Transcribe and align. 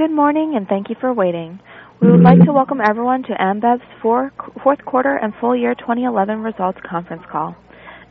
Good 0.00 0.10
morning, 0.16 0.54
and 0.56 0.66
thank 0.66 0.88
you 0.88 0.96
for 0.98 1.12
waiting. 1.12 1.60
We 2.00 2.10
would 2.10 2.22
like 2.22 2.42
to 2.46 2.54
welcome 2.54 2.80
everyone 2.80 3.22
to 3.24 3.34
Ambev's 3.34 3.84
fourth 4.00 4.82
quarter 4.86 5.14
and 5.14 5.34
full 5.38 5.54
year 5.54 5.74
2011 5.74 6.40
results 6.40 6.78
conference 6.88 7.22
call. 7.30 7.54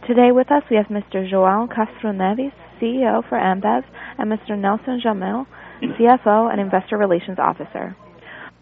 Today 0.08 0.32
with 0.32 0.52
us, 0.52 0.62
we 0.70 0.78
have 0.78 0.86
Mr. 0.94 1.26
João 1.28 1.68
Castro 1.68 2.12
Neves, 2.14 2.54
CEO 2.80 3.28
for 3.28 3.40
Ambev, 3.40 3.82
and 4.20 4.32
Mr. 4.32 4.56
Nelson 4.56 5.02
Jamel, 5.04 5.48
CFO 5.82 6.52
and 6.52 6.62
Investor 6.62 6.96
Relations 6.96 7.40
Officer. 7.40 7.96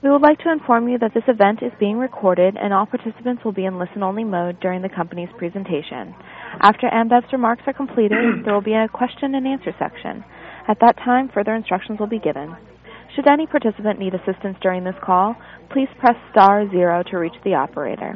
We 0.02 0.10
would 0.10 0.22
like 0.22 0.40
to 0.48 0.52
inform 0.54 0.88
you 0.88 0.98
that 1.00 1.14
this 1.14 1.28
event 1.28 1.60
is 1.62 1.74
being 1.82 1.98
recorded, 1.98 2.56
and 2.56 2.74
all 2.74 2.86
participants 2.86 3.44
will 3.44 3.52
be 3.52 3.66
in 3.66 3.78
listen-only 3.78 4.24
mode 4.24 4.62
during 4.62 4.82
the 4.84 4.96
company's 4.96 5.36
presentation. 5.38 6.16
After 6.62 6.88
Ambev's 6.88 7.34
remarks 7.34 7.64
are 7.68 7.74
completed, 7.74 8.46
there 8.46 8.54
will 8.54 8.62
be 8.62 8.72
a 8.76 8.88
question 8.88 9.36
and 9.36 9.46
answer 9.46 9.76
section. 9.78 10.24
At 10.70 10.80
that 10.80 10.96
time, 11.04 11.28
further 11.34 11.54
instructions 11.56 12.00
will 12.00 12.08
be 12.08 12.20
given. 12.20 12.56
Should 13.18 13.28
any 13.28 13.48
participant 13.48 13.98
need 13.98 14.14
assistance 14.14 14.58
during 14.62 14.84
this 14.84 14.94
call, 15.04 15.36
please 15.72 15.90
press 15.98 16.14
star 16.30 16.70
zero 16.70 17.02
to 17.10 17.18
reach 17.18 17.34
the 17.44 17.56
operator. 17.56 18.14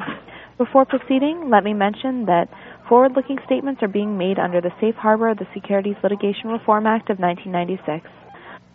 Before 0.58 0.84
proceeding, 0.84 1.50
let 1.50 1.64
me 1.64 1.74
mention 1.74 2.26
that 2.26 2.46
forward-looking 2.88 3.38
statements 3.44 3.82
are 3.82 3.88
being 3.88 4.16
made 4.16 4.38
under 4.38 4.60
the 4.60 4.70
safe 4.80 4.94
harbor 4.94 5.28
of 5.28 5.38
the 5.38 5.48
Securities 5.54 5.96
Litigation 6.04 6.50
Reform 6.50 6.86
Act 6.86 7.10
of 7.10 7.18
1996. 7.18 8.08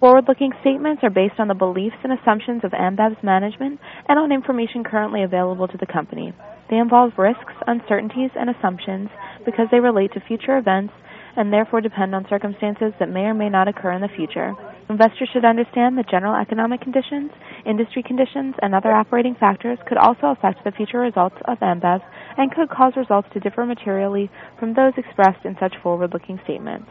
Forward-looking 0.02 0.52
statements 0.60 1.02
are 1.02 1.10
based 1.10 1.40
on 1.40 1.48
the 1.48 1.56
beliefs 1.56 1.96
and 2.04 2.12
assumptions 2.12 2.66
of 2.66 2.74
Ambev's 2.74 3.24
management 3.24 3.80
and 4.10 4.20
on 4.20 4.34
information 4.34 4.84
currently 4.84 5.24
available 5.24 5.70
to 5.70 5.78
the 5.78 5.88
company. 5.88 6.34
They 6.70 6.76
involve 6.76 7.14
risks, 7.18 7.56
uncertainties, 7.68 8.32
and 8.36 8.50
assumptions 8.50 9.08
because 9.46 9.68
they 9.72 9.80
relate 9.80 10.12
to 10.12 10.20
future 10.28 10.58
events 10.58 10.92
and 11.38 11.54
therefore 11.54 11.80
depend 11.80 12.14
on 12.14 12.26
circumstances 12.28 12.92
that 13.00 13.10
may 13.10 13.22
or 13.22 13.34
may 13.34 13.48
not 13.48 13.68
occur 13.68 13.94
in 13.94 14.02
the 14.02 14.10
future. 14.18 14.54
Investors 14.90 15.30
should 15.32 15.46
understand 15.46 15.98
that 15.98 16.10
general 16.10 16.36
economic 16.36 16.82
conditions, 16.82 17.32
industry 17.66 18.02
conditions, 18.02 18.56
and 18.62 18.74
other 18.74 18.92
operating 18.92 19.36
factors 19.40 19.78
could 19.88 19.98
also 19.98 20.28
affect 20.28 20.64
the 20.64 20.72
future 20.72 21.00
results 21.00 21.36
of 21.46 21.60
Ambev 21.60 22.02
and 22.38 22.52
could 22.52 22.70
cause 22.70 22.94
results 22.98 23.28
to 23.34 23.40
differ 23.40 23.66
materially 23.66 24.30
from 24.60 24.74
those 24.74 24.94
expressed 24.98 25.46
in 25.46 25.56
such 25.60 25.76
forward-looking 25.84 26.40
statements. 26.44 26.90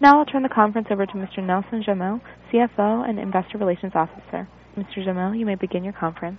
Now 0.00 0.18
I'll 0.18 0.26
turn 0.26 0.42
the 0.42 0.48
conference 0.48 0.88
over 0.90 1.06
to 1.06 1.12
Mr. 1.12 1.42
Nelson 1.42 1.82
Jamel, 1.82 2.20
CFO 2.52 3.08
and 3.08 3.18
Investor 3.18 3.58
Relations 3.58 3.92
Officer. 3.94 4.46
Mr. 4.76 4.98
Jamel, 4.98 5.36
you 5.38 5.46
may 5.46 5.56
begin 5.56 5.82
your 5.82 5.94
conference. 5.94 6.38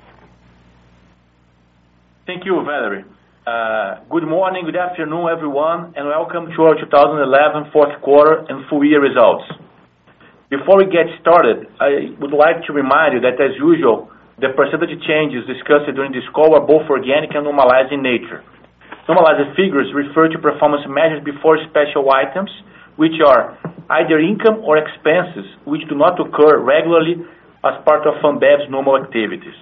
Thank 2.25 2.45
you, 2.45 2.63
Valerie. 2.63 3.03
Uh, 3.47 4.03
good 4.11 4.27
morning, 4.27 4.67
good 4.67 4.75
afternoon, 4.75 5.31
everyone, 5.31 5.95
and 5.95 6.11
welcome 6.11 6.51
to 6.51 6.59
our 6.67 6.75
2011 6.75 7.71
fourth 7.71 7.95
quarter 8.03 8.43
and 8.51 8.67
full 8.67 8.83
year 8.83 8.99
results. 8.99 9.47
Before 10.51 10.75
we 10.75 10.91
get 10.91 11.07
started, 11.23 11.71
I 11.79 12.11
would 12.19 12.35
like 12.35 12.67
to 12.67 12.75
remind 12.75 13.15
you 13.15 13.23
that, 13.23 13.39
as 13.39 13.55
usual, 13.55 14.11
the 14.43 14.51
percentage 14.51 14.91
changes 15.07 15.47
discussed 15.47 15.87
during 15.95 16.11
this 16.11 16.27
call 16.35 16.51
are 16.51 16.67
both 16.67 16.83
organic 16.91 17.31
and 17.31 17.47
normalized 17.47 17.95
in 17.95 18.03
nature. 18.03 18.43
Normalized 19.07 19.55
figures 19.55 19.87
refer 19.95 20.27
to 20.27 20.37
performance 20.37 20.83
measures 20.91 21.23
before 21.23 21.63
special 21.71 22.11
items, 22.11 22.51
which 22.99 23.23
are 23.23 23.55
either 24.03 24.19
income 24.19 24.59
or 24.67 24.75
expenses 24.75 25.47
which 25.63 25.87
do 25.87 25.95
not 25.95 26.19
occur 26.19 26.59
regularly 26.59 27.23
as 27.63 27.79
part 27.87 28.03
of 28.03 28.19
Ambev's 28.19 28.67
normal 28.67 28.99
activities. 28.99 29.55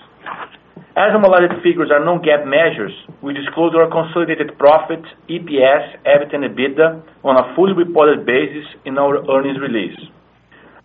As 0.97 1.13
normalized 1.13 1.61
figures 1.61 1.93
are 1.93 2.01
non-GAAP 2.01 2.49
measures, 2.49 2.89
we 3.21 3.29
disclose 3.29 3.69
our 3.77 3.85
consolidated 3.85 4.57
profit, 4.57 5.05
EPS, 5.29 5.93
EBIT, 6.01 6.33
and 6.33 6.41
EBITDA 6.41 7.21
on 7.21 7.37
a 7.37 7.53
fully 7.53 7.77
reported 7.77 8.25
basis 8.25 8.65
in 8.81 8.97
our 8.97 9.21
earnings 9.29 9.61
release. 9.61 9.93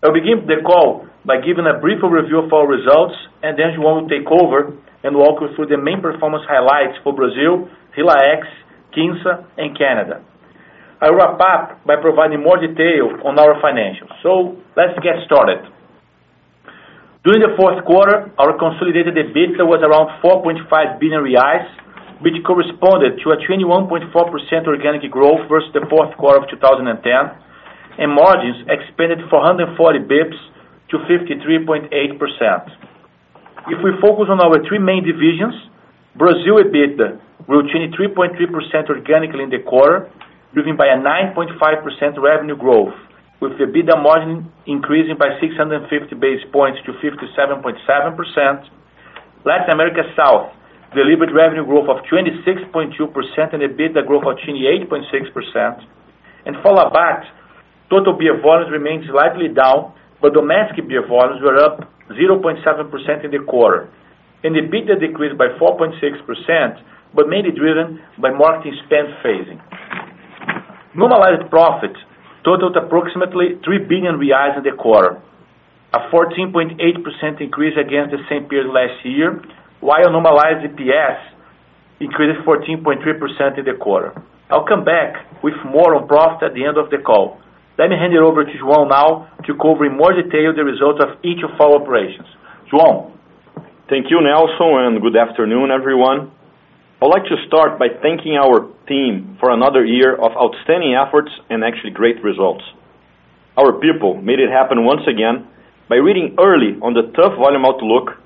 I'll 0.04 0.12
begin 0.12 0.44
the 0.44 0.60
call 0.68 1.08
by 1.24 1.40
giving 1.40 1.64
a 1.64 1.80
brief 1.80 2.04
overview 2.04 2.44
of 2.44 2.52
our 2.52 2.68
results, 2.68 3.16
and 3.40 3.56
then 3.56 3.72
João 3.72 4.04
will 4.04 4.08
take 4.12 4.28
over 4.28 4.76
and 5.00 5.16
walk 5.16 5.40
you 5.40 5.48
through 5.56 5.72
the 5.72 5.80
main 5.80 6.04
performance 6.04 6.44
highlights 6.44 7.00
for 7.00 7.16
Brazil, 7.16 7.72
HILA-ex, 7.96 8.44
Quinsa, 8.92 9.48
and 9.56 9.72
Canada. 9.80 10.20
I'll 11.00 11.16
wrap 11.16 11.40
up 11.40 11.88
by 11.88 11.96
providing 11.96 12.44
more 12.44 12.60
detail 12.60 13.16
on 13.24 13.40
our 13.40 13.56
financials. 13.64 14.12
So 14.20 14.60
let's 14.76 14.92
get 15.00 15.24
started. 15.24 15.64
During 17.22 17.38
the 17.38 17.54
fourth 17.54 17.78
quarter, 17.86 18.34
our 18.34 18.58
consolidated 18.58 19.14
EBITDA 19.14 19.62
was 19.62 19.78
around 19.78 20.10
4.5 20.26 20.66
billion 20.98 21.22
reais, 21.22 21.70
which 22.18 22.34
corresponded 22.42 23.22
to 23.22 23.30
a 23.30 23.38
21.4% 23.38 24.10
organic 24.66 25.06
growth 25.06 25.46
versus 25.46 25.70
the 25.70 25.86
fourth 25.86 26.10
quarter 26.18 26.42
of 26.42 26.50
2010, 26.50 26.82
and 28.02 28.10
margins 28.10 28.66
expanded 28.66 29.22
440 29.30 29.70
basis 30.10 30.34
points 30.34 30.50
to 30.90 30.98
53.8%. 31.06 31.94
If 33.70 33.78
we 33.86 33.94
focus 34.02 34.26
on 34.26 34.42
our 34.42 34.58
three 34.66 34.82
main 34.82 35.06
divisions, 35.06 35.54
Brazil 36.18 36.58
EBITDA 36.58 37.22
grew 37.46 37.62
23.3% 37.70 38.34
organically 38.90 39.46
in 39.46 39.50
the 39.54 39.62
quarter, 39.62 40.10
driven 40.58 40.74
by 40.74 40.90
a 40.90 40.98
9.5% 40.98 41.54
revenue 42.18 42.58
growth, 42.58 42.98
with 43.42 43.58
the 43.58 43.66
EBITDA 43.66 43.98
margin 43.98 44.46
increasing 44.70 45.18
by 45.18 45.34
650 45.42 46.14
basis 46.14 46.46
points 46.54 46.78
to 46.86 46.94
57.7%. 47.02 47.74
Latin 49.42 49.70
America 49.74 50.06
South 50.14 50.54
delivered 50.94 51.34
revenue 51.34 51.66
growth 51.66 51.90
of 51.90 52.06
26.2% 52.06 52.94
and 52.94 53.62
EBITDA 53.66 54.06
growth 54.06 54.30
of 54.30 54.38
28.6%. 54.46 55.82
And 56.46 56.54
for 56.62 56.70
Labatt, 56.70 57.26
total 57.90 58.14
beer 58.14 58.38
volumes 58.38 58.70
remained 58.70 59.10
slightly 59.10 59.50
down, 59.50 59.90
but 60.22 60.38
domestic 60.38 60.86
beer 60.86 61.02
volumes 61.02 61.42
were 61.42 61.58
up 61.58 61.82
0.7% 62.14 62.62
in 63.26 63.30
the 63.34 63.42
quarter. 63.42 63.90
And 64.46 64.54
the 64.54 64.62
EBITDA 64.62 65.02
decreased 65.02 65.34
by 65.36 65.50
4.6%, 65.58 65.98
but 67.10 67.26
mainly 67.26 67.50
driven 67.50 67.98
by 68.22 68.30
marketing 68.30 68.78
spend 68.86 69.10
phasing. 69.18 69.58
Normalized 70.94 71.50
profit 71.50 71.90
totaled 72.44 72.76
approximately 72.76 73.58
3 73.64 73.86
billion 73.88 74.18
reais 74.18 74.56
in 74.56 74.64
the 74.64 74.74
quarter, 74.76 75.20
a 75.94 75.98
14.8% 76.10 76.78
increase 77.40 77.76
against 77.76 78.10
the 78.10 78.22
same 78.28 78.48
period 78.48 78.70
last 78.72 79.04
year, 79.04 79.42
while 79.80 80.10
normalized 80.10 80.64
EPS 80.64 81.18
increased 82.00 82.40
14.3% 82.46 83.58
in 83.58 83.64
the 83.64 83.74
quarter. 83.78 84.12
I'll 84.50 84.66
come 84.66 84.84
back 84.84 85.42
with 85.42 85.54
more 85.64 85.94
on 85.94 86.08
profit 86.08 86.50
at 86.50 86.54
the 86.54 86.64
end 86.64 86.76
of 86.76 86.90
the 86.90 86.98
call. 86.98 87.38
Let 87.78 87.88
me 87.88 87.96
hand 87.96 88.12
it 88.12 88.20
over 88.20 88.44
to 88.44 88.52
João 88.60 88.88
now 88.88 89.32
to 89.46 89.54
cover 89.56 89.86
in 89.86 89.96
more 89.96 90.12
detail 90.12 90.52
the 90.54 90.64
results 90.64 91.00
of 91.00 91.16
each 91.24 91.40
of 91.42 91.56
our 91.58 91.80
operations. 91.80 92.28
João? 92.70 93.12
Thank 93.88 94.10
you, 94.10 94.20
Nelson, 94.20 94.92
and 94.92 95.00
good 95.00 95.16
afternoon, 95.16 95.70
everyone. 95.70 96.32
I'd 97.02 97.10
like 97.10 97.26
to 97.34 97.36
start 97.50 97.82
by 97.82 97.90
thanking 97.98 98.38
our 98.38 98.70
team 98.86 99.34
for 99.42 99.50
another 99.50 99.84
year 99.84 100.14
of 100.14 100.30
outstanding 100.38 100.94
efforts 100.94 101.34
and 101.50 101.66
actually 101.66 101.90
great 101.90 102.22
results. 102.22 102.62
Our 103.58 103.74
people 103.82 104.22
made 104.22 104.38
it 104.38 104.54
happen 104.54 104.86
once 104.86 105.02
again 105.10 105.50
by 105.90 105.98
reading 105.98 106.38
early 106.38 106.78
on 106.78 106.94
the 106.94 107.10
tough 107.18 107.34
volume 107.42 107.66
outlook, 107.66 108.22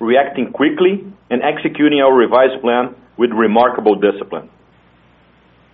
reacting 0.00 0.48
quickly, 0.48 1.04
and 1.28 1.44
executing 1.44 2.00
our 2.00 2.08
revised 2.08 2.56
plan 2.64 2.96
with 3.20 3.36
remarkable 3.36 4.00
discipline. 4.00 4.48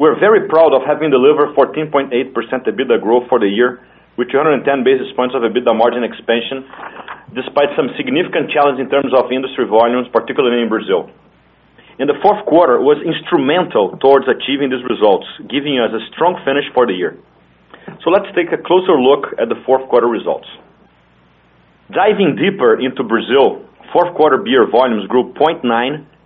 We're 0.02 0.18
very 0.18 0.50
proud 0.50 0.74
of 0.74 0.82
having 0.82 1.14
delivered 1.14 1.54
14.8% 1.54 2.10
EBITDA 2.10 2.98
growth 3.06 3.30
for 3.30 3.38
the 3.38 3.46
year 3.46 3.86
with 4.18 4.34
210 4.34 4.66
basis 4.82 5.14
points 5.14 5.38
of 5.38 5.46
EBITDA 5.46 5.78
margin 5.78 6.02
expansion, 6.02 6.66
despite 7.38 7.70
some 7.78 7.94
significant 7.94 8.50
challenge 8.50 8.82
in 8.82 8.90
terms 8.90 9.14
of 9.14 9.30
industry 9.30 9.70
volumes, 9.70 10.10
particularly 10.10 10.58
in 10.58 10.68
Brazil. 10.68 11.06
And 12.02 12.10
the 12.10 12.18
fourth 12.18 12.42
quarter 12.50 12.82
was 12.82 12.98
instrumental 12.98 13.94
towards 14.02 14.26
achieving 14.26 14.74
these 14.74 14.82
results, 14.90 15.22
giving 15.46 15.78
us 15.78 15.94
a 15.94 16.02
strong 16.10 16.34
finish 16.42 16.66
for 16.74 16.82
the 16.82 16.98
year. 16.98 17.14
So 18.02 18.10
let's 18.10 18.26
take 18.34 18.50
a 18.50 18.58
closer 18.58 18.98
look 18.98 19.30
at 19.38 19.46
the 19.46 19.54
fourth 19.62 19.86
quarter 19.86 20.10
results. 20.10 20.50
Diving 21.94 22.34
deeper 22.34 22.74
into 22.74 23.06
Brazil, 23.06 23.62
fourth 23.94 24.18
quarter 24.18 24.42
beer 24.42 24.66
volumes 24.66 25.06
grew 25.06 25.30
0.9%, 25.38 25.62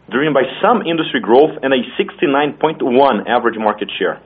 driven 0.09 0.33
by 0.33 0.49
some 0.65 0.81
industry 0.81 1.21
growth 1.21 1.53
and 1.61 1.77
a 1.77 1.85
69.1% 2.01 2.81
average 3.29 3.61
market 3.61 3.93
share. 4.01 4.17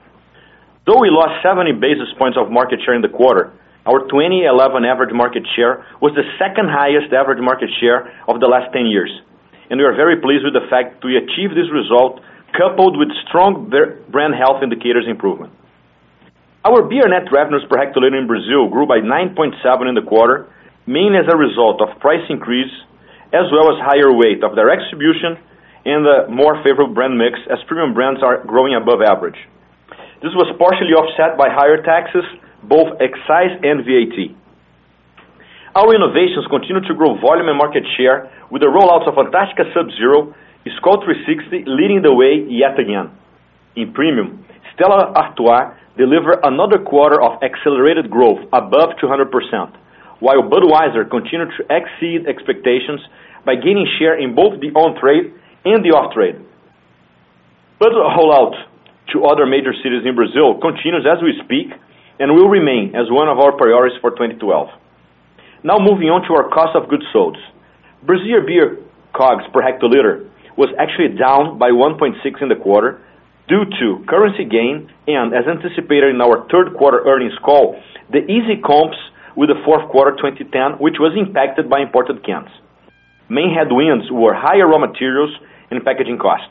Though 0.86 1.02
we 1.02 1.10
lost 1.10 1.42
70 1.42 1.82
basis 1.82 2.14
points 2.14 2.38
of 2.38 2.46
market 2.54 2.78
share 2.86 2.94
in 2.94 3.02
the 3.02 3.10
quarter, 3.10 3.50
our 3.90 4.06
2011 4.06 4.86
average 4.86 5.10
market 5.10 5.42
share 5.58 5.82
was 5.98 6.14
the 6.14 6.22
second 6.38 6.70
highest 6.70 7.10
average 7.10 7.42
market 7.42 7.75
share 7.82 8.06
of 8.30 8.38
the 8.38 8.46
last 8.46 8.70
10 8.70 8.86
years. 8.86 9.10
And 9.70 9.78
we 9.78 9.87
are 9.87 9.94
very 9.94 10.19
pleased 10.19 10.43
with 10.43 10.52
the 10.52 10.67
fact 10.67 10.99
that 10.99 11.06
we 11.06 11.14
achieved 11.14 11.55
this 11.55 11.70
result, 11.70 12.19
coupled 12.58 12.99
with 12.99 13.08
strong 13.31 13.70
brand 13.70 14.34
health 14.34 14.62
indicators 14.62 15.06
improvement. 15.06 15.55
Our 16.67 16.82
beer 16.82 17.08
net 17.08 17.31
revenues 17.32 17.64
per 17.70 17.78
hectoliter 17.78 18.19
in 18.19 18.26
Brazil 18.26 18.69
grew 18.69 18.84
by 18.84 18.99
9.7 18.99 19.55
in 19.88 19.94
the 19.94 20.02
quarter, 20.02 20.50
mainly 20.84 21.22
as 21.22 21.31
a 21.31 21.38
result 21.38 21.81
of 21.81 21.96
price 22.02 22.26
increase, 22.28 22.69
as 23.32 23.46
well 23.55 23.70
as 23.70 23.78
higher 23.81 24.12
weight 24.12 24.43
of 24.43 24.58
direct 24.58 24.82
distribution 24.90 25.38
and 25.87 26.05
a 26.05 26.28
more 26.28 26.61
favorable 26.66 26.93
brand 26.93 27.16
mix 27.16 27.38
as 27.49 27.62
premium 27.64 27.94
brands 27.94 28.20
are 28.23 28.44
growing 28.44 28.75
above 28.75 29.00
average. 29.00 29.38
This 30.20 30.34
was 30.37 30.52
partially 30.58 30.93
offset 30.93 31.38
by 31.38 31.49
higher 31.49 31.81
taxes, 31.81 32.26
both 32.66 33.00
excise 33.00 33.56
and 33.62 33.87
VAT. 33.87 34.37
Our 35.70 35.94
innovations 35.94 36.50
continue 36.50 36.82
to 36.82 36.94
grow 36.99 37.14
volume 37.22 37.46
and 37.46 37.55
market 37.55 37.87
share 37.94 38.26
with 38.50 38.58
the 38.58 38.67
rollouts 38.67 39.06
of 39.06 39.14
Antarctica 39.14 39.70
Sub 39.70 39.87
Zero, 39.94 40.34
Skol 40.82 40.99
360 40.99 41.62
leading 41.70 42.02
the 42.02 42.11
way 42.11 42.43
yet 42.50 42.75
again. 42.75 43.14
In 43.78 43.94
premium, 43.94 44.43
Stella 44.75 45.14
Artois 45.14 45.70
delivered 45.94 46.43
another 46.43 46.82
quarter 46.82 47.22
of 47.22 47.38
accelerated 47.46 48.11
growth 48.11 48.43
above 48.50 48.99
200%, 48.99 49.31
while 50.19 50.43
Budweiser 50.43 51.06
continued 51.06 51.55
to 51.55 51.62
exceed 51.70 52.26
expectations 52.26 52.99
by 53.46 53.55
gaining 53.55 53.87
share 53.94 54.19
in 54.19 54.34
both 54.34 54.58
the 54.58 54.75
on-trade 54.75 55.31
and 55.70 55.87
the 55.87 55.94
off-trade. 55.94 56.34
Bud 57.78 57.94
rollout 57.94 58.58
to 59.14 59.23
other 59.23 59.46
major 59.46 59.73
cities 59.87 60.02
in 60.02 60.19
Brazil 60.19 60.58
continues 60.58 61.06
as 61.06 61.23
we 61.23 61.38
speak 61.46 61.70
and 62.19 62.34
will 62.34 62.50
remain 62.50 62.90
as 62.99 63.06
one 63.06 63.31
of 63.31 63.38
our 63.38 63.55
priorities 63.55 63.96
for 64.02 64.11
2012. 64.11 64.79
Now 65.62 65.76
moving 65.76 66.08
on 66.08 66.24
to 66.24 66.32
our 66.32 66.48
cost 66.48 66.72
of 66.72 66.88
goods 66.88 67.04
sold. 67.12 67.36
Brazil 68.02 68.40
beer 68.48 68.80
COGS 69.12 69.44
per 69.52 69.60
hectoliter 69.60 70.24
was 70.56 70.72
actually 70.80 71.12
down 71.20 71.58
by 71.60 71.68
1.6 71.68 72.16
in 72.40 72.48
the 72.48 72.56
quarter 72.56 72.96
due 73.44 73.68
to 73.68 74.00
currency 74.08 74.48
gain 74.48 74.88
and, 75.04 75.36
as 75.36 75.44
anticipated 75.44 76.16
in 76.16 76.20
our 76.24 76.48
third 76.48 76.72
quarter 76.80 77.04
earnings 77.04 77.36
call, 77.44 77.76
the 78.08 78.24
easy 78.24 78.56
comps 78.64 78.96
with 79.36 79.52
the 79.52 79.60
fourth 79.64 79.84
quarter 79.92 80.16
2010, 80.16 80.80
which 80.80 80.96
was 80.96 81.12
impacted 81.12 81.68
by 81.68 81.84
imported 81.84 82.24
cans. 82.24 82.48
Main 83.28 83.52
headwinds 83.52 84.08
were 84.08 84.32
higher 84.32 84.64
raw 84.64 84.80
materials 84.80 85.30
and 85.70 85.84
packaging 85.84 86.16
cost. 86.16 86.48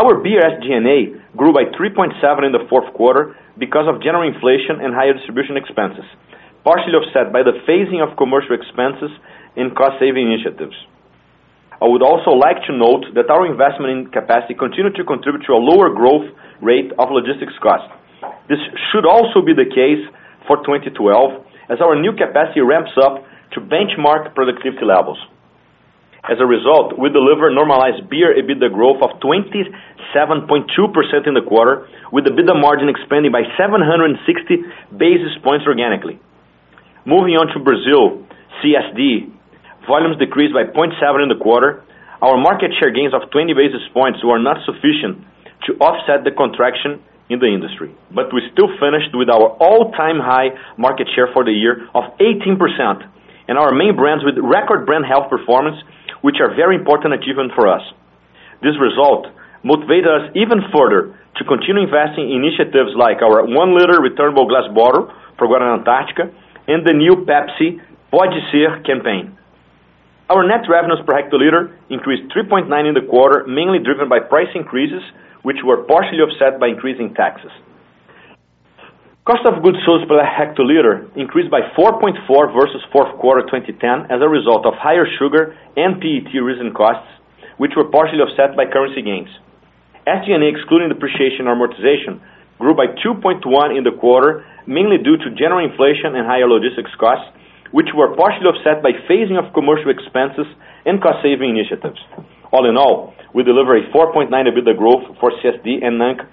Our 0.00 0.24
beer 0.24 0.40
SG&A 0.40 1.36
grew 1.36 1.52
by 1.52 1.68
3.7 1.76 2.16
in 2.40 2.52
the 2.56 2.64
fourth 2.72 2.88
quarter 2.94 3.36
because 3.58 3.84
of 3.84 4.00
general 4.00 4.24
inflation 4.24 4.80
and 4.80 4.94
higher 4.94 5.12
distribution 5.12 5.58
expenses, 5.60 6.08
partially 6.68 7.00
offset 7.00 7.32
by 7.32 7.40
the 7.40 7.56
phasing 7.64 8.04
of 8.04 8.12
commercial 8.20 8.52
expenses 8.52 9.08
and 9.56 9.72
cost-saving 9.72 10.20
initiatives. 10.20 10.76
I 11.80 11.88
would 11.88 12.04
also 12.04 12.36
like 12.36 12.60
to 12.68 12.76
note 12.76 13.08
that 13.16 13.32
our 13.32 13.48
investment 13.48 13.88
in 13.88 14.00
capacity 14.12 14.52
continued 14.52 14.92
to 15.00 15.04
contribute 15.08 15.48
to 15.48 15.56
a 15.56 15.62
lower 15.64 15.88
growth 15.88 16.28
rate 16.60 16.92
of 17.00 17.08
logistics 17.08 17.56
cost. 17.64 17.88
This 18.52 18.60
should 18.92 19.08
also 19.08 19.40
be 19.40 19.56
the 19.56 19.64
case 19.64 20.04
for 20.44 20.60
2012 20.60 20.92
as 21.72 21.80
our 21.80 21.96
new 21.96 22.12
capacity 22.12 22.60
ramps 22.60 22.92
up 23.00 23.24
to 23.56 23.64
benchmark 23.64 24.36
productivity 24.36 24.84
levels. 24.84 25.16
As 26.28 26.36
a 26.36 26.44
result, 26.44 27.00
we 27.00 27.08
delivered 27.08 27.56
normalized 27.56 28.12
beer 28.12 28.36
EBITDA 28.36 28.68
growth 28.76 29.00
of 29.00 29.16
27.2% 29.24 29.72
in 31.24 31.32
the 31.32 31.46
quarter, 31.48 31.88
with 32.12 32.28
the 32.28 32.32
EBITDA 32.36 32.60
margin 32.60 32.92
expanding 32.92 33.32
by 33.32 33.48
760 33.56 34.20
basis 35.00 35.32
points 35.40 35.64
organically. 35.64 36.20
Moving 37.08 37.40
on 37.40 37.48
to 37.56 37.58
Brazil, 37.64 38.20
CSD, 38.60 39.32
volumes 39.88 40.20
decreased 40.20 40.52
by 40.52 40.68
0.7 40.68 40.92
in 41.24 41.32
the 41.32 41.40
quarter. 41.40 41.80
Our 42.20 42.36
market 42.36 42.68
share 42.76 42.92
gains 42.92 43.16
of 43.16 43.32
20 43.32 43.56
basis 43.56 43.80
points 43.96 44.20
were 44.20 44.36
not 44.36 44.60
sufficient 44.68 45.24
to 45.64 45.80
offset 45.80 46.28
the 46.28 46.36
contraction 46.36 47.00
in 47.32 47.40
the 47.40 47.48
industry, 47.48 47.96
but 48.12 48.28
we 48.28 48.44
still 48.52 48.68
finished 48.76 49.16
with 49.16 49.32
our 49.32 49.56
all-time 49.56 50.20
high 50.20 50.52
market 50.76 51.08
share 51.16 51.32
for 51.32 51.48
the 51.48 51.52
year 51.56 51.88
of 51.96 52.12
18%, 52.20 52.60
and 53.48 53.56
our 53.56 53.72
main 53.72 53.96
brands 53.96 54.20
with 54.20 54.36
record 54.44 54.84
brand 54.84 55.08
health 55.08 55.32
performance, 55.32 55.80
which 56.20 56.44
are 56.44 56.52
very 56.52 56.76
important 56.76 57.16
achievement 57.16 57.56
for 57.56 57.72
us. 57.72 57.80
This 58.60 58.76
result 58.76 59.32
motivated 59.64 60.12
us 60.12 60.28
even 60.36 60.60
further 60.76 61.16
to 61.40 61.42
continue 61.48 61.88
investing 61.88 62.28
in 62.28 62.44
initiatives 62.44 62.92
like 63.00 63.24
our 63.24 63.48
one-liter 63.48 63.96
returnable 63.96 64.44
glass 64.44 64.68
bottle 64.76 65.08
for 65.40 65.48
Antarctica 65.48 66.36
and 66.68 66.86
the 66.86 66.92
new 66.92 67.24
Pepsi 67.24 67.80
Pode 68.12 68.38
Ser 68.52 68.80
campaign. 68.84 69.36
Our 70.28 70.46
net 70.46 70.68
revenues 70.68 71.00
per 71.08 71.16
hectoliter 71.16 71.72
increased 71.88 72.28
3.9 72.36 72.68
in 72.84 72.92
the 72.92 73.08
quarter, 73.08 73.48
mainly 73.48 73.80
driven 73.80 74.08
by 74.08 74.20
price 74.20 74.52
increases, 74.54 75.00
which 75.42 75.64
were 75.64 75.88
partially 75.88 76.20
offset 76.20 76.60
by 76.60 76.68
increasing 76.68 77.14
taxes. 77.14 77.50
Cost 79.24 79.44
of 79.48 79.62
goods 79.64 79.76
sold 79.84 80.08
per 80.08 80.20
hectoliter 80.20 81.08
increased 81.16 81.50
by 81.50 81.60
4.4 81.76 82.20
versus 82.52 82.84
fourth 82.92 83.12
quarter 83.20 83.44
2010 83.48 84.12
as 84.12 84.20
a 84.20 84.28
result 84.28 84.64
of 84.64 84.72
higher 84.76 85.08
sugar 85.18 85.56
and 85.76 86.00
PET 86.00 86.32
resin 86.44 86.72
costs, 86.72 87.08
which 87.56 87.72
were 87.76 87.88
partially 87.88 88.20
offset 88.20 88.56
by 88.56 88.64
currency 88.64 89.00
gains. 89.00 89.28
SG&A, 90.08 90.48
excluding 90.48 90.88
depreciation 90.88 91.48
and 91.48 91.56
amortization, 91.56 92.20
grew 92.58 92.74
by 92.74 92.86
2.1% 93.00 93.42
in 93.76 93.84
the 93.84 93.94
quarter, 93.98 94.44
mainly 94.66 94.98
due 94.98 95.16
to 95.16 95.30
general 95.38 95.62
inflation 95.62 96.14
and 96.14 96.26
higher 96.26 96.46
logistics 96.46 96.90
costs, 96.98 97.26
which 97.70 97.88
were 97.94 98.14
partially 98.16 98.46
offset 98.50 98.82
by 98.82 98.92
phasing 99.08 99.38
of 99.38 99.52
commercial 99.54 99.90
expenses 99.90 100.46
and 100.84 101.02
cost-saving 101.02 101.50
initiatives. 101.54 102.00
All 102.52 102.68
in 102.68 102.76
all, 102.76 103.14
we 103.34 103.44
delivered 103.44 103.84
a 103.84 103.92
4.9 103.92 104.32
EBITDA 104.32 104.76
growth 104.76 105.04
for 105.20 105.30
CSD 105.38 105.84
and 105.84 106.00
NANC 106.00 106.24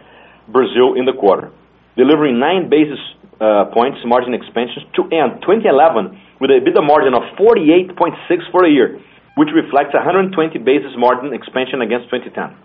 Brazil 0.47 0.95
in 0.95 1.05
the 1.05 1.13
quarter, 1.13 1.51
delivering 1.97 2.39
9 2.39 2.69
basis 2.69 2.99
uh, 3.41 3.65
points 3.73 3.99
margin 4.05 4.33
expansions 4.33 4.87
to 4.95 5.03
end 5.11 5.43
2011 5.43 6.15
with 6.39 6.51
an 6.51 6.63
EBITDA 6.63 6.79
margin 6.87 7.13
of 7.13 7.23
48.6 7.35 8.15
for 8.51 8.63
the 8.63 8.71
year, 8.71 8.95
which 9.35 9.49
reflects 9.51 9.93
120 9.93 10.31
basis 10.63 10.95
margin 10.95 11.33
expansion 11.35 11.81
against 11.81 12.07
2010. 12.07 12.55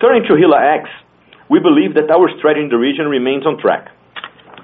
Turning 0.00 0.24
to 0.24 0.34
HILA-ex, 0.34 0.88
we 1.50 1.60
believe 1.60 1.94
that 1.94 2.10
our 2.10 2.30
strategy 2.38 2.64
in 2.64 2.70
the 2.70 2.78
region 2.78 3.06
remains 3.06 3.46
on 3.46 3.60
track. 3.60 3.88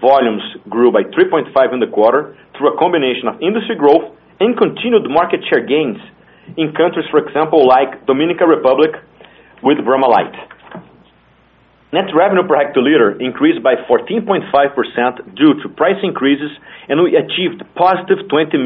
Volumes 0.00 0.42
grew 0.68 0.90
by 0.90 1.04
3.5 1.12 1.52
in 1.72 1.80
the 1.80 1.90
quarter 1.92 2.36
through 2.56 2.72
a 2.74 2.78
combination 2.78 3.28
of 3.28 3.40
industry 3.42 3.76
growth 3.76 4.16
and 4.40 4.56
continued 4.56 5.04
market 5.08 5.40
share 5.48 5.60
gains 5.60 6.00
in 6.56 6.72
countries, 6.72 7.04
for 7.10 7.20
example, 7.20 7.68
like 7.68 8.06
Dominican 8.06 8.48
Republic 8.48 8.90
with 9.62 9.76
Brahma 9.84 10.08
Light. 10.08 10.32
Net 11.92 12.06
revenue 12.14 12.46
per 12.46 12.56
hectoliter 12.56 13.20
increased 13.20 13.62
by 13.62 13.74
14.5% 13.90 15.34
due 15.36 15.54
to 15.60 15.68
price 15.74 15.98
increases, 16.02 16.50
and 16.88 17.02
we 17.02 17.16
achieved 17.18 17.62
positive 17.74 18.24
12 18.30 18.62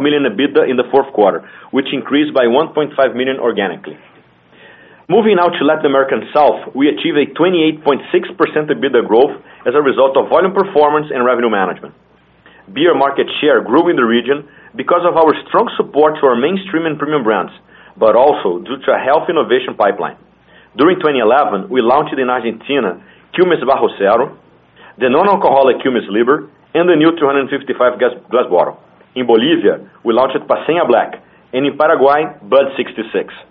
million 0.00 0.22
EBITDA 0.28 0.70
in 0.70 0.76
the 0.76 0.84
fourth 0.92 1.10
quarter, 1.14 1.48
which 1.72 1.86
increased 1.92 2.34
by 2.34 2.44
1.5 2.44 2.94
million 3.16 3.40
organically. 3.40 3.98
Moving 5.10 5.42
now 5.42 5.50
to 5.50 5.62
Latin 5.66 5.90
American 5.90 6.22
South, 6.30 6.70
we 6.70 6.86
achieved 6.86 7.18
a 7.18 7.26
28.6% 7.34 7.82
EBITDA 7.82 9.02
growth 9.10 9.42
as 9.66 9.74
a 9.74 9.82
result 9.82 10.14
of 10.14 10.30
volume 10.30 10.54
performance 10.54 11.10
and 11.10 11.26
revenue 11.26 11.50
management. 11.50 11.98
Beer 12.70 12.94
market 12.94 13.26
share 13.42 13.58
grew 13.58 13.90
in 13.90 13.98
the 13.98 14.06
region 14.06 14.46
because 14.78 15.02
of 15.02 15.18
our 15.18 15.34
strong 15.50 15.66
support 15.74 16.22
to 16.22 16.30
our 16.30 16.38
mainstream 16.38 16.86
and 16.86 16.94
premium 16.94 17.26
brands, 17.26 17.50
but 17.98 18.14
also 18.14 18.62
due 18.62 18.78
to 18.86 18.94
a 18.94 19.02
healthy 19.02 19.34
innovation 19.34 19.74
pipeline. 19.74 20.14
During 20.78 21.02
2011, 21.02 21.74
we 21.74 21.82
launched 21.82 22.14
in 22.14 22.30
Argentina 22.30 23.02
Quilmes 23.34 23.58
Bajo 23.66 23.90
Cero, 23.98 24.38
the 24.94 25.10
non-alcoholic 25.10 25.82
Quilmes 25.82 26.06
Liber, 26.06 26.46
and 26.78 26.86
the 26.86 26.94
new 26.94 27.10
255 27.18 27.98
glass 27.98 28.46
bottle. 28.46 28.78
In 29.18 29.26
Bolivia, 29.26 29.90
we 30.06 30.14
launched 30.14 30.38
Paceña 30.46 30.86
Black, 30.86 31.18
and 31.50 31.66
in 31.66 31.74
Paraguay, 31.74 32.30
Bud 32.46 32.78
66. 32.78 33.49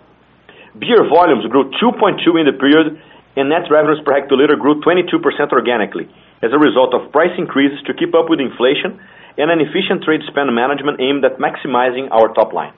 Beer 0.78 1.02
volumes 1.10 1.46
grew 1.50 1.66
2.2 1.82 2.22
in 2.38 2.46
the 2.46 2.54
period, 2.54 2.94
and 3.34 3.48
net 3.50 3.66
revenues 3.70 3.98
per 4.06 4.14
hectoliter 4.14 4.58
grew 4.58 4.78
22% 4.82 5.18
organically 5.50 6.06
as 6.42 6.50
a 6.54 6.58
result 6.58 6.94
of 6.94 7.10
price 7.10 7.34
increases 7.38 7.78
to 7.86 7.94
keep 7.94 8.14
up 8.14 8.30
with 8.30 8.38
inflation 8.38 8.98
and 9.38 9.50
an 9.50 9.58
efficient 9.58 10.02
trade 10.02 10.20
spend 10.26 10.50
management 10.54 11.00
aimed 11.00 11.24
at 11.24 11.38
maximizing 11.38 12.10
our 12.10 12.32
top 12.34 12.52
line. 12.52 12.72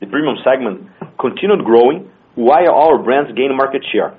The 0.00 0.06
premium 0.06 0.36
segment 0.42 0.88
continued 1.18 1.64
growing 1.64 2.10
while 2.34 2.70
our 2.70 2.98
brands 2.98 3.30
gained 3.36 3.56
market 3.56 3.84
share. 3.92 4.14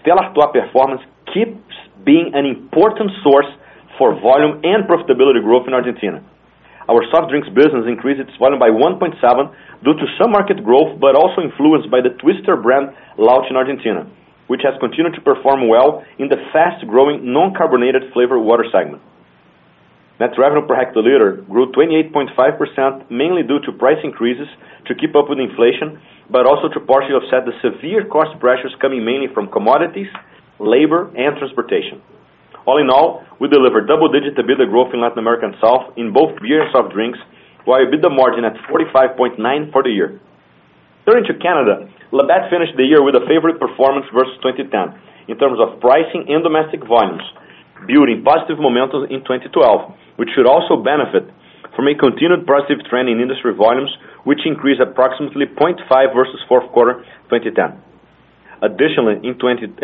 Stella 0.00 0.28
Artois 0.32 0.52
performance 0.52 1.02
keeps 1.32 1.58
being 2.04 2.32
an 2.34 2.44
important 2.44 3.10
source 3.22 3.48
for 3.98 4.18
volume 4.20 4.60
and 4.64 4.84
profitability 4.84 5.40
growth 5.42 5.68
in 5.68 5.74
Argentina. 5.74 6.24
Our 6.90 7.06
soft 7.10 7.30
drinks 7.30 7.48
business 7.54 7.86
increased 7.86 8.18
its 8.18 8.34
volume 8.38 8.58
by 8.58 8.70
1.7 8.70 9.14
due 9.86 9.94
to 9.94 10.06
some 10.18 10.32
market 10.32 10.64
growth, 10.64 10.98
but 10.98 11.14
also 11.14 11.42
influenced 11.42 11.90
by 11.90 12.02
the 12.02 12.10
Twister 12.18 12.56
brand 12.58 12.90
launch 13.18 13.46
in 13.50 13.54
Argentina, 13.54 14.06
which 14.50 14.62
has 14.66 14.74
continued 14.82 15.14
to 15.14 15.22
perform 15.22 15.68
well 15.68 16.02
in 16.18 16.26
the 16.26 16.42
fast-growing 16.50 17.22
non-carbonated 17.22 18.10
flavored 18.12 18.42
water 18.42 18.66
segment. 18.74 19.02
Net 20.18 20.38
revenue 20.38 20.66
per 20.66 20.78
hectoliter 20.78 21.46
grew 21.48 21.70
28.5%, 21.72 23.10
mainly 23.10 23.42
due 23.42 23.58
to 23.66 23.72
price 23.72 23.98
increases 24.04 24.46
to 24.86 24.94
keep 24.94 25.14
up 25.14 25.30
with 25.30 25.38
inflation, 25.38 25.98
but 26.30 26.46
also 26.46 26.68
to 26.68 26.80
partially 26.80 27.14
offset 27.14 27.46
the 27.46 27.54
severe 27.62 28.04
cost 28.06 28.38
pressures 28.38 28.74
coming 28.80 29.04
mainly 29.04 29.26
from 29.34 29.50
commodities, 29.50 30.10
labor, 30.58 31.10
and 31.16 31.38
transportation. 31.38 32.02
All 32.66 32.78
in 32.78 32.90
all, 32.90 33.26
we 33.40 33.48
delivered 33.50 33.90
double-digit 33.90 34.38
EBITDA 34.38 34.70
growth 34.70 34.94
in 34.94 35.02
Latin 35.02 35.18
America 35.18 35.50
and 35.50 35.56
South 35.58 35.90
in 35.98 36.14
both 36.14 36.30
beer 36.38 36.62
and 36.62 36.70
soft 36.70 36.94
drinks, 36.94 37.18
while 37.66 37.82
EBITDA 37.82 38.10
margin 38.14 38.46
at 38.46 38.54
45.9 38.70 39.38
for 39.72 39.82
the 39.82 39.90
year. 39.90 40.20
Turning 41.02 41.26
to 41.26 41.34
Canada, 41.42 41.90
Labatt 42.14 42.46
finished 42.46 42.78
the 42.78 42.86
year 42.86 43.02
with 43.02 43.18
a 43.18 43.26
favorable 43.26 43.58
performance 43.58 44.06
versus 44.14 44.38
2010 44.46 44.94
in 45.26 45.34
terms 45.38 45.58
of 45.58 45.82
pricing 45.82 46.22
and 46.30 46.46
domestic 46.46 46.86
volumes, 46.86 47.26
building 47.90 48.22
positive 48.22 48.62
momentum 48.62 49.10
in 49.10 49.26
2012, 49.26 50.22
which 50.22 50.30
should 50.34 50.46
also 50.46 50.78
benefit 50.78 51.26
from 51.74 51.90
a 51.90 51.94
continued 51.98 52.46
positive 52.46 52.78
trend 52.86 53.08
in 53.08 53.18
industry 53.18 53.50
volumes, 53.54 53.90
which 54.22 54.46
increased 54.46 54.78
approximately 54.78 55.46
0.5 55.58 55.82
versus 56.14 56.38
fourth 56.46 56.70
quarter 56.70 57.02
2010. 57.32 57.91
Additionally, 58.62 59.18
in 59.26 59.34
2011, 59.42 59.74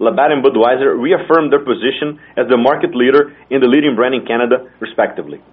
Labatt 0.00 0.32
and 0.32 0.42
Budweiser 0.42 0.96
reaffirmed 0.96 1.52
their 1.52 1.60
position 1.60 2.18
as 2.40 2.48
the 2.48 2.56
market 2.56 2.96
leader 2.96 3.36
in 3.52 3.60
the 3.60 3.68
leading 3.68 3.94
brand 3.94 4.16
in 4.16 4.24
Canada, 4.24 4.64
respectively. 4.80 5.44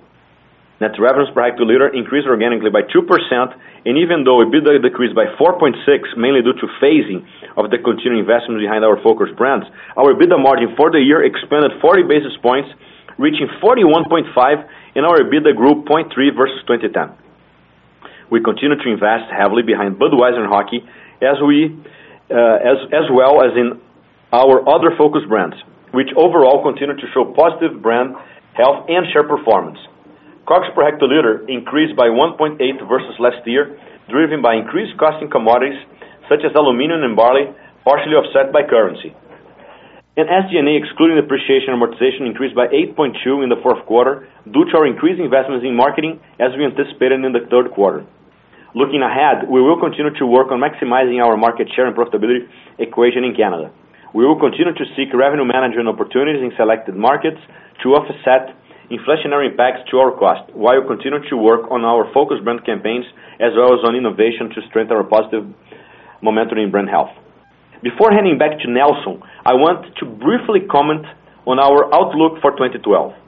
Net 0.79 0.95
revenues 0.99 1.31
per 1.35 1.43
hectoliter 1.43 1.91
increased 1.91 2.27
organically 2.27 2.71
by 2.71 2.83
2%, 2.83 2.99
and 3.85 3.95
even 3.99 4.23
though 4.23 4.43
EBITDA 4.43 4.83
decreased 4.83 5.15
by 5.15 5.27
4.6, 5.39 5.71
mainly 6.15 6.43
due 6.43 6.55
to 6.55 6.67
phasing 6.83 7.23
of 7.55 7.71
the 7.71 7.79
continuing 7.79 8.23
investment 8.23 8.59
behind 8.59 8.83
our 8.83 8.99
focus 9.03 9.31
brands, 9.35 9.67
our 9.95 10.15
EBITDA 10.15 10.35
margin 10.39 10.75
for 10.75 10.91
the 10.91 10.99
year 10.99 11.23
expanded 11.23 11.71
40 11.79 12.03
basis 12.07 12.35
points, 12.43 12.67
reaching 13.17 13.47
41.5, 13.63 14.31
and 14.95 15.05
our 15.05 15.23
EBITDA 15.23 15.55
grew 15.55 15.83
0.3% 15.83 16.11
versus 16.35 16.59
2010. 16.67 17.11
We 18.31 18.43
continue 18.43 18.75
to 18.75 18.89
invest 18.91 19.31
heavily 19.31 19.63
behind 19.63 19.95
Budweiser 19.95 20.43
and 20.43 20.51
Hockey, 20.51 20.83
as 21.23 21.39
Uh, 22.25 22.57
well 23.13 23.43
as 23.45 23.53
in 23.55 23.79
our 24.33 24.67
other 24.67 24.91
focus 24.97 25.21
brands, 25.29 25.55
which 25.93 26.09
overall 26.17 26.63
continue 26.63 26.95
to 26.95 27.07
show 27.13 27.31
positive 27.37 27.81
brand 27.81 28.15
health 28.53 28.85
and 28.89 29.05
share 29.13 29.23
performance. 29.23 29.77
COGS 30.47 30.69
per 30.73 30.83
hectoliter 30.85 31.47
increased 31.49 31.95
by 31.95 32.07
1.8 32.07 32.57
versus 32.87 33.15
last 33.19 33.45
year, 33.45 33.77
driven 34.09 34.41
by 34.41 34.55
increased 34.55 34.97
cost 34.97 35.21
in 35.21 35.29
commodities 35.29 35.77
such 36.29 36.41
as 36.45 36.53
aluminum 36.55 37.03
and 37.03 37.15
barley, 37.15 37.45
partially 37.83 38.17
offset 38.17 38.51
by 38.51 38.61
currency. 38.65 39.13
SG&A, 40.17 40.73
excluding 40.79 41.19
depreciation 41.19 41.75
and 41.75 41.81
amortization, 41.81 42.25
increased 42.25 42.55
by 42.55 42.67
8.2 42.71 43.43
in 43.43 43.49
the 43.49 43.59
fourth 43.61 43.85
quarter 43.85 44.27
due 44.47 44.65
to 44.71 44.73
our 44.77 44.87
increased 44.87 45.19
investments 45.19 45.65
in 45.67 45.75
marketing 45.75 46.19
as 46.39 46.55
we 46.57 46.63
anticipated 46.63 47.21
in 47.25 47.33
the 47.33 47.45
third 47.51 47.71
quarter. 47.75 48.05
Looking 48.75 48.99
ahead, 49.07 49.47
we 49.47 49.63
will 49.63 49.79
continue 49.79 50.11
to 50.19 50.25
work 50.27 50.51
on 50.51 50.59
maximizing 50.59 51.23
our 51.23 51.37
market 51.39 51.71
share 51.71 51.87
and 51.87 51.95
profitability 51.95 52.43
equation 52.77 53.23
in 53.23 53.31
Canada. 53.31 53.71
We 54.13 54.27
will 54.27 54.35
continue 54.35 54.75
to 54.75 54.85
seek 54.99 55.15
revenue 55.15 55.47
management 55.47 55.87
opportunities 55.87 56.43
in 56.43 56.51
selected 56.59 56.93
markets 56.93 57.39
to 57.83 57.95
offset 57.95 58.51
inflationary 58.91 59.47
impacts 59.47 59.87
to 59.91 60.03
our 60.03 60.11
cost, 60.11 60.51
while 60.51 60.83
continuing 60.83 61.23
to 61.31 61.37
work 61.39 61.71
on 61.71 61.87
our 61.87 62.11
focus 62.11 62.43
brand 62.43 62.65
campaigns 62.67 63.05
as 63.39 63.55
well 63.55 63.71
as 63.71 63.79
on 63.87 63.95
innovation 63.95 64.51
to 64.51 64.59
strengthen 64.67 64.99
our 64.99 65.07
positive 65.07 65.47
momentum 66.21 66.59
in 66.59 66.69
brand 66.69 66.89
health. 66.91 67.15
Before 67.81 68.11
handing 68.11 68.37
back 68.37 68.59
to 68.59 68.67
Nelson, 68.67 69.23
I 69.47 69.55
want 69.55 69.87
to 69.99 70.05
briefly 70.05 70.67
comment 70.67 71.07
on 71.47 71.63
our 71.63 71.87
outlook 71.95 72.43
for 72.43 72.51
2012. 72.51 73.23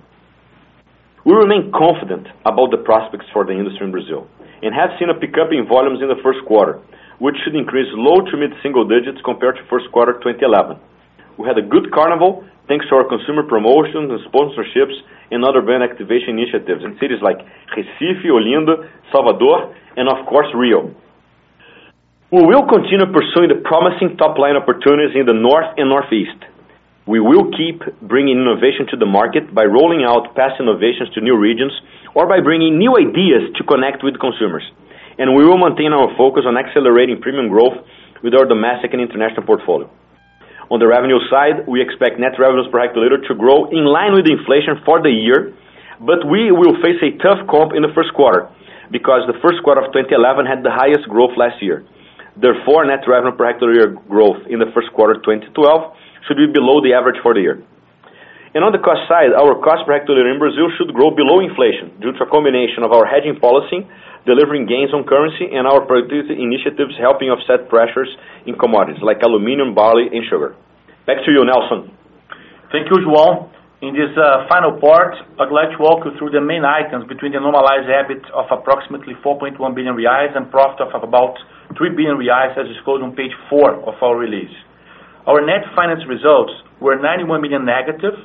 We 1.28 1.36
remain 1.36 1.76
confident 1.76 2.24
about 2.48 2.72
the 2.72 2.80
prospects 2.88 3.28
for 3.36 3.44
the 3.44 3.52
industry 3.52 3.84
in 3.84 3.92
Brazil 3.92 4.32
and 4.64 4.72
have 4.72 4.96
seen 4.96 5.12
a 5.12 5.18
pickup 5.20 5.52
in 5.52 5.68
volumes 5.68 6.00
in 6.00 6.08
the 6.08 6.16
first 6.24 6.40
quarter, 6.48 6.80
which 7.20 7.36
should 7.44 7.52
increase 7.52 7.92
low 8.00 8.24
to 8.24 8.34
mid-single 8.40 8.88
digits 8.88 9.20
compared 9.28 9.60
to 9.60 9.64
first 9.68 9.92
quarter 9.92 10.16
2011. 10.24 10.80
We 11.36 11.44
had 11.44 11.60
a 11.60 11.68
good 11.68 11.92
carnival 11.92 12.48
thanks 12.72 12.88
to 12.88 12.96
our 12.96 13.04
consumer 13.04 13.44
promotions 13.44 14.08
and 14.08 14.24
sponsorships 14.32 14.96
and 15.28 15.44
other 15.44 15.60
brand 15.60 15.84
activation 15.84 16.40
initiatives 16.40 16.88
in 16.88 16.96
cities 16.96 17.20
like 17.20 17.44
Recife, 17.76 18.24
Olinda, 18.24 18.88
Salvador, 19.12 19.76
and 20.00 20.08
of 20.08 20.24
course, 20.32 20.48
Rio. 20.56 20.96
We 22.32 22.40
will 22.40 22.72
continue 22.72 23.04
pursuing 23.04 23.52
the 23.52 23.60
promising 23.68 24.16
top-line 24.16 24.56
opportunities 24.56 25.12
in 25.20 25.28
the 25.28 25.36
North 25.36 25.76
and 25.76 25.92
Northeast. 25.92 26.40
We 27.08 27.24
will 27.24 27.48
keep 27.56 27.80
bringing 28.04 28.36
innovation 28.36 28.84
to 28.92 29.00
the 29.00 29.08
market 29.08 29.56
by 29.56 29.64
rolling 29.64 30.04
out 30.04 30.36
past 30.36 30.60
innovations 30.60 31.08
to 31.16 31.24
new 31.24 31.40
regions 31.40 31.72
or 32.12 32.28
by 32.28 32.44
bringing 32.44 32.76
new 32.76 33.00
ideas 33.00 33.48
to 33.56 33.64
connect 33.64 34.04
with 34.04 34.20
consumers. 34.20 34.68
And 35.16 35.32
we 35.32 35.48
will 35.48 35.56
maintain 35.56 35.96
our 35.96 36.12
focus 36.20 36.44
on 36.44 36.60
accelerating 36.60 37.24
premium 37.24 37.48
growth 37.48 37.80
with 38.20 38.36
our 38.36 38.44
domestic 38.44 38.92
and 38.92 39.00
international 39.00 39.48
portfolio. 39.48 39.88
On 40.68 40.84
the 40.84 40.88
revenue 40.92 41.24
side, 41.32 41.64
we 41.64 41.80
expect 41.80 42.20
net 42.20 42.36
revenues 42.36 42.68
per 42.68 42.84
hectoliter 42.84 43.24
to 43.32 43.34
grow 43.40 43.72
in 43.72 43.88
line 43.88 44.12
with 44.12 44.28
inflation 44.28 44.76
for 44.84 45.00
the 45.00 45.08
year, 45.08 45.56
but 46.04 46.28
we 46.28 46.52
will 46.52 46.76
face 46.84 47.00
a 47.00 47.16
tough 47.24 47.40
comp 47.48 47.72
in 47.72 47.88
the 47.88 47.94
first 47.96 48.12
quarter 48.20 48.52
because 48.92 49.24
the 49.32 49.40
first 49.40 49.64
quarter 49.64 49.80
of 49.80 49.96
2011 49.96 50.44
had 50.44 50.60
the 50.60 50.76
highest 50.76 51.08
growth 51.08 51.32
last 51.40 51.64
year. 51.64 51.88
Therefore, 52.36 52.84
net 52.84 53.08
revenue 53.08 53.32
per 53.32 53.48
hectoliter 53.48 53.96
growth 54.12 54.44
in 54.52 54.60
the 54.60 54.68
first 54.76 54.92
quarter 54.92 55.16
2012 55.24 55.56
should 56.28 56.38
be 56.38 56.52
below 56.52 56.84
the 56.84 56.94
average 56.94 57.18
for 57.24 57.34
the 57.34 57.42
year. 57.42 57.64
And 58.56 58.64
on 58.64 58.72
the 58.72 58.80
cost 58.80 59.06
side, 59.12 59.36
our 59.36 59.60
cost 59.60 59.84
per 59.86 59.94
hectoliter 59.96 60.28
in 60.28 60.40
Brazil 60.40 60.72
should 60.80 60.92
grow 60.96 61.12
below 61.12 61.44
inflation 61.44 61.94
due 62.00 62.16
to 62.16 62.22
a 62.24 62.30
combination 62.30 62.84
of 62.84 62.96
our 62.96 63.04
hedging 63.04 63.40
policy, 63.40 63.84
delivering 64.26 64.66
gains 64.66 64.96
on 64.96 65.04
currency, 65.04 65.52
and 65.52 65.68
our 65.68 65.84
productivity 65.84 66.40
initiatives 66.40 66.96
helping 66.98 67.30
offset 67.30 67.68
pressures 67.68 68.10
in 68.48 68.56
commodities 68.56 69.04
like 69.04 69.20
aluminum, 69.22 69.76
barley, 69.76 70.08
and 70.10 70.24
sugar. 70.26 70.56
Back 71.06 71.24
to 71.24 71.30
you, 71.32 71.44
Nelson. 71.44 71.92
Thank 72.72 72.92
you, 72.92 73.00
João. 73.04 73.52
In 73.80 73.94
this 73.94 74.10
uh, 74.18 74.50
final 74.50 74.74
part, 74.82 75.14
I'd 75.38 75.54
like 75.54 75.70
to 75.78 75.80
walk 75.80 76.02
you 76.02 76.12
through 76.18 76.34
the 76.34 76.42
main 76.42 76.66
items 76.66 77.06
between 77.06 77.38
the 77.38 77.40
normalized 77.40 77.86
EBIT 77.86 78.26
of 78.34 78.50
approximately 78.50 79.14
4.1 79.22 79.54
billion 79.78 79.94
reais 79.94 80.36
and 80.36 80.50
profit 80.50 80.82
of 80.82 81.04
about 81.06 81.38
3 81.78 81.94
billion 81.94 82.18
reais, 82.18 82.58
as 82.58 82.66
disclosed 82.74 83.06
on 83.06 83.14
page 83.14 83.38
four 83.54 83.78
of 83.86 83.94
our 84.02 84.18
release. 84.18 84.52
Our 85.28 85.44
net 85.44 85.68
finance 85.76 86.08
results 86.08 86.56
were 86.80 86.96
91 86.96 87.44
million 87.44 87.68
negative, 87.68 88.16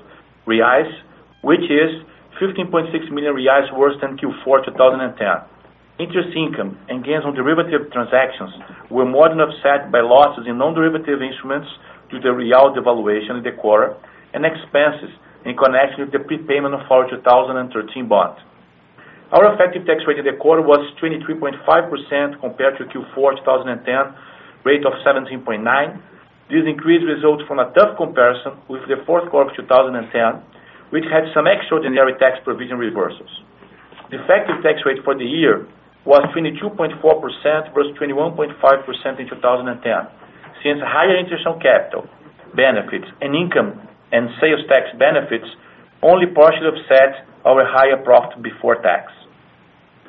reais, 0.46 0.86
which 1.42 1.66
is 1.66 1.90
15.6 2.38 2.94
million 3.10 3.34
reais 3.34 3.66
worse 3.74 3.98
than 3.98 4.14
Q4 4.22 4.70
2010. 4.70 5.18
Interest 5.98 6.30
income 6.30 6.78
and 6.86 7.02
gains 7.02 7.26
on 7.26 7.34
derivative 7.34 7.90
transactions 7.90 8.54
were 8.86 9.02
more 9.04 9.28
than 9.28 9.42
offset 9.42 9.90
by 9.90 9.98
losses 9.98 10.46
in 10.46 10.58
non-derivative 10.62 11.18
instruments 11.18 11.66
due 12.06 12.22
to 12.22 12.30
the 12.30 12.34
real 12.38 12.70
devaluation 12.70 13.42
in 13.42 13.42
the 13.42 13.50
quarter 13.58 13.98
and 14.30 14.46
expenses 14.46 15.10
in 15.42 15.58
connection 15.58 16.06
with 16.06 16.14
the 16.14 16.22
prepayment 16.22 16.70
of 16.70 16.86
our 16.86 17.10
2013 17.10 18.06
bond. 18.06 18.38
Our 19.34 19.50
effective 19.58 19.90
tax 19.90 20.06
rate 20.06 20.22
in 20.22 20.24
the 20.24 20.38
quarter 20.38 20.62
was 20.62 20.86
23.5% 21.02 21.66
compared 22.38 22.78
to 22.78 22.86
Q4 22.86 23.42
2010 23.42 23.90
rate 24.62 24.86
of 24.86 24.94
17.9%. 25.02 25.98
This 26.52 26.68
increase 26.68 27.00
results 27.00 27.40
from 27.48 27.64
a 27.64 27.72
tough 27.72 27.96
comparison 27.96 28.60
with 28.68 28.84
the 28.84 29.00
fourth 29.08 29.24
quarter 29.32 29.48
of 29.48 29.56
2010, 29.56 30.04
which 30.92 31.08
had 31.08 31.24
some 31.32 31.48
extraordinary 31.48 32.12
tax 32.20 32.44
provision 32.44 32.76
reversals. 32.76 33.32
The 34.12 34.20
effective 34.20 34.60
tax 34.60 34.84
rate 34.84 35.00
for 35.00 35.16
the 35.16 35.24
year 35.24 35.64
was 36.04 36.20
22.4% 36.36 37.00
versus 37.72 37.96
21.5% 37.96 38.52
in 38.52 39.32
2010, 39.32 39.80
since 40.60 40.76
higher 40.84 41.16
interest 41.16 41.48
on 41.48 41.56
capital 41.56 42.04
benefits 42.52 43.08
and 43.24 43.32
income 43.32 43.80
and 44.12 44.28
sales 44.36 44.60
tax 44.68 44.92
benefits 45.00 45.48
only 46.04 46.28
partially 46.36 46.68
offset 46.68 47.24
our 47.48 47.64
higher 47.64 47.96
profit 48.04 48.44
before 48.44 48.76
tax. 48.84 49.08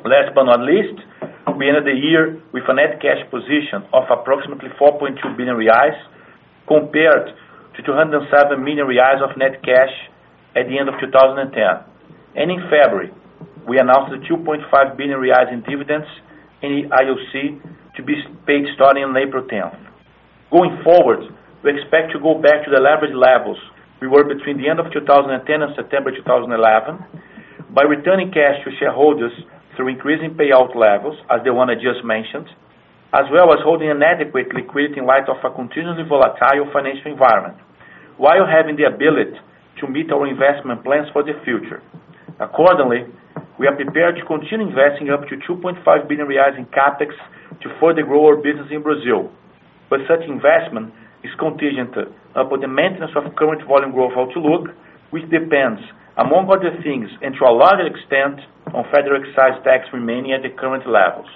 Last 0.04 0.36
but 0.36 0.44
not 0.44 0.60
least, 0.60 1.00
we 1.56 1.72
ended 1.72 1.88
the 1.88 1.96
year 1.96 2.36
with 2.52 2.68
a 2.68 2.76
net 2.76 3.00
cash 3.00 3.24
position 3.32 3.88
of 3.96 4.04
approximately 4.12 4.76
4.2 4.76 5.24
billion 5.40 5.56
reais 5.56 5.96
compared 6.68 7.34
to 7.76 7.80
207 7.82 8.64
million 8.64 8.88
reais 8.88 9.22
of 9.22 9.36
net 9.38 9.62
cash 9.64 9.94
at 10.56 10.70
the 10.70 10.78
end 10.78 10.88
of 10.88 10.96
2010. 11.02 11.52
In 12.36 12.50
February, 12.70 13.12
we 13.68 13.80
announced 13.80 14.14
the 14.14 14.22
2.5 14.28 14.70
billion 14.98 15.20
reais 15.20 15.52
in 15.52 15.62
dividends 15.64 16.08
in 16.62 16.84
the 16.84 16.96
IOC 16.96 17.62
to 17.96 18.04
be 18.04 18.16
paid 18.46 18.66
starting 18.76 19.04
on 19.04 19.18
April 19.18 19.44
10th. 19.44 19.78
Going 20.52 20.78
forward, 20.84 21.26
we 21.64 21.72
expect 21.72 22.12
to 22.14 22.20
go 22.20 22.38
back 22.42 22.66
to 22.66 22.72
the 22.72 22.80
leverage 22.80 23.16
levels 23.16 23.58
we 24.04 24.12
were 24.12 24.28
between 24.28 24.60
the 24.60 24.68
end 24.68 24.84
of 24.84 24.92
2010 24.92 25.48
and 25.48 25.72
September 25.80 26.12
2011 26.12 26.52
by 27.72 27.84
returning 27.88 28.36
cash 28.36 28.60
to 28.68 28.72
shareholders 28.76 29.32
through 29.78 29.88
increasing 29.88 30.36
payout 30.36 30.76
levels, 30.76 31.16
as 31.32 31.40
the 31.48 31.54
one 31.54 31.70
I 31.70 31.76
just 31.80 32.04
mentioned, 32.04 32.52
as 33.14 33.30
well 33.30 33.54
as 33.54 33.62
holding 33.62 33.94
an 33.94 34.02
adequate 34.02 34.50
liquidity 34.54 34.98
in 34.98 35.06
light 35.06 35.30
of 35.30 35.38
a 35.46 35.54
continuously 35.54 36.02
volatile 36.04 36.66
financial 36.74 37.14
environment, 37.14 37.54
while 38.18 38.46
having 38.46 38.76
the 38.76 38.90
ability 38.90 39.38
to 39.78 39.86
meet 39.86 40.10
our 40.10 40.26
investment 40.26 40.82
plans 40.84 41.06
for 41.14 41.22
the 41.22 41.38
future. 41.46 41.82
Accordingly, 42.42 43.06
we 43.62 43.70
are 43.70 43.76
prepared 43.78 44.18
to 44.18 44.26
continue 44.26 44.66
investing 44.66 45.14
up 45.14 45.30
to 45.30 45.38
2.5 45.46 45.86
billion 46.10 46.26
reais 46.26 46.58
in 46.58 46.66
CapEx 46.74 47.14
to 47.62 47.70
further 47.80 48.02
grow 48.02 48.26
our 48.26 48.38
business 48.42 48.66
in 48.74 48.82
Brazil. 48.82 49.30
But 49.90 50.02
such 50.10 50.26
investment 50.26 50.90
is 51.22 51.30
contingent 51.38 51.94
upon 52.34 52.62
the 52.62 52.68
maintenance 52.68 53.14
of 53.14 53.30
current 53.38 53.62
volume 53.70 53.94
growth 53.94 54.18
outlook, 54.18 54.74
which 55.12 55.30
depends, 55.30 55.86
among 56.18 56.50
other 56.50 56.74
things, 56.82 57.14
and 57.22 57.38
to 57.38 57.46
a 57.46 57.54
large 57.54 57.86
extent, 57.86 58.42
on 58.74 58.90
federal 58.90 59.22
excise 59.22 59.62
tax 59.62 59.86
remaining 59.94 60.34
at 60.34 60.42
the 60.42 60.50
current 60.50 60.90
levels. 60.90 61.30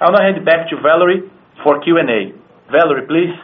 I'll 0.00 0.12
now 0.12 0.22
hand 0.22 0.36
it 0.36 0.44
back 0.44 0.68
to 0.70 0.76
Valerie 0.82 1.22
for 1.62 1.80
Q&A. 1.82 2.32
Valerie, 2.70 3.06
please. 3.06 3.34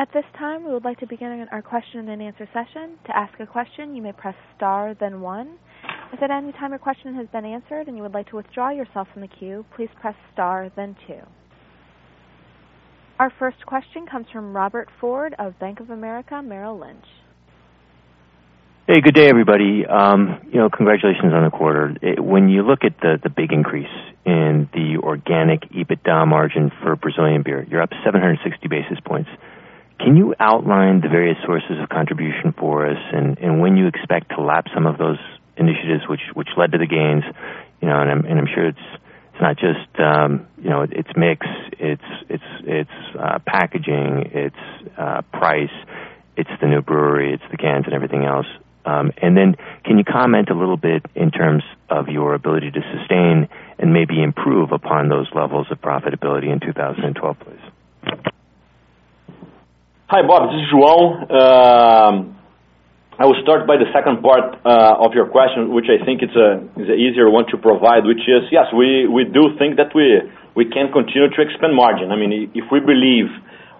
At 0.00 0.08
this 0.14 0.24
time, 0.38 0.64
we 0.64 0.72
would 0.72 0.84
like 0.84 0.98
to 1.00 1.06
begin 1.06 1.46
our 1.50 1.60
question 1.60 2.08
and 2.08 2.22
answer 2.22 2.48
session. 2.54 2.98
To 3.06 3.16
ask 3.16 3.38
a 3.40 3.46
question, 3.46 3.96
you 3.96 4.02
may 4.02 4.12
press 4.12 4.36
star 4.56 4.94
then 4.98 5.20
one. 5.20 5.58
If 6.12 6.22
at 6.22 6.30
any 6.30 6.52
time 6.52 6.70
your 6.70 6.78
question 6.78 7.14
has 7.16 7.26
been 7.32 7.44
answered 7.44 7.88
and 7.88 7.96
you 7.96 8.02
would 8.04 8.14
like 8.14 8.28
to 8.30 8.36
withdraw 8.36 8.70
yourself 8.70 9.08
from 9.12 9.22
the 9.22 9.28
queue, 9.28 9.64
please 9.74 9.88
press 10.00 10.14
star 10.32 10.70
then 10.76 10.96
two. 11.06 11.20
Our 13.18 13.32
first 13.40 13.66
question 13.66 14.06
comes 14.08 14.26
from 14.32 14.54
Robert 14.56 14.88
Ford 15.00 15.34
of 15.40 15.58
Bank 15.58 15.80
of 15.80 15.90
America 15.90 16.40
Merrill 16.40 16.78
Lynch. 16.78 17.04
Hey, 18.90 19.02
good 19.02 19.14
day, 19.14 19.28
everybody. 19.28 19.84
Um, 19.84 20.40
you 20.50 20.56
know, 20.56 20.70
congratulations 20.70 21.34
on 21.34 21.44
the 21.44 21.50
quarter. 21.50 21.92
When 22.22 22.48
you 22.48 22.62
look 22.62 22.84
at 22.84 22.98
the 23.02 23.20
the 23.22 23.28
big 23.28 23.52
increase 23.52 23.92
in 24.24 24.70
the 24.72 24.96
organic 25.02 25.68
EBITDA 25.68 26.26
margin 26.26 26.72
for 26.80 26.96
Brazilian 26.96 27.42
beer, 27.42 27.66
you're 27.68 27.82
up 27.82 27.90
760 28.02 28.66
basis 28.66 28.96
points. 29.04 29.28
Can 30.00 30.16
you 30.16 30.34
outline 30.40 31.02
the 31.02 31.08
various 31.10 31.36
sources 31.44 31.76
of 31.82 31.90
contribution 31.90 32.54
for 32.58 32.88
us 32.88 32.96
and 33.12 33.60
when 33.60 33.76
you 33.76 33.88
expect 33.88 34.30
to 34.30 34.40
lap 34.40 34.68
some 34.72 34.86
of 34.86 34.96
those 34.96 35.18
initiatives 35.58 36.08
which 36.08 36.48
led 36.56 36.72
to 36.72 36.78
the 36.78 36.86
gains? 36.86 37.24
You 37.82 37.88
know, 37.88 38.00
and 38.00 38.10
I'm 38.10 38.48
sure 38.54 38.68
it's 38.68 38.88
not 39.38 39.58
just 39.58 40.00
um 40.00 40.46
you 40.56 40.70
know, 40.70 40.86
it's 40.90 41.10
mix, 41.14 41.46
it's 41.72 42.08
it's 42.30 42.50
it's 42.64 42.98
uh 43.20 43.38
packaging, 43.44 44.32
it's 44.32 44.64
price, 45.30 45.76
it's 46.38 46.50
the 46.62 46.68
new 46.68 46.80
brewery, 46.80 47.34
it's 47.34 47.50
the 47.50 47.58
cans 47.58 47.84
and 47.84 47.92
everything 47.92 48.24
else. 48.24 48.46
Can 49.84 49.98
you 49.98 50.04
comment 50.04 50.48
a 50.50 50.54
little 50.54 50.76
bit 50.76 51.04
in 51.14 51.30
terms 51.30 51.62
of 51.88 52.08
your 52.08 52.34
ability 52.34 52.70
to 52.70 52.80
sustain 52.96 53.48
and 53.78 53.92
maybe 53.92 54.22
improve 54.22 54.72
upon 54.72 55.08
those 55.08 55.28
levels 55.34 55.66
of 55.70 55.80
profitability 55.80 56.52
in 56.52 56.60
2012, 56.60 57.36
please? 57.40 57.56
Hi, 60.08 60.22
Bob. 60.26 60.50
This 60.50 60.62
is 60.62 60.72
João. 60.72 62.34
I 63.20 63.26
will 63.26 63.36
start 63.42 63.66
by 63.66 63.74
the 63.76 63.90
second 63.92 64.22
part 64.22 64.62
uh, 64.64 65.04
of 65.04 65.12
your 65.12 65.26
question, 65.26 65.74
which 65.74 65.90
I 65.90 65.98
think 66.06 66.22
it's 66.22 66.36
uh 66.38 66.62
is 66.80 66.86
an 66.86 66.94
easier 66.94 67.28
one 67.28 67.46
to 67.50 67.58
provide, 67.58 68.06
which 68.06 68.22
is, 68.30 68.46
yes, 68.52 68.70
we 68.72 69.08
we 69.10 69.24
do 69.24 69.58
think 69.58 69.74
that 69.74 69.90
we 69.92 70.22
we 70.54 70.64
can 70.70 70.92
continue 70.92 71.26
to 71.28 71.40
expand 71.42 71.74
margin. 71.74 72.12
I 72.12 72.16
mean, 72.16 72.48
if 72.54 72.70
we 72.70 72.78
believe 72.78 73.26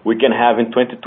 we 0.03 0.19
can 0.19 0.35
have 0.35 0.59
in 0.59 0.75
2012 0.75 0.99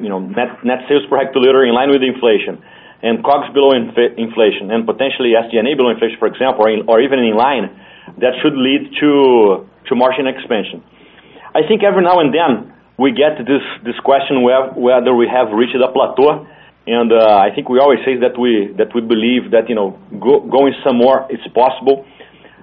net 0.00 0.64
net 0.64 0.80
sales 0.88 1.04
per 1.10 1.18
hectoliter 1.18 1.66
in 1.66 1.74
line 1.74 1.90
with 1.90 2.02
inflation 2.02 2.62
and 3.02 3.22
COGS 3.22 3.54
below 3.54 3.72
inflation 3.72 4.70
and 4.70 4.84
potentially 4.84 5.30
SG&A 5.38 5.76
below 5.76 5.90
inflation, 5.90 6.18
for 6.18 6.26
example, 6.26 6.66
or 6.88 7.00
even 7.00 7.20
in 7.20 7.36
line, 7.36 7.70
that 8.18 8.34
should 8.42 8.56
lead 8.58 8.90
to 9.00 9.66
to 9.86 9.94
margin 9.94 10.26
expansion. 10.26 10.82
I 11.54 11.62
think 11.66 11.82
every 11.82 12.02
now 12.02 12.20
and 12.20 12.34
then 12.34 12.74
we 12.98 13.12
get 13.12 13.38
this 13.46 13.98
question 14.04 14.42
whether 14.42 15.14
we 15.14 15.26
have 15.30 15.54
reached 15.54 15.76
a 15.76 15.92
plateau, 15.92 16.46
and 16.86 17.12
uh, 17.12 17.38
I 17.38 17.54
think 17.54 17.68
we 17.68 17.78
always 17.78 18.00
say 18.04 18.18
that 18.18 18.34
we 18.38 18.74
that 18.76 18.94
we 18.94 19.00
believe 19.00 19.52
that 19.52 19.68
you 19.68 19.74
know, 19.74 19.96
going 20.18 20.74
some 20.84 20.98
more 20.98 21.26
is 21.30 21.40
possible. 21.54 22.04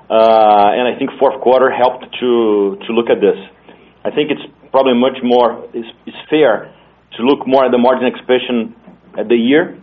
Uh, 0.06 0.78
and 0.78 0.86
I 0.86 1.00
think 1.00 1.10
fourth 1.18 1.42
quarter 1.42 1.72
helped 1.72 2.06
to 2.20 2.78
look 2.90 3.10
at 3.10 3.22
this. 3.22 3.40
I 4.04 4.12
think 4.12 4.30
it's 4.30 4.44
probably 4.70 4.94
much 4.94 5.18
more 5.24 5.66
fair 6.30 6.70
to 7.18 7.24
look 7.24 7.48
more 7.48 7.66
at 7.66 7.72
the 7.72 7.78
margin 7.78 8.08
expansion 8.08 8.76
at 9.18 9.28
the 9.30 9.36
year 9.36 9.80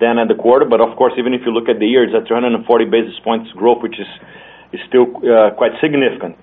than 0.00 0.18
at 0.18 0.28
the 0.28 0.34
quarter. 0.34 0.64
But 0.64 0.80
of 0.80 0.96
course, 0.96 1.12
even 1.18 1.34
if 1.34 1.42
you 1.44 1.52
look 1.52 1.68
at 1.68 1.78
the 1.78 1.86
year, 1.86 2.04
it's 2.04 2.14
at 2.14 2.28
240 2.28 2.84
basis 2.86 3.18
points 3.24 3.50
growth, 3.52 3.82
which 3.82 3.98
is 3.98 4.08
still 4.88 5.08
uh, 5.24 5.50
quite 5.56 5.72
significant. 5.80 6.36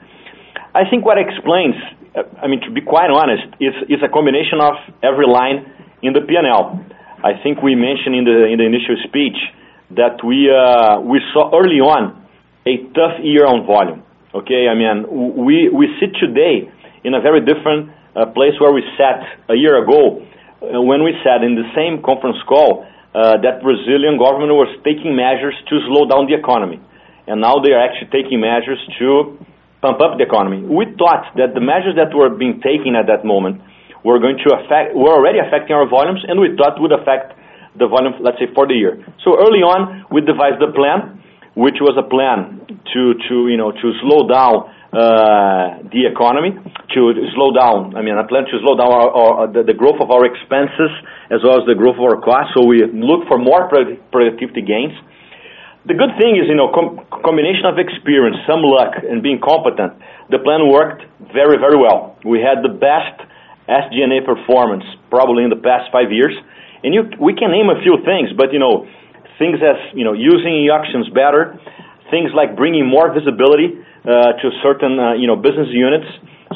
I 0.73 0.83
think 0.89 1.05
what 1.05 1.17
explains, 1.17 1.75
uh, 2.15 2.23
I 2.41 2.47
mean, 2.47 2.61
to 2.67 2.71
be 2.71 2.81
quite 2.81 3.09
honest, 3.09 3.47
is 3.59 4.01
a 4.03 4.09
combination 4.11 4.59
of 4.59 4.75
every 5.03 5.27
line 5.27 5.63
in 6.01 6.13
the 6.13 6.21
P&L. 6.21 6.83
I 7.23 7.41
think 7.41 7.63
we 7.63 7.75
mentioned 7.75 8.15
in 8.15 8.25
the 8.25 8.65
initial 8.65 8.97
speech 9.07 9.37
that 9.95 10.19
uh, 10.19 11.01
we 11.01 11.21
saw 11.31 11.53
early 11.53 11.79
on 11.79 12.21
a 12.67 12.77
tough 12.93 13.21
year 13.23 13.45
on 13.45 13.65
volume. 13.65 14.03
Okay? 14.33 14.67
I 14.67 14.75
mean, 14.75 15.07
we 15.09 15.87
sit 15.99 16.11
today 16.19 16.69
in 17.03 17.13
a 17.13 17.21
very 17.21 17.39
different 17.39 17.89
place 18.23 18.55
where 18.63 18.71
we 18.71 18.79
sat 18.95 19.19
a 19.51 19.55
year 19.59 19.75
ago 19.83 20.23
uh, 20.63 20.79
when 20.79 21.03
we 21.03 21.11
sat 21.19 21.43
in 21.43 21.59
the 21.59 21.67
same 21.75 21.99
conference 21.99 22.39
call 22.47 22.87
uh, 23.11 23.35
that 23.43 23.59
Brazilian 23.59 24.15
government 24.15 24.55
was 24.55 24.71
taking 24.87 25.15
measures 25.15 25.55
to 25.67 25.83
slow 25.91 26.07
down 26.07 26.31
the 26.31 26.35
economy. 26.35 26.79
And 27.27 27.43
now 27.43 27.59
they 27.59 27.75
are 27.75 27.81
actually 27.83 28.11
taking 28.11 28.39
measures 28.39 28.79
to 28.99 29.39
pump 29.81 29.99
up 29.99 30.19
the 30.19 30.23
economy. 30.23 30.63
We 30.63 30.91
thought 30.95 31.31
that 31.35 31.55
the 31.55 31.63
measures 31.63 31.95
that 31.95 32.15
were 32.15 32.31
being 32.31 32.59
taken 32.59 32.95
at 32.95 33.07
that 33.07 33.23
moment 33.23 33.59
were 34.03 34.19
going 34.19 34.37
to 34.45 34.53
affect, 34.53 34.93
were 34.93 35.11
already 35.11 35.39
affecting 35.39 35.73
our 35.73 35.89
volumes, 35.89 36.21
and 36.27 36.39
we 36.39 36.53
thought 36.55 36.77
would 36.77 36.93
affect 36.93 37.33
the 37.79 37.87
volume, 37.87 38.13
let's 38.21 38.37
say, 38.37 38.51
for 38.53 38.67
the 38.67 38.75
year. 38.75 39.01
So 39.23 39.35
early 39.35 39.63
on, 39.65 40.05
we 40.11 40.21
devised 40.21 40.61
a 40.61 40.71
plan, 40.71 41.23
which 41.55 41.81
was 41.81 41.97
a 41.97 42.05
plan 42.05 42.61
to, 42.67 43.01
to 43.31 43.35
you 43.49 43.57
know, 43.57 43.71
to 43.71 43.87
slow 44.03 44.27
down 44.27 44.74
Uh, 44.95 45.83
the 45.91 46.07
economy, 46.07 46.55
to 46.95 47.11
slow 47.35 47.51
down 47.51 47.99
I 47.99 48.01
mean 48.01 48.15
a 48.15 48.23
plan 48.23 48.47
to 48.47 48.55
slow 48.63 48.79
down 48.79 49.51
the 49.51 49.75
growth 49.75 49.99
of 49.99 50.07
our 50.07 50.23
expenses 50.23 50.87
as 51.27 51.43
well 51.43 51.59
as 51.59 51.67
the 51.67 51.75
growth 51.75 51.99
of 51.99 52.07
our 52.07 52.15
costs. 52.23 52.55
So 52.55 52.63
we 52.63 52.79
look 52.87 53.27
for 53.27 53.35
more 53.35 53.67
productivity 53.67 54.63
gains. 54.63 54.95
The 55.83 55.99
good 55.99 56.15
thing 56.15 56.39
is, 56.39 56.47
you 56.47 56.55
know, 56.55 56.71
combination 57.11 57.67
of 57.67 57.75
experience, 57.75 58.39
some 58.47 58.63
luck, 58.63 58.95
and 59.03 59.19
being 59.19 59.43
competent, 59.43 59.99
the 60.31 60.39
plan 60.39 60.71
worked 60.71 61.03
very 61.35 61.59
very 61.59 61.75
well. 61.75 62.15
We 62.23 62.39
had 62.39 62.63
the 62.63 62.71
best 62.71 63.19
SG&A 63.67 64.23
performance 64.23 64.87
probably 65.11 65.43
in 65.43 65.51
the 65.51 65.59
past 65.59 65.91
five 65.91 66.07
years. 66.07 66.31
And 66.87 66.95
we 67.19 67.35
can 67.35 67.51
name 67.51 67.67
a 67.67 67.83
few 67.83 67.99
things, 68.07 68.31
but 68.31 68.55
you 68.55 68.63
know, 68.63 68.87
things 69.43 69.59
as 69.59 69.75
you 69.91 70.07
know, 70.07 70.15
using 70.15 70.55
e-auctions 70.63 71.11
better, 71.11 71.59
things 72.07 72.31
like 72.31 72.55
bringing 72.55 72.87
more 72.87 73.11
visibility 73.11 73.83
to 74.05 74.47
certain 74.61 74.99
uh 74.99 75.13
you 75.13 75.27
know 75.27 75.35
business 75.35 75.67
units 75.71 76.05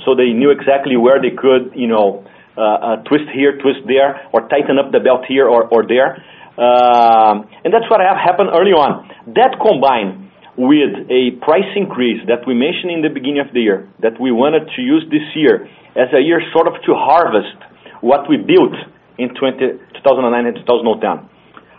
so 0.06 0.16
they 0.16 0.32
knew 0.32 0.52
exactly 0.52 0.98
where 0.98 1.22
they 1.22 1.34
could 1.36 1.74
you 1.76 1.88
know 1.88 2.24
uh 2.58 2.98
twist 3.08 3.30
here, 3.34 3.58
twist 3.58 3.80
there, 3.88 4.20
or 4.34 4.48
tighten 4.50 4.78
up 4.78 4.92
the 4.92 5.00
belt 5.00 5.24
here 5.28 5.48
or 5.48 5.88
there. 5.88 6.20
And 6.60 7.72
that's 7.72 7.88
what 7.90 8.02
happened 8.02 8.50
early 8.52 8.76
on. 8.76 9.08
That 9.36 9.56
combined 9.64 10.28
with 10.60 11.08
a 11.08 11.40
price 11.40 11.72
increase 11.76 12.20
that 12.28 12.44
we 12.44 12.52
mentioned 12.54 12.92
in 12.92 13.02
the 13.02 13.08
beginning 13.08 13.40
of 13.40 13.48
the 13.56 13.64
year, 13.64 13.88
that 14.04 14.20
we 14.20 14.32
wanted 14.32 14.68
to 14.76 14.82
use 14.82 15.08
this 15.08 15.24
year 15.36 15.72
as 15.96 16.12
a 16.12 16.20
year 16.20 16.44
sort 16.52 16.68
of 16.68 16.76
to 16.84 16.92
harvest 16.92 17.56
what 18.04 18.28
we 18.28 18.36
built 18.36 18.76
in 19.16 19.32
2009 19.40 19.96
and 19.96 20.56
2010. 20.60 21.30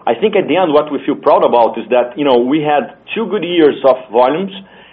I 0.08 0.16
think 0.16 0.32
at 0.32 0.48
the 0.48 0.56
end, 0.56 0.72
what 0.72 0.88
we 0.88 0.96
feel 1.04 1.20
proud 1.20 1.44
about 1.44 1.76
is 1.76 1.84
that 1.92 2.16
you 2.16 2.24
know 2.24 2.40
we 2.40 2.64
had 2.64 2.96
two 3.12 3.28
good 3.28 3.44
years 3.44 3.76
of 3.84 4.00
volumes 4.08 4.52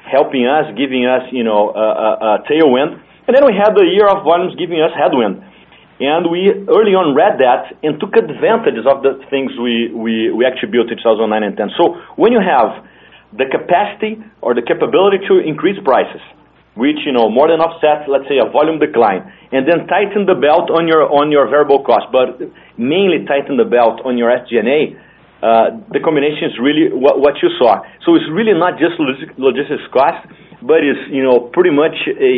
helping 0.09 0.47
us, 0.47 0.65
giving 0.77 1.05
us 1.05 1.23
you 1.31 1.43
know, 1.43 1.69
a 1.75 1.87
a, 2.07 2.09
a 2.19 2.29
tailwind. 2.49 2.99
And 3.27 3.35
then 3.35 3.43
we 3.45 3.53
had 3.53 3.75
the 3.75 3.83
year 3.83 4.07
of 4.07 4.23
volumes 4.23 4.55
giving 4.55 4.79
us 4.81 4.91
headwind. 4.95 5.43
And 5.99 6.29
we 6.29 6.53
early 6.69 6.93
on 6.93 7.17
read 7.17 7.41
that 7.41 7.73
and 7.81 7.99
took 7.99 8.15
advantage 8.15 8.77
of 8.85 9.01
the 9.01 9.17
things 9.29 9.51
we 9.57 9.89
we, 9.93 10.31
we 10.31 10.45
actually 10.45 10.71
built 10.71 10.89
in 10.93 10.97
2009 10.97 11.43
and 11.43 11.57
10. 11.57 11.71
So 11.75 11.97
When 12.15 12.31
you 12.31 12.39
have 12.39 12.85
the 13.33 13.45
capacity 13.49 14.21
or 14.41 14.53
the 14.53 14.61
capability 14.61 15.25
to 15.27 15.41
increase 15.41 15.75
prices, 15.83 16.21
which 16.77 17.01
you 17.03 17.11
know 17.11 17.27
more 17.29 17.49
than 17.49 17.59
offsets, 17.59 18.05
let's 18.07 18.29
say, 18.29 18.37
a 18.37 18.45
volume 18.45 18.77
decline, 18.77 19.25
and 19.51 19.65
then 19.67 19.89
tighten 19.89 20.29
the 20.29 20.37
belt 20.37 20.69
on 20.69 20.87
your 20.87 21.09
on 21.09 21.33
your 21.33 21.49
variable 21.49 21.83
cost, 21.83 22.05
but 22.13 22.37
mainly 22.77 23.25
tighten 23.25 23.57
the 23.57 23.65
belt 23.65 23.99
on 24.05 24.17
your 24.17 24.29
SG&A, 24.29 24.93
Uh, 25.37 25.77
the 25.93 26.01
combination 26.01 26.49
is 26.49 26.57
really 26.57 26.89
what 26.89 27.37
you 27.41 27.49
saw. 27.61 27.85
So 28.05 28.15
it's 28.15 28.25
really 28.33 28.57
not 28.57 28.81
just 28.81 28.97
logistics 29.37 29.85
cost, 29.93 30.25
but 30.65 30.81
it's 30.81 30.99
you 31.13 31.21
know 31.21 31.51
pretty 31.53 31.69
much 31.69 31.93
a 32.09 32.33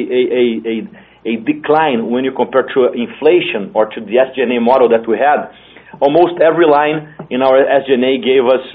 a 0.75 0.83
a 1.25 1.35
decline 1.43 2.11
when 2.11 2.23
you 2.23 2.31
compare 2.31 2.63
to 2.75 2.91
inflation 2.91 3.71
or 3.73 3.87
to 3.87 3.99
the 3.99 4.15
SG&A 4.19 4.59
model 4.59 4.87
that 4.89 5.07
we 5.07 5.17
had. 5.17 5.51
Almost 5.99 6.39
every 6.39 6.67
line 6.67 7.15
in 7.29 7.41
our 7.41 7.59
SG&A 7.59 8.19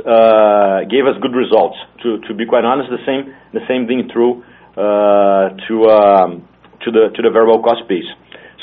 uh, 0.05 0.85
gave 0.91 1.07
us 1.07 1.17
good 1.23 1.33
results. 1.33 1.77
To 2.03 2.19
to 2.29 2.35
be 2.35 2.45
quite 2.45 2.65
honest, 2.65 2.91
the 2.91 3.05
same 3.07 3.33
the 3.53 3.65
same 3.69 3.87
thing 3.87 4.09
true 4.13 4.45
uh, 4.77 5.57
to 5.69 5.75
um 5.89 6.49
to 6.85 6.91
the 6.91 7.13
to 7.15 7.21
the 7.23 7.31
variable 7.31 7.63
cost 7.63 7.89
piece. 7.89 8.09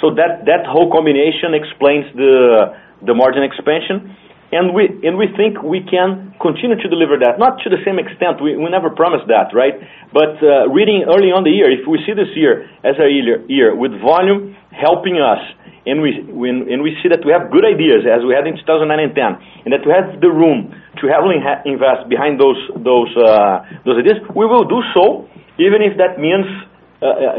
So 0.02 0.14
that 0.18 0.66
whole 0.66 0.92
combination 0.92 1.54
explains 1.54 2.06
the 2.18 2.74
the 3.06 3.14
margin 3.14 3.44
expansion, 3.44 4.14
and 4.52 4.76
we 4.76 4.92
and 5.08 5.18
we 5.18 5.32
think 5.40 5.64
we 5.64 5.80
can 5.80 6.36
continue 6.44 6.76
to 6.76 6.88
deliver 6.92 7.16
that. 7.24 7.40
Not 7.40 7.64
to 7.64 7.70
the 7.72 7.80
same 7.88 7.98
extent, 8.00 8.44
we 8.44 8.60
we 8.60 8.68
never 8.68 8.92
promised 8.92 9.28
that, 9.32 9.56
right? 9.56 9.80
But 10.12 10.36
uh, 10.44 10.68
reading 10.68 11.08
early 11.08 11.32
on 11.32 11.48
the 11.48 11.52
year, 11.52 11.72
if 11.72 11.88
we 11.88 12.04
see 12.04 12.12
this 12.12 12.32
year 12.36 12.68
as 12.84 13.00
a 13.00 13.08
year 13.08 13.72
with 13.76 13.96
volume 14.04 14.56
helping 14.76 15.24
us, 15.24 15.40
and 15.88 16.04
we 16.04 16.20
and 16.20 16.84
we 16.84 17.00
see 17.00 17.08
that 17.08 17.24
we 17.24 17.32
have 17.32 17.48
good 17.48 17.64
ideas 17.64 18.04
as 18.04 18.28
we 18.28 18.36
had 18.36 18.44
in 18.44 18.60
2009 18.60 18.92
and 18.92 19.16
2010, 19.16 19.64
and 19.64 19.70
that 19.72 19.88
we 19.88 19.92
have 19.96 20.20
the 20.20 20.30
room 20.30 20.76
to 21.00 21.08
heavily 21.08 21.40
invest 21.64 22.12
behind 22.12 22.36
those 22.36 22.60
those 22.84 23.12
uh, 23.16 23.64
those 23.88 24.04
ideas, 24.04 24.20
we 24.36 24.44
will 24.44 24.68
do 24.68 24.84
so, 24.92 25.32
even 25.64 25.80
if 25.80 25.96
that 25.96 26.20
means 26.20 26.46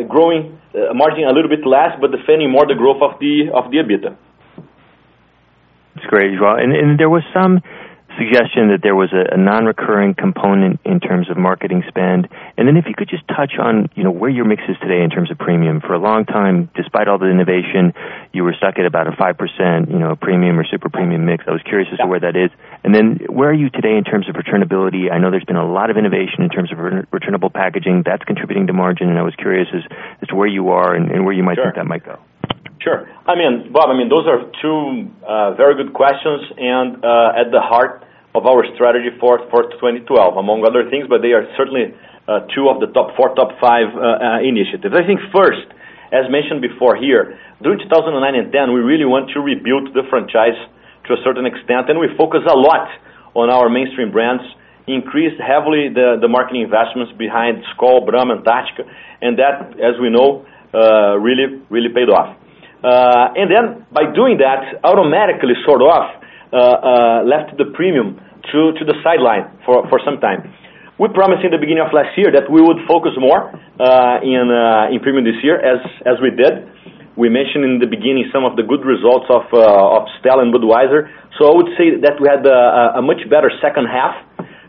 growing 0.08 0.58
margin 0.96 1.28
a 1.28 1.32
little 1.36 1.52
bit 1.52 1.64
less, 1.68 1.92
but 2.00 2.10
defending 2.10 2.50
more 2.50 2.64
the 2.66 2.74
growth 2.74 3.04
of 3.04 3.20
the 3.20 3.52
of 3.52 3.70
the 3.70 3.78
EBITDA. 3.78 4.16
That's 6.02 6.10
great, 6.10 6.32
João. 6.34 6.98
There 6.98 7.08
was 7.08 7.22
some 7.32 7.62
suggestion 8.18 8.68
that 8.68 8.82
there 8.82 8.94
was 8.94 9.08
a 9.14 9.38
non-recurring 9.38 10.14
component 10.14 10.80
in 10.84 11.00
terms 11.00 11.30
of 11.30 11.38
marketing 11.38 11.82
spend. 11.88 12.28
And 12.58 12.66
then 12.66 12.76
if 12.76 12.84
you 12.86 12.94
could 12.94 13.08
just 13.08 13.26
touch 13.28 13.52
on 13.58 13.88
you 13.94 14.02
know, 14.02 14.10
where 14.10 14.28
your 14.28 14.44
mix 14.44 14.62
is 14.68 14.76
today 14.82 15.00
in 15.00 15.08
terms 15.08 15.30
of 15.30 15.38
premium. 15.38 15.80
For 15.80 15.94
a 15.94 15.98
long 15.98 16.26
time, 16.26 16.68
despite 16.74 17.06
all 17.06 17.16
the 17.16 17.30
innovation, 17.30 17.94
you 18.34 18.44
were 18.44 18.52
stuck 18.52 18.78
at 18.78 18.84
about 18.84 19.06
a 19.06 19.12
5% 19.12 19.90
you 19.90 19.98
know, 19.98 20.16
premium 20.16 20.58
or 20.58 20.64
super 20.66 20.90
premium 20.90 21.24
mix. 21.24 21.44
I 21.46 21.52
was 21.52 21.62
curious 21.62 21.88
as 21.92 21.98
to 22.00 22.06
where 22.06 22.20
that 22.20 22.36
is. 22.36 22.50
And 22.84 22.92
then 22.92 23.20
where 23.30 23.48
are 23.48 23.54
you 23.54 23.70
today 23.70 23.96
in 23.96 24.04
terms 24.04 24.28
of 24.28 24.34
returnability? 24.34 25.10
I 25.10 25.18
know 25.18 25.30
there's 25.30 25.44
been 25.44 25.56
a 25.56 25.70
lot 25.70 25.88
of 25.88 25.96
innovation 25.96 26.42
in 26.42 26.50
terms 26.50 26.72
of 26.72 26.78
returnable 27.12 27.48
packaging 27.48 28.02
that's 28.04 28.24
contributing 28.24 28.66
to 28.66 28.74
margin, 28.74 29.08
and 29.08 29.18
I 29.18 29.22
was 29.22 29.36
curious 29.36 29.68
as 29.72 30.28
to 30.28 30.34
where 30.34 30.48
you 30.48 30.70
are 30.70 30.94
and 30.94 31.24
where 31.24 31.32
you 31.32 31.44
might 31.44 31.56
think 31.56 31.76
that 31.76 31.86
might 31.86 32.04
go. 32.04 32.18
Sure. 32.82 33.06
I 33.26 33.38
mean, 33.38 33.70
Bob, 33.70 33.90
I 33.90 33.94
mean, 33.94 34.10
those 34.10 34.26
are 34.26 34.42
two 34.58 35.06
uh, 35.22 35.54
very 35.54 35.78
good 35.78 35.94
questions 35.94 36.42
and 36.58 36.98
uh, 36.98 37.38
at 37.38 37.54
the 37.54 37.62
heart 37.62 38.02
of 38.34 38.46
our 38.46 38.66
strategy 38.74 39.14
for 39.20 39.38
for 39.50 39.70
2012, 39.78 40.02
among 40.36 40.66
other 40.66 40.90
things, 40.90 41.06
but 41.06 41.22
they 41.22 41.30
are 41.30 41.46
certainly 41.54 41.94
uh, 42.26 42.42
two 42.50 42.66
of 42.66 42.82
the 42.82 42.90
top 42.90 43.14
four, 43.14 43.30
top 43.38 43.54
five 43.62 43.86
initiatives. 44.42 44.90
I 44.90 45.06
think 45.06 45.20
first, 45.30 45.62
as 46.10 46.26
mentioned 46.26 46.58
before 46.58 46.98
here, 46.98 47.38
during 47.62 47.78
2009 47.78 48.18
and 48.34 48.50
2010, 48.50 48.74
we 48.74 48.82
really 48.82 49.06
want 49.06 49.30
to 49.30 49.38
rebuild 49.38 49.94
the 49.94 50.02
franchise 50.10 50.58
to 51.06 51.14
a 51.14 51.20
certain 51.22 51.46
extent, 51.46 51.86
and 51.86 52.02
we 52.02 52.10
focus 52.18 52.42
a 52.50 52.56
lot 52.56 52.90
on 53.38 53.46
our 53.46 53.70
mainstream 53.70 54.10
brands, 54.10 54.42
increased 54.90 55.38
heavily 55.38 55.86
the 55.86 56.18
the 56.18 56.26
marketing 56.26 56.66
investments 56.66 57.14
behind 57.14 57.62
Skol, 57.70 58.02
Brahma, 58.02 58.34
and 58.34 58.42
Antarctica, 58.42 58.90
and 59.22 59.38
that, 59.38 59.78
as 59.78 59.94
we 60.02 60.10
know, 60.10 60.42
uh 60.74 61.14
really 61.20 61.62
really 61.70 61.92
paid 61.94 62.10
off. 62.10 62.41
Uh, 62.82 63.38
and 63.38 63.46
then 63.46 63.86
by 63.94 64.10
doing 64.10 64.38
that, 64.38 64.82
automatically 64.82 65.54
sort 65.64 65.82
of 65.82 66.02
uh, 66.52 66.58
uh, 66.58 67.22
left 67.24 67.56
the 67.56 67.70
premium 67.72 68.18
to 68.50 68.74
to 68.74 68.82
the 68.84 68.94
sideline 69.06 69.46
for 69.64 69.86
for 69.88 70.02
some 70.04 70.18
time. 70.18 70.50
We 70.98 71.08
promised 71.14 71.46
in 71.46 71.50
the 71.50 71.58
beginning 71.58 71.82
of 71.82 71.94
last 71.94 72.12
year 72.18 72.30
that 72.34 72.50
we 72.50 72.60
would 72.60 72.82
focus 72.86 73.14
more 73.16 73.54
in 74.20 74.46
in 74.92 74.98
premium 75.00 75.24
this 75.24 75.40
year, 75.42 75.56
as 75.62 75.80
as 76.04 76.20
we 76.20 76.30
did. 76.34 76.68
We 77.14 77.28
mentioned 77.28 77.64
in 77.64 77.78
the 77.78 77.86
beginning 77.86 78.28
some 78.32 78.44
of 78.44 78.56
the 78.56 78.62
good 78.62 78.84
results 78.84 79.26
of 79.30 79.46
of 79.54 80.10
Stella 80.20 80.42
and 80.42 80.52
Budweiser. 80.52 81.08
So 81.38 81.48
I 81.48 81.54
would 81.56 81.70
say 81.78 81.96
that 82.02 82.20
we 82.20 82.28
had 82.28 82.44
a 82.44 83.00
much 83.00 83.22
better 83.30 83.50
second 83.62 83.86
half 83.86 84.12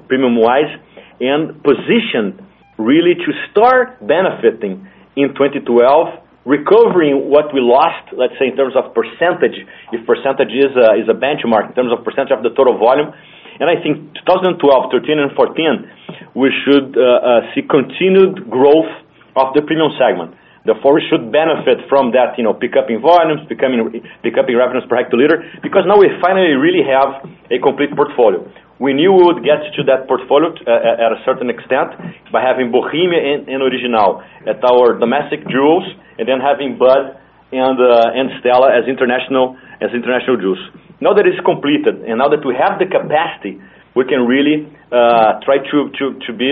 premium-wise 0.07 0.71
and 1.19 1.61
positioned 1.63 2.39
really 2.77 3.15
to 3.15 3.31
start 3.51 3.99
benefiting 4.05 4.87
in 5.15 5.29
2012, 5.35 6.22
recovering 6.45 7.31
what 7.31 7.53
we 7.53 7.63
lost, 7.63 8.11
let's 8.15 8.35
say, 8.39 8.51
in 8.51 8.55
terms 8.55 8.75
of 8.75 8.91
percentage, 8.93 9.55
if 9.91 10.03
percentage 10.05 10.51
is 10.51 10.71
a 10.75 11.15
benchmark 11.15 11.71
in 11.71 11.75
terms 11.75 11.91
of 11.91 12.03
percentage 12.03 12.35
of 12.35 12.43
the 12.43 12.51
total 12.55 12.77
volume. 12.77 13.11
And 13.59 13.69
I 13.69 13.77
think 13.79 14.13
2012, 14.25 14.59
13, 14.59 15.19
and 15.19 15.31
14, 15.37 16.35
we 16.35 16.49
should 16.65 16.97
uh, 16.97 17.01
uh, 17.01 17.41
see 17.53 17.61
continued 17.63 18.49
growth 18.49 18.89
of 19.37 19.53
the 19.53 19.61
premium 19.61 19.93
segment. 19.95 20.33
Therefore, 20.65 20.95
we 20.95 21.03
should 21.11 21.27
benefit 21.31 21.83
from 21.91 22.15
that 22.15 22.39
you 22.39 22.43
know, 22.43 22.55
pickup 22.55 22.87
in 22.87 23.03
volumes, 23.03 23.43
pickup 23.51 23.67
in 23.67 24.55
revenues 24.55 24.87
per 24.87 24.95
hectoliter, 24.95 25.43
because 25.61 25.83
now 25.85 25.99
we 25.99 26.07
finally 26.23 26.55
really 26.55 26.83
have 26.87 27.19
a 27.51 27.59
complete 27.59 27.91
portfolio. 27.95 28.39
We 28.83 28.91
knew 28.91 29.15
we 29.15 29.23
would 29.23 29.47
get 29.47 29.63
to 29.79 29.81
that 29.87 30.11
portfolio 30.11 30.51
uh, 30.51 30.67
uh, 30.67 31.05
at 31.07 31.15
a 31.15 31.19
certain 31.23 31.47
extent 31.47 31.95
by 32.35 32.43
having 32.43 32.67
Bohemia 32.67 33.47
and 33.47 33.63
Original 33.63 34.19
at 34.43 34.59
our 34.59 34.99
domestic 34.99 35.47
jewels, 35.47 35.87
and 36.19 36.27
then 36.27 36.43
having 36.43 36.75
Bud 36.75 37.15
and 37.55 37.79
uh, 37.79 38.19
and 38.19 38.27
Stella 38.43 38.75
as 38.75 38.83
international 38.83 39.55
as 39.79 39.95
international 39.95 40.35
jewels. 40.35 40.59
Now 40.99 41.15
that 41.15 41.23
it's 41.23 41.39
completed, 41.47 42.03
and 42.03 42.19
now 42.19 42.27
that 42.27 42.43
we 42.43 42.59
have 42.59 42.75
the 42.75 42.91
capacity, 42.91 43.55
we 43.95 44.03
can 44.03 44.27
really 44.27 44.67
try 44.91 45.63
to 45.63 45.77
to 45.87 46.19
to 46.27 46.31
be 46.35 46.51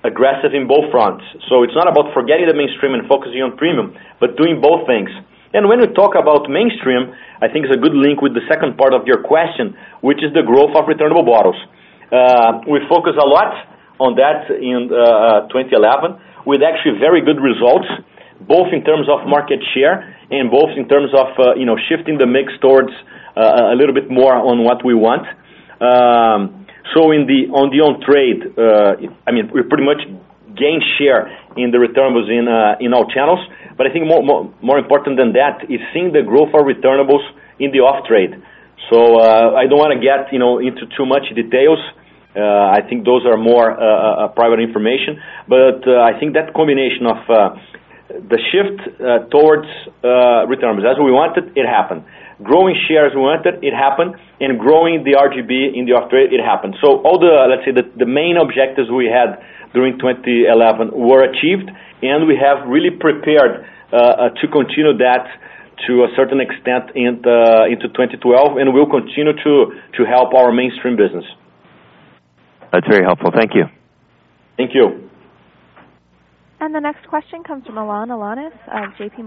aggressive 0.00 0.56
in 0.56 0.64
both 0.64 0.88
fronts. 0.88 1.28
So 1.52 1.60
it's 1.60 1.76
not 1.76 1.92
about 1.92 2.08
forgetting 2.16 2.48
the 2.48 2.56
mainstream 2.56 2.96
and 2.96 3.04
focusing 3.04 3.44
on 3.44 3.52
premium, 3.60 3.92
but 4.16 4.40
doing 4.40 4.64
both 4.64 4.88
things. 4.88 5.12
And 5.56 5.70
when 5.70 5.80
we 5.80 5.88
talk 5.96 6.12
about 6.14 6.50
mainstream, 6.52 7.16
I 7.40 7.48
think 7.48 7.64
it's 7.64 7.72
a 7.74 7.80
good 7.80 7.96
link 7.96 8.20
with 8.20 8.34
the 8.34 8.44
second 8.44 8.76
part 8.76 8.92
of 8.92 9.08
your 9.08 9.24
question, 9.24 9.72
which 10.04 10.20
is 10.20 10.28
the 10.36 10.44
growth 10.44 10.76
of 10.76 10.84
returnable 10.86 11.24
bottles. 11.24 11.56
Uh, 12.12 12.60
We 12.68 12.84
focus 12.92 13.16
a 13.16 13.24
lot 13.24 13.56
on 13.98 14.20
that 14.20 14.52
in 14.52 14.92
2011 14.92 16.20
with 16.44 16.60
actually 16.60 17.00
very 17.00 17.24
good 17.24 17.40
results, 17.40 17.88
both 18.44 18.68
in 18.76 18.84
terms 18.84 19.08
of 19.08 19.24
market 19.26 19.64
share 19.72 19.96
and 20.30 20.50
both 20.50 20.76
in 20.76 20.84
terms 20.92 21.10
of 21.16 21.28
uh, 21.40 21.54
you 21.56 21.64
know 21.64 21.78
shifting 21.88 22.18
the 22.18 22.26
mix 22.26 22.52
towards 22.60 22.92
a 23.36 23.76
little 23.80 23.94
bit 23.94 24.10
more 24.10 24.34
on 24.36 24.62
what 24.68 24.84
we 24.84 24.92
want. 24.92 25.24
Um, 25.80 26.66
so 26.92 27.12
in 27.16 27.24
the 27.30 27.48
on 27.60 27.72
the 27.72 27.80
on-trade, 27.80 28.40
I 29.26 29.30
mean 29.32 29.48
we 29.54 29.62
pretty 29.64 29.86
much 29.88 30.02
gained 30.54 30.84
share 30.98 31.22
in 31.56 31.70
the 31.72 31.78
returnables 31.78 32.28
in 32.28 32.44
in 32.84 32.92
all 32.92 33.06
channels. 33.08 33.40
I 33.84 33.92
think 33.92 34.06
more 34.06 34.22
more 34.62 34.78
important 34.78 35.18
than 35.20 35.32
that 35.36 35.68
is 35.68 35.80
seeing 35.92 36.12
the 36.12 36.22
growth 36.22 36.54
of 36.56 36.64
returnables 36.64 37.24
in 37.60 37.72
the 37.72 37.84
off-trade. 37.84 38.32
So 38.88 39.20
uh, 39.20 39.52
I 39.52 39.66
don't 39.68 39.78
want 39.78 39.92
to 39.92 40.00
get 40.00 40.32
you 40.32 40.38
know 40.38 40.58
into 40.58 40.88
too 40.96 41.04
much 41.04 41.28
details. 41.34 41.80
Uh, 42.36 42.40
I 42.72 42.80
think 42.88 43.04
those 43.04 43.24
are 43.24 43.36
more 43.36 43.72
uh, 43.72 44.28
private 44.32 44.60
information. 44.60 45.20
But 45.48 45.88
I 45.88 46.18
think 46.20 46.34
that 46.34 46.52
combination 46.52 47.08
of 47.08 47.20
the 48.08 48.38
shift 48.52 48.80
towards 49.32 49.68
returnables 50.04 50.84
as 50.84 50.96
we 50.96 51.12
wanted, 51.12 51.56
it 51.56 51.66
happened. 51.66 52.04
Growing 52.42 52.76
shares 52.86 53.12
we 53.16 53.24
wanted, 53.24 53.64
it 53.64 53.72
happened, 53.72 54.12
and 54.44 54.60
growing 54.60 55.00
the 55.08 55.16
RGB 55.16 55.72
in 55.72 55.88
the 55.88 55.96
off-trade, 55.96 56.36
it 56.36 56.44
happened. 56.44 56.76
So 56.84 57.00
all 57.00 57.16
the, 57.16 57.32
let's 57.48 57.64
say, 57.64 57.72
the, 57.72 57.88
the 57.96 58.04
main 58.04 58.36
objectives 58.36 58.92
we 58.92 59.08
had 59.08 59.40
during 59.72 59.96
2011 59.96 60.92
were 60.92 61.24
achieved, 61.24 61.72
and 62.02 62.26
we 62.26 62.36
have 62.36 62.68
really 62.68 62.90
prepared 62.90 63.66
uh, 63.92 63.96
uh, 63.96 64.28
to 64.40 64.48
continue 64.48 64.96
that 64.98 65.26
to 65.86 66.04
a 66.04 66.08
certain 66.16 66.40
extent 66.40 66.90
into 66.96 67.88
2012, 67.88 68.56
and 68.56 68.72
we'll 68.72 68.90
continue 68.90 69.32
to 69.32 70.04
help 70.04 70.34
our 70.34 70.52
mainstream 70.52 70.96
business. 70.96 71.24
That's 72.72 72.86
very 72.88 73.04
helpful. 73.04 73.30
Thank 73.34 73.54
you. 73.54 73.64
Thank 74.56 74.74
you. 74.74 75.08
And 76.60 76.74
the 76.74 76.80
next 76.80 77.06
question 77.08 77.44
comes 77.44 77.66
from 77.66 77.76
Alan 77.76 78.08
Alanis 78.08 78.56
of 78.72 78.96
J.P. 78.96 79.22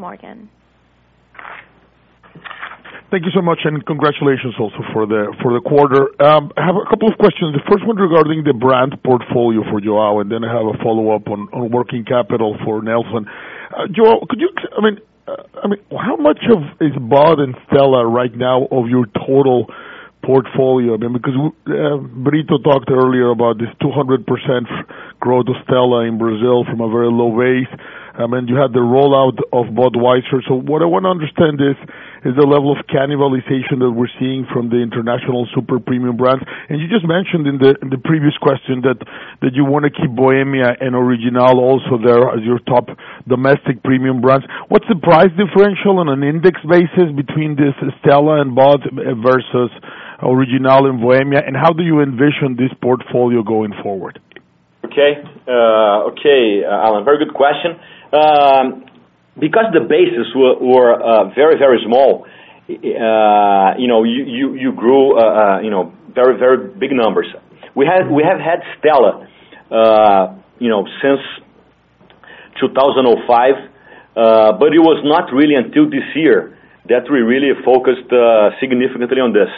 Thank 3.10 3.26
you 3.26 3.34
so 3.34 3.42
much, 3.42 3.66
and 3.66 3.82
congratulations 3.90 4.54
also 4.60 4.86
for 4.94 5.10
the 5.10 5.34
for 5.42 5.58
the 5.58 5.66
quarter. 5.66 6.14
Um, 6.22 6.54
I 6.54 6.62
have 6.62 6.78
a 6.78 6.86
couple 6.86 7.10
of 7.10 7.18
questions. 7.18 7.58
The 7.58 7.66
first 7.66 7.82
one 7.82 7.98
regarding 7.98 8.46
the 8.46 8.54
brand 8.54 8.94
portfolio 9.02 9.66
for 9.66 9.82
Joao, 9.82 10.22
and 10.22 10.30
then 10.30 10.46
I 10.46 10.54
have 10.54 10.70
a 10.70 10.78
follow-up 10.86 11.26
on 11.26 11.50
working 11.74 12.06
capital 12.06 12.54
for 12.62 12.86
Nelson. 12.86 13.26
Uh, 13.74 13.90
Joao, 13.90 14.30
could 14.30 14.38
you, 14.38 14.54
I 14.78 14.82
mean, 14.86 15.02
uh 15.26 15.42
I 15.58 15.68
mean 15.68 15.82
how 15.90 16.22
much 16.22 16.38
of 16.54 16.62
is 16.86 16.94
Bud 17.02 17.42
and 17.42 17.58
Stella 17.66 18.06
right 18.06 18.34
now 18.38 18.70
of 18.70 18.86
your 18.94 19.10
total 19.26 19.74
portfolio? 20.22 20.94
I 20.94 20.98
mean, 21.02 21.14
because 21.18 21.34
uh, 21.66 21.98
Brito 21.98 22.62
talked 22.62 22.94
earlier 22.94 23.34
about 23.34 23.58
this 23.58 23.74
200% 23.82 24.22
growth 25.20 25.48
of 25.48 25.56
Stella 25.68 26.08
in 26.08 26.18
Brazil 26.18 26.64
from 26.66 26.82
a 26.82 26.90
very 26.90 27.12
low 27.12 27.32
base. 27.36 27.72
And 28.20 28.50
you 28.50 28.60
had 28.60 28.76
the 28.76 28.84
rollout 28.84 29.40
of 29.56 29.72
Budweiser. 29.72 30.44
So 30.44 30.60
what 30.60 30.84
I 30.84 30.88
want 30.92 31.08
to 31.08 31.14
understand 31.16 31.64
is 31.64 31.80
is 32.28 32.36
the 32.36 32.44
level 32.44 32.76
of 32.76 32.84
cannibalization 32.92 33.80
that 33.80 33.96
we're 33.96 34.12
seeing 34.20 34.44
from 34.52 34.68
the 34.68 34.76
international 34.76 35.48
super 35.56 35.80
premium 35.80 36.20
brands. 36.20 36.44
And 36.68 36.84
you 36.84 36.92
just 36.92 37.08
mentioned 37.08 37.48
in 37.48 37.64
the 37.64 37.80
the 37.80 38.02
previous 38.04 38.36
question 38.44 38.84
that 38.84 39.00
that 39.40 39.56
you 39.56 39.64
want 39.64 39.88
to 39.88 39.92
keep 39.96 40.12
Bohemia 40.12 40.76
and 40.84 41.00
Original 41.00 41.64
also 41.64 41.96
there 41.96 42.28
as 42.36 42.44
your 42.44 42.60
top 42.68 42.92
domestic 43.24 43.80
premium 43.88 44.20
brands. 44.20 44.44
What's 44.68 44.90
the 44.92 45.00
price 45.00 45.32
differential 45.40 46.04
on 46.04 46.12
an 46.12 46.20
index 46.20 46.60
basis 46.68 47.16
between 47.16 47.56
this 47.56 47.72
Stella 48.04 48.44
and 48.44 48.52
Bud 48.52 48.84
versus 49.24 49.72
Original 50.22 50.92
and 50.92 51.00
Bohemia, 51.00 51.40
and 51.46 51.56
how 51.56 51.72
do 51.72 51.84
you 51.84 52.02
envision 52.02 52.60
this 52.60 52.72
portfolio 52.82 53.44
going 53.44 53.72
forward? 53.82 54.20
Okay. 54.90 55.22
Uh, 55.48 56.10
okay, 56.10 56.64
uh, 56.66 56.86
Alan, 56.86 57.06
very 57.06 57.24
good 57.24 57.34
question. 57.34 57.78
Um, 58.12 58.86
because 59.38 59.66
the 59.72 59.86
bases 59.86 60.34
were 60.36 60.98
uh, 60.98 61.30
very 61.36 61.58
very 61.58 61.80
small, 61.86 62.26
you 62.68 63.88
know, 63.88 64.04
you, 64.04 64.26
you, 64.26 64.56
you 64.56 64.72
grew 64.74 65.14
you 65.64 65.70
know, 65.70 65.94
very 66.14 66.38
very 66.38 66.74
big 66.74 66.92
numbers. 66.92 67.28
We 67.76 67.86
have 67.86 68.10
we 68.10 68.24
have 68.24 68.40
had 68.40 68.66
Stella 68.80 69.28
you 70.60 70.70
know, 70.70 70.86
since 71.02 71.22
2005, 72.60 73.54
but 74.16 74.74
it 74.74 74.82
was 74.82 75.02
not 75.06 75.32
really 75.32 75.56
until 75.56 75.86
this 75.86 76.04
year 76.16 76.58
that 76.90 77.06
we 77.12 77.20
really 77.20 77.54
focused 77.64 78.10
significantly 78.60 79.22
on 79.22 79.34
this. 79.34 79.50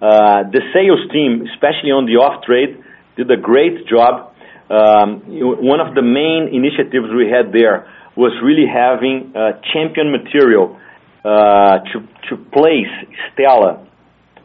The 0.00 0.60
sales 0.74 1.00
team, 1.10 1.48
especially 1.54 1.90
on 1.90 2.04
the 2.04 2.20
off-trade, 2.20 2.84
did 3.16 3.30
a 3.30 3.36
great 3.36 3.86
job. 3.88 4.32
Um, 4.70 5.22
one 5.64 5.80
of 5.80 5.94
the 5.94 6.02
main 6.02 6.52
initiatives 6.52 7.08
we 7.16 7.30
had 7.30 7.52
there 7.52 7.88
was 8.16 8.32
really 8.42 8.66
having 8.66 9.32
uh, 9.34 9.60
champion 9.72 10.12
material 10.12 10.76
uh, 11.24 11.78
to 11.92 12.04
to 12.28 12.36
place 12.52 12.92
Stella 13.32 13.86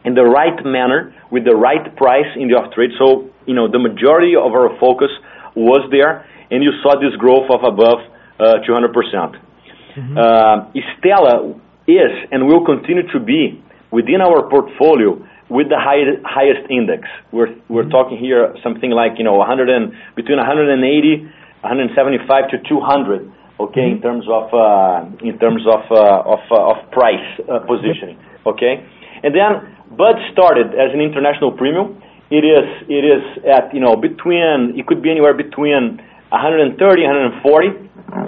in 0.04 0.14
the 0.14 0.24
right 0.24 0.64
manner 0.64 1.14
with 1.30 1.44
the 1.44 1.54
right 1.54 1.94
price 1.96 2.28
in 2.36 2.48
the 2.48 2.54
off-trade. 2.54 2.90
So 2.98 3.28
you 3.46 3.54
know 3.54 3.68
the 3.68 3.78
majority 3.78 4.34
of 4.36 4.52
our 4.52 4.72
focus 4.80 5.10
was 5.54 5.86
there, 5.90 6.24
and 6.50 6.64
you 6.64 6.72
saw 6.82 6.98
this 6.98 7.14
growth 7.16 7.50
of 7.50 7.62
above 7.62 8.00
uh, 8.40 8.64
200%. 8.66 9.38
Mm-hmm. 9.94 10.78
Stella 10.98 11.54
is 11.86 12.12
and 12.32 12.46
will 12.46 12.64
continue 12.64 13.06
to 13.12 13.20
be 13.20 13.62
within 13.90 14.20
our 14.20 14.48
portfolio 14.48 15.20
with 15.50 15.68
the 15.68 15.76
highest 15.76 16.70
index. 16.70 17.08
We're 17.32 17.54
we're 17.68 17.88
talking 17.88 18.18
here 18.18 18.54
something 18.62 18.90
like 18.90 19.18
you 19.18 19.24
know 19.24 19.36
between 20.16 20.38
180, 20.38 20.80
175 20.80 22.50
to 22.50 22.56
200, 22.68 23.32
okay, 23.60 23.90
in 23.92 24.00
terms 24.00 24.24
of 24.28 24.52
uh 24.54 25.04
in 25.22 25.38
terms 25.38 25.62
of 25.68 25.84
uh 25.90 26.34
of 26.34 26.40
uh 26.50 26.72
of 26.72 26.90
price 26.92 27.24
positioning. 27.66 28.18
Okay? 28.46 28.84
And 29.22 29.34
then 29.34 29.76
Bud 29.96 30.16
started 30.32 30.74
as 30.74 30.92
an 30.92 31.00
international 31.00 31.52
premium. 31.52 32.00
It 32.30 32.44
is 32.44 32.66
it 32.88 33.04
is 33.04 33.22
at 33.44 33.72
you 33.74 33.80
know 33.80 33.96
between 33.96 34.74
it 34.76 34.86
could 34.86 35.02
be 35.02 35.10
anywhere 35.10 35.34
between 35.34 36.00
130, 36.32 36.76
140. 36.76 37.68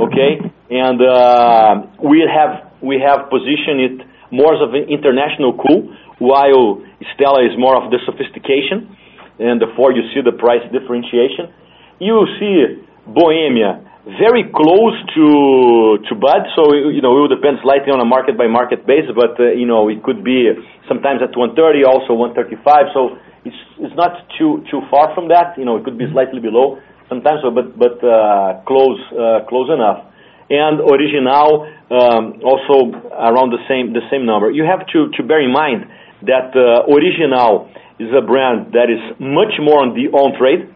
Okay? 0.05 0.41
And 0.71 1.01
uh 1.01 1.87
we 2.03 2.29
have 2.29 2.73
we 2.83 3.01
have 3.01 3.31
positioned 3.31 3.81
it 3.81 4.07
more 4.31 4.55
as 4.55 4.61
an 4.63 4.89
international 4.91 5.55
cool, 5.55 5.95
while 6.19 6.83
Stella 7.15 7.45
is 7.45 7.53
more 7.59 7.77
of 7.77 7.91
the 7.91 7.99
sophistication, 8.07 8.97
and 9.39 9.61
therefore 9.61 9.93
you 9.93 10.03
see 10.15 10.21
the 10.25 10.33
price 10.33 10.65
differentiation. 10.73 11.53
You 12.01 12.27
see 12.41 12.85
Bohemia 13.07 13.85
very 14.23 14.47
close 14.55 14.95
to 15.19 15.99
to 16.09 16.13
Bud. 16.15 16.47
So 16.55 16.73
you 16.73 17.03
know 17.03 17.19
it 17.19 17.21
will 17.27 17.35
depend 17.35 17.59
slightly 17.63 17.91
on 17.91 18.01
a 18.01 18.07
market-by-market 18.07 18.87
basis, 18.87 19.11
but 19.15 19.35
uh, 19.41 19.51
you 19.51 19.67
know 19.67 19.89
it 19.89 20.03
could 20.03 20.23
be 20.23 20.55
sometimes 20.89 21.21
at 21.23 21.37
130, 21.37 21.85
also 21.85 22.15
135. 22.15 22.95
So 22.95 23.19
It's 23.47 23.63
it's 23.79 23.95
not 23.95 24.27
too 24.39 24.63
too 24.71 24.83
far 24.91 25.15
from 25.15 25.29
that. 25.29 25.55
You 25.59 25.65
know 25.65 25.77
it 25.79 25.85
could 25.85 25.99
be 25.99 26.07
slightly 26.11 26.41
below 26.41 26.79
sometimes, 27.09 27.43
but 27.43 27.79
but 27.79 28.03
uh, 28.03 28.63
close 28.67 28.99
uh, 29.15 29.47
close 29.47 29.71
enough. 29.71 30.03
And 30.51 30.79
original, 30.79 31.67
um, 31.91 32.39
also 32.47 32.95
around 33.11 33.51
the 33.51 33.63
same 33.67 33.95
the 33.95 34.03
same 34.11 34.27
number. 34.27 34.51
You 34.51 34.65
have 34.67 34.87
to 34.95 35.11
to 35.15 35.21
bear 35.23 35.43
in 35.43 35.51
mind 35.51 35.87
that 36.23 36.55
uh, 36.57 36.87
Original 36.93 37.69
is 37.99 38.09
a 38.17 38.25
brand 38.25 38.73
that 38.73 38.89
is 38.89 39.01
much 39.21 39.55
more 39.61 39.83
on 39.83 39.95
the 39.95 40.09
on-trade. 40.13 40.69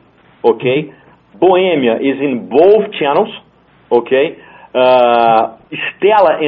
Okay? 0.44 0.92
Bohemia 1.38 1.96
is 1.96 2.20
in 2.20 2.48
both 2.48 2.92
channels. 2.98 3.28
Okay? 3.90 4.36
Uh, 4.74 5.56
Stella 5.96 6.38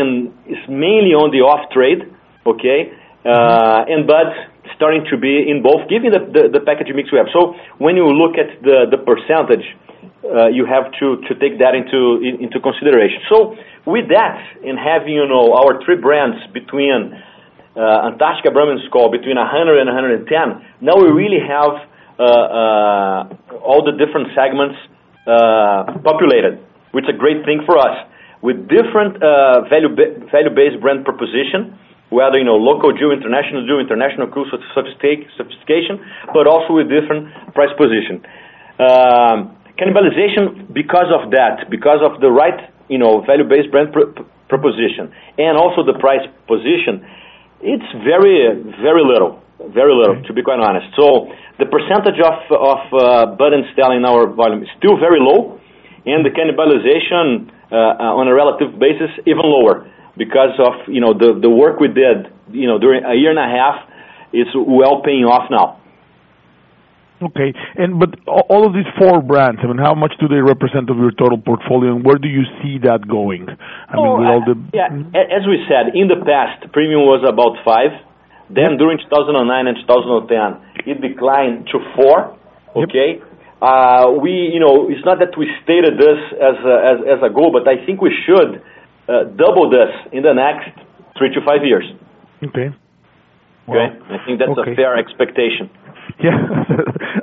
is 0.47 0.61
mainly 0.69 1.15
on 1.17 1.31
the 1.31 1.41
off-trade. 1.41 2.09
Okay? 2.47 2.93
Uh, 3.25 3.85
Bud 4.07 4.33
starting 4.77 5.05
to 5.11 5.17
be 5.17 5.49
in 5.49 5.63
both, 5.63 5.89
given 5.89 6.11
the 6.11 6.61
package 6.65 6.89
mix 6.95 7.13
we 7.13 7.19
have. 7.19 7.29
So 7.33 7.55
when 7.79 7.97
you 7.97 8.07
look 8.07 8.35
at 8.39 8.63
the 8.63 8.99
percentage, 8.99 9.65
you 10.53 10.67
have 10.67 10.91
to 11.01 11.17
take 11.39 11.59
that 11.59 11.75
into 11.75 12.59
consideration. 12.61 13.21
So 13.29 13.55
with 13.87 14.09
that, 14.09 14.39
in 14.63 14.77
having 14.77 15.15
you 15.15 15.27
know, 15.27 15.55
our 15.55 15.83
three 15.85 15.97
brands 15.97 16.39
between 16.53 17.15
Uh, 17.73 18.13
Antarctica, 18.13 18.51
Brahma, 18.53 18.77
and 18.77 18.85
between 19.13 19.37
100 19.41 19.81
and 19.81 19.89
110, 19.89 20.29
now 20.85 20.93
we 21.01 21.09
really 21.09 21.41
have 21.41 21.89
uh, 22.21 22.23
uh, 22.23 23.65
all 23.65 23.81
the 23.81 23.97
different 23.97 24.29
segments 24.37 24.77
populated, 26.05 26.61
which 26.93 27.09
is 27.09 27.15
a 27.15 27.17
great 27.17 27.45
thing 27.49 27.65
for 27.65 27.79
us. 27.79 27.97
With 28.43 28.69
different 28.69 29.23
uh 29.23 29.63
value-based 29.71 30.83
brand 30.83 31.07
proposition, 31.07 31.79
whether 32.13 32.37
you 32.37 32.45
know 32.45 32.61
local 32.61 32.93
jewel, 32.93 33.17
international 33.17 33.65
jewel, 33.65 33.81
international 33.81 34.29
cool 34.29 34.45
sophistication, 34.51 35.97
but 36.35 36.47
also 36.47 36.77
with 36.77 36.93
different 36.93 37.33
price 37.57 37.73
position. 37.81 38.21
Um, 38.77 39.57
cannibalization 39.81 40.69
because 40.75 41.09
of 41.09 41.31
that, 41.33 41.71
because 41.71 42.05
of 42.05 42.21
the 42.21 42.29
right 42.29 42.69
you 42.93 42.99
know 42.99 43.25
value-based 43.25 43.73
brand 43.73 43.97
proposition, 44.53 45.09
and 45.39 45.57
also 45.57 45.81
the 45.87 45.97
price 45.97 46.27
position, 46.45 47.01
it's 47.63 47.89
very 48.05 48.53
very 48.83 49.03
little, 49.05 49.41
Very 49.59 49.95
little, 49.95 50.17
okay. 50.19 50.27
to 50.27 50.33
be 50.33 50.43
quite 50.43 50.59
honest. 50.61 50.87
So 50.99 51.31
the 51.59 51.67
percentage 51.67 52.19
of 52.19 52.37
Bud 53.39 53.53
and 53.55 53.65
Stella 53.73 53.97
in 53.97 54.05
our 54.05 54.27
volume 54.27 54.63
is 54.63 54.69
still 54.79 54.99
very 54.99 55.21
low, 55.21 55.61
and 56.05 56.27
the 56.27 56.31
cannibalization, 56.31 57.51
uh, 57.71 58.19
on 58.19 58.27
a 58.29 58.35
relative 58.35 58.79
basis, 58.79 59.11
even 59.27 59.43
lower 59.45 59.87
because 60.17 60.55
of 60.59 60.89
you 60.89 61.01
know 61.01 61.15
the 61.15 61.39
the 61.41 61.49
work 61.49 61.81
we 61.81 61.89
did 61.89 62.29
you 62.51 62.67
know 62.67 62.79
during 62.79 63.05
a 63.05 63.15
year 63.15 63.31
and 63.31 63.39
a 63.39 63.49
half 63.49 63.89
is 64.33 64.47
well 64.55 65.01
paying 65.03 65.25
off 65.25 65.51
now. 65.51 65.81
Okay. 67.23 67.55
And 67.77 68.01
but 68.01 68.19
all 68.27 68.67
of 68.67 68.73
these 68.75 68.89
four 68.99 69.23
brands, 69.23 69.61
I 69.63 69.67
mean, 69.67 69.79
how 69.79 69.95
much 69.95 70.13
do 70.19 70.27
they 70.27 70.43
represent 70.43 70.91
of 70.91 70.99
your 70.99 71.13
total 71.13 71.39
portfolio, 71.39 71.95
and 71.95 72.05
where 72.05 72.19
do 72.19 72.29
you 72.29 72.43
see 72.61 72.79
that 72.83 73.07
going? 73.07 73.47
I 73.47 73.95
mean, 73.95 74.13
with 74.19 74.27
all 74.27 74.43
the 74.43 74.59
yeah, 74.75 74.91
As 75.15 75.47
we 75.47 75.63
said, 75.71 75.95
in 75.95 76.09
the 76.09 76.19
past, 76.27 76.67
premium 76.73 77.07
was 77.07 77.23
about 77.23 77.63
five. 77.65 77.95
Then 78.51 78.77
During 78.77 78.99
2009 78.99 79.49
and 79.67 79.77
2010, 79.89 80.85
it 80.85 81.01
declined 81.01 81.73
to 81.73 81.81
four. 81.97 82.37
Okay? 82.77 83.17
Yep. 83.17 83.33
Uh, 83.63 84.13
we, 84.21 84.53
you 84.53 84.61
know, 84.61 84.91
it's 84.91 85.05
not 85.07 85.21
that 85.21 85.39
we 85.39 85.49
stated 85.65 85.97
this 85.97 86.21
as 86.37 86.59
uh 86.61 86.91
as 86.91 86.99
as 87.17 87.21
a 87.23 87.31
goal, 87.33 87.55
but 87.55 87.65
I 87.71 87.81
think 87.87 88.03
we 88.03 88.13
should 88.27 88.61
double 89.39 89.71
this 89.71 89.89
in 90.13 90.23
the 90.23 90.35
next 90.35 90.75
three 91.17 91.31
to 91.33 91.41
five 91.47 91.65
years. 91.65 91.87
Okay. 92.43 92.75
Okay? 93.69 93.89
I 94.11 94.19
think 94.27 94.41
that's 94.43 94.59
a 94.59 94.75
fair 94.75 94.99
expectation. 94.99 95.71
Yeah. 96.23 96.39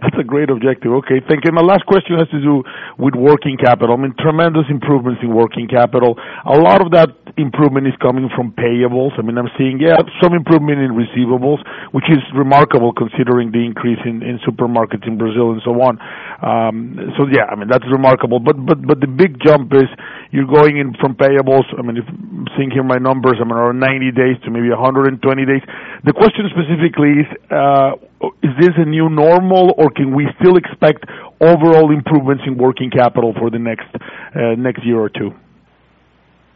That's 0.02 0.16
a 0.20 0.24
great 0.24 0.50
objective. 0.50 0.92
Okay, 1.04 1.22
thank 1.28 1.46
you. 1.46 1.52
My 1.52 1.62
last 1.62 1.86
question 1.86 2.18
has 2.20 2.28
to 2.30 2.42
do 2.42 2.64
with 2.98 3.16
working 3.16 3.58
capital. 3.58 3.96
I 3.96 4.00
mean, 4.02 4.14
tremendous 4.20 4.66
improvements 4.70 5.22
in 5.24 5.34
working 5.34 5.68
capital. 5.68 6.16
A 6.46 6.58
lot 6.58 6.82
of 6.82 6.92
that 6.92 7.10
improvement 7.38 7.88
is 7.88 7.94
coming 8.02 8.30
from 8.36 8.52
payables. 8.54 9.18
I 9.18 9.22
mean 9.22 9.38
I'm 9.38 9.50
seeing 9.58 9.80
yeah, 9.80 9.98
some 10.22 10.34
improvement 10.34 10.80
in 10.80 10.92
receivables, 10.92 11.64
which 11.92 12.06
is 12.12 12.20
remarkable 12.36 12.92
considering 12.94 13.52
the 13.52 13.64
increase 13.64 14.00
in 14.06 14.22
supermarkets 14.46 15.08
in 15.08 15.18
Brazil 15.18 15.52
and 15.52 15.62
so 15.64 15.72
on. 15.82 15.98
Um, 16.44 16.98
so 17.18 17.26
yeah, 17.32 17.46
I 17.50 17.56
mean, 17.56 17.68
that's 17.70 17.86
remarkable. 17.92 18.40
But, 18.40 18.58
but, 18.66 18.82
but 18.86 19.00
the 19.00 19.08
big 19.08 19.40
jump 19.44 19.74
is 19.74 19.88
you're 20.32 20.48
going 20.48 20.78
in 20.78 20.94
from 21.02 21.16
payables, 21.16 21.66
I 21.78 21.82
mean, 21.82 21.98
if 21.98 22.06
I'm 22.08 22.46
seeing 22.56 22.70
here 22.70 22.84
my 22.84 22.98
numbers, 22.98 23.42
I 23.42 23.44
mean, 23.44 23.58
around 23.58 23.80
90 23.80 24.12
days 24.12 24.38
to 24.46 24.52
maybe 24.52 24.70
120 24.70 25.18
days. 25.46 25.62
The 26.06 26.14
question 26.14 26.46
specifically 26.54 27.26
is 27.26 27.30
uh, 27.50 27.98
is 28.46 28.54
this 28.62 28.78
a 28.78 28.86
new 28.86 29.10
normal, 29.10 29.74
or 29.78 29.90
can 29.90 30.14
we 30.14 30.28
still 30.40 30.56
expect 30.56 31.06
overall 31.42 31.90
improvements 31.92 32.44
in 32.46 32.58
working 32.58 32.92
capital 32.92 33.34
for 33.40 33.50
the 33.50 33.58
next 33.58 33.90
uh, 33.96 34.54
next 34.58 34.86
year 34.86 35.00
or 35.00 35.10
two? 35.10 35.34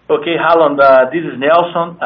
Okay, 0.10 0.38
Alan, 0.38 0.78
uh, 0.80 1.10
this 1.10 1.26
is 1.26 1.40
Nelson. 1.40 1.98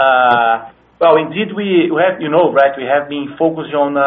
Well, 1.00 1.18
indeed, 1.18 1.54
we 1.54 1.92
have 2.00 2.22
you 2.22 2.30
know, 2.30 2.54
right, 2.54 2.74
we 2.78 2.86
have 2.86 3.10
been 3.10 3.36
focused 3.38 3.74
on 3.76 4.00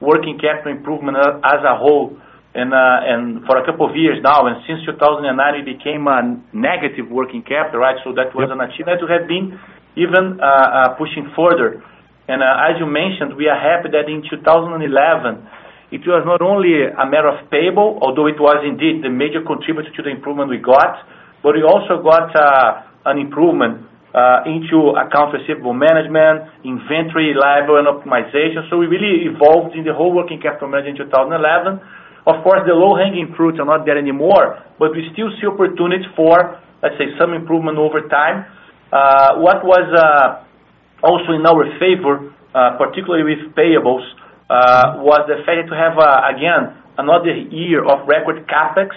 working 0.00 0.38
capital 0.38 0.72
improvement 0.72 1.18
as 1.18 1.60
a 1.66 1.76
whole 1.76 2.16
Uh, 2.54 3.42
for 3.50 3.58
a 3.58 3.66
couple 3.66 3.82
of 3.82 3.98
years 3.98 4.22
now. 4.22 4.46
And 4.46 4.62
since 4.62 4.86
2009, 4.86 5.26
it 5.26 5.66
became 5.66 6.06
a 6.06 6.38
negative 6.54 7.10
working 7.10 7.42
capital. 7.42 7.82
Right? 7.82 7.98
So 8.06 8.14
that 8.14 8.30
was 8.30 8.46
an 8.46 8.62
achievement 8.62 9.02
to 9.02 9.10
have 9.10 9.26
been 9.26 9.58
even 9.98 10.38
uh, 10.38 10.46
uh, 10.46 10.88
pushing 10.94 11.34
further. 11.34 11.82
And 12.30 12.46
uh 12.46 12.70
as 12.70 12.78
you 12.78 12.86
mentioned, 12.86 13.34
we 13.34 13.50
are 13.50 13.58
happy 13.58 13.90
that 13.90 14.06
in 14.06 14.22
2011, 14.22 14.86
it 15.90 16.06
was 16.06 16.22
not 16.22 16.46
only 16.46 16.86
a 16.86 17.06
matter 17.10 17.28
of 17.28 17.42
payable, 17.50 17.98
although 17.98 18.30
it 18.30 18.38
was 18.38 18.62
indeed 18.62 19.02
the 19.02 19.10
major 19.10 19.42
contributor 19.42 19.90
to 19.90 20.02
the 20.06 20.14
improvement 20.14 20.46
we 20.48 20.62
got, 20.62 21.04
but 21.42 21.58
we 21.58 21.62
also 21.66 22.00
got 22.00 22.32
an 23.04 23.18
improvement 23.18 23.84
into 24.48 24.96
account 24.96 25.36
receivable 25.36 25.76
management, 25.76 26.48
inventory 26.64 27.36
level, 27.36 27.76
and 27.76 27.86
optimization. 27.86 28.64
So 28.70 28.80
we 28.80 28.86
really 28.86 29.28
evolved 29.28 29.76
in 29.76 29.84
the 29.84 29.92
whole 29.92 30.10
working 30.10 30.40
capital 30.40 30.72
management 30.72 31.02
in 31.02 31.12
2011. 31.12 31.82
Of 32.26 32.42
course, 32.42 32.64
the 32.64 32.72
low-hanging 32.72 33.34
fruits 33.36 33.60
are 33.60 33.68
not 33.68 33.84
there 33.84 33.98
anymore, 33.98 34.64
but 34.78 34.92
we 34.96 35.04
still 35.12 35.28
see 35.40 35.46
opportunities 35.46 36.08
for, 36.16 36.56
let's 36.82 36.96
say, 36.96 37.12
some 37.20 37.34
improvement 37.36 37.76
over 37.76 38.00
time. 38.08 38.48
Uh, 38.88 39.44
what 39.44 39.60
was 39.64 39.84
uh, 39.92 40.40
also 41.04 41.36
in 41.36 41.44
our 41.44 41.68
favor, 41.76 42.32
uh, 42.54 42.78
particularly 42.80 43.28
with 43.28 43.52
payables, 43.52 44.06
was 45.04 45.20
the 45.28 45.44
fact 45.44 45.68
to 45.68 45.74
have, 45.76 46.00
again, 46.30 46.72
another 46.96 47.34
year 47.52 47.84
of 47.84 48.06
record 48.08 48.46
CapEx. 48.48 48.94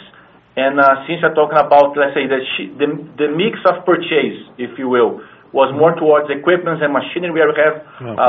And 0.57 0.79
uh 0.79 1.05
since 1.05 1.21
we're 1.21 1.37
talking 1.37 1.57
about, 1.57 1.93
let's 1.93 2.17
say, 2.17 2.25
the 2.25 3.27
mix 3.29 3.59
of 3.69 3.85
purchase, 3.85 4.37
if 4.57 4.77
you 4.77 4.89
will, 4.89 5.21
was 5.53 5.69
more 5.77 5.93
towards 5.95 6.29
equipment 6.33 6.81
and 6.81 6.91
machinery, 6.93 7.31
we 7.31 7.41
have 7.41 7.85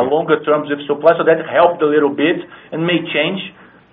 longer 0.08 0.36
terms 0.44 0.68
of 0.70 0.78
supply. 0.86 1.16
So 1.16 1.24
that 1.24 1.40
helped 1.48 1.80
a 1.82 1.88
little 1.88 2.12
bit 2.12 2.36
and 2.72 2.84
may 2.84 3.00
change 3.12 3.40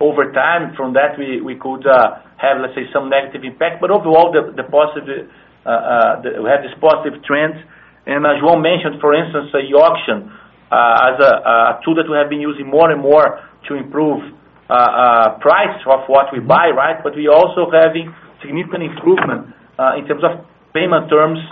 over 0.00 0.32
time. 0.32 0.74
From 0.76 0.92
that, 0.94 1.16
we 1.18 1.54
could 1.60 1.86
uh, 1.86 2.20
have, 2.36 2.60
let's 2.60 2.74
say, 2.74 2.84
some 2.92 3.08
negative 3.08 3.44
impact. 3.44 3.80
But 3.80 3.90
overall, 3.90 4.32
the 4.32 4.64
positive 4.64 5.30
uh, 5.66 6.22
uh, 6.22 6.42
we 6.46 6.46
have 6.46 6.62
this 6.62 6.78
positive 6.78 7.18
trend. 7.26 7.58
And 8.06 8.22
as 8.22 8.38
João 8.38 8.62
mentioned, 8.62 9.02
for 9.02 9.18
instance, 9.18 9.50
the 9.50 9.66
auction, 9.74 10.30
as 10.70 11.18
a 11.18 11.82
tool 11.82 11.98
that 11.98 12.06
we 12.06 12.14
have 12.14 12.30
been 12.30 12.40
using 12.40 12.70
more 12.70 12.86
and 12.86 13.02
more 13.02 13.42
to 13.66 13.74
improve 13.74 14.22
price 14.68 15.78
of 15.90 16.06
what 16.06 16.30
we 16.30 16.38
buy. 16.38 16.70
Right? 16.70 17.02
But 17.02 17.16
we 17.18 17.26
also 17.26 17.66
having 17.74 18.14
significant 18.38 18.94
improvement 18.94 19.50
in 19.98 20.06
terms 20.06 20.22
of 20.22 20.46
payment 20.70 21.10
terms 21.10 21.42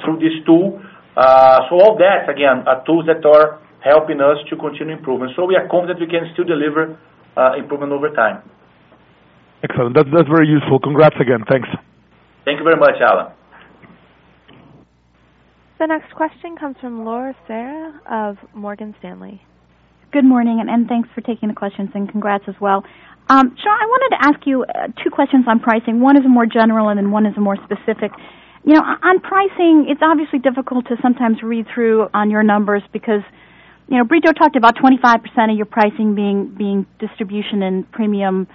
through 0.00 0.24
this 0.24 0.32
tool. 0.46 0.80
Uh 1.12 1.66
so 1.68 1.76
all 1.76 1.98
that, 1.98 2.30
again, 2.30 2.64
are 2.64 2.80
tools 2.86 3.04
that 3.04 3.20
are 3.26 3.60
helping 3.84 4.20
us 4.20 4.38
to 4.48 4.56
continue 4.56 4.96
improving. 4.96 5.28
We 5.36 5.56
are 5.56 5.68
confident 5.68 6.00
we 6.00 6.06
can 6.06 6.30
still 6.32 6.46
deliver 6.46 6.96
Uh, 7.38 7.54
improvement 7.56 7.92
over 7.92 8.10
time. 8.10 8.42
Excellent. 9.62 9.94
That's 9.94 10.28
very 10.28 10.48
useful. 10.48 10.80
Congrats 10.80 11.14
again. 11.20 11.44
Thanks. 11.48 11.68
Thank 12.44 12.58
you 12.58 12.64
very 12.64 12.76
much, 12.76 12.98
Alan. 13.00 13.30
The 15.78 15.86
next 15.86 16.12
question 16.16 16.56
comes 16.58 16.74
from 16.80 17.04
Lore 17.04 17.34
Serra 17.46 18.00
of 18.10 18.38
Morgan 18.54 18.92
Stanley. 18.98 19.40
Good 20.10 20.24
morning, 20.24 20.58
and 20.60 20.88
thanks 20.88 21.08
for 21.14 21.20
taking 21.20 21.48
the 21.48 21.54
questions, 21.54 21.90
and 21.94 22.10
congrats 22.10 22.42
as 22.48 22.56
well. 22.60 22.82
Um, 23.28 23.50
João, 23.50 23.76
I 23.78 23.86
wanted 23.86 24.16
to 24.16 24.24
ask 24.26 24.44
you 24.44 24.64
uh, 24.64 24.88
two 25.04 25.10
questions 25.10 25.44
on 25.46 25.60
pricing. 25.60 26.00
One 26.00 26.16
is 26.16 26.24
more 26.26 26.46
general, 26.46 26.88
and 26.88 26.98
then 26.98 27.12
one 27.12 27.24
is 27.24 27.36
more 27.36 27.56
specific. 27.62 28.10
You 28.64 28.74
know 28.74 28.82
on 28.82 29.20
pricing, 29.20 29.86
it's 29.88 30.00
obviously 30.02 30.40
difficult 30.40 30.88
to 30.88 30.96
sometimes 31.00 31.42
read 31.44 31.66
through 31.72 32.08
on 32.14 32.30
your 32.30 32.42
numbers 32.42 32.82
because 32.92 33.22
Brito 33.88 34.32
talked 34.32 34.56
about 34.56 34.76
25% 34.76 35.50
of 35.50 35.56
your 35.56 35.66
pricing 35.66 36.14
being 36.14 36.54
being 36.56 36.86
distribution 36.98 37.62
and 37.62 37.90
premium 37.90 38.46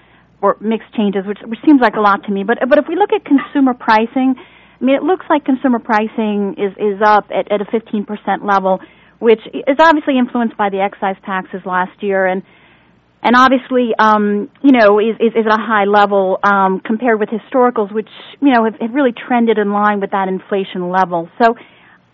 or 0.41 0.57
mix 0.59 0.85
changes, 0.95 1.25
which 1.25 1.39
seems 1.65 1.81
like 1.81 1.95
a 1.95 2.01
lot 2.01 2.23
to 2.25 2.31
me. 2.31 2.43
But 2.43 2.59
but 2.69 2.77
if 2.77 2.85
we 2.87 2.95
look 2.95 3.11
at 3.13 3.25
consumer 3.25 3.73
pricing, 3.73 4.35
I 4.37 4.83
mean, 4.83 4.95
it 4.95 5.03
looks 5.03 5.25
like 5.29 5.45
consumer 5.45 5.79
pricing 5.79 6.55
is 6.57 6.73
is 6.77 7.01
up 7.03 7.31
at 7.31 7.51
at 7.51 7.61
a 7.61 7.65
15% 7.65 8.05
level, 8.45 8.79
which 9.19 9.39
is 9.53 9.77
obviously 9.79 10.17
influenced 10.19 10.57
by 10.57 10.69
the 10.69 10.81
excise 10.81 11.15
taxes 11.25 11.61
last 11.65 12.03
year, 12.03 12.27
and 12.27 12.43
and 13.23 13.35
obviously 13.35 13.95
um, 13.97 14.51
you 14.61 14.71
know, 14.71 14.99
is 14.99 15.15
is, 15.19 15.33
is 15.33 15.45
at 15.49 15.59
a 15.59 15.63
high 15.63 15.85
level 15.85 16.37
compared 16.85 17.19
with 17.19 17.29
historicals, 17.29 17.91
which 17.91 18.09
you 18.39 18.53
know 18.53 18.65
have 18.65 18.93
really 18.93 19.13
trended 19.13 19.57
in 19.57 19.71
line 19.71 19.99
with 19.99 20.11
that 20.11 20.27
inflation 20.27 20.89
level. 20.89 21.29
So, 21.41 21.55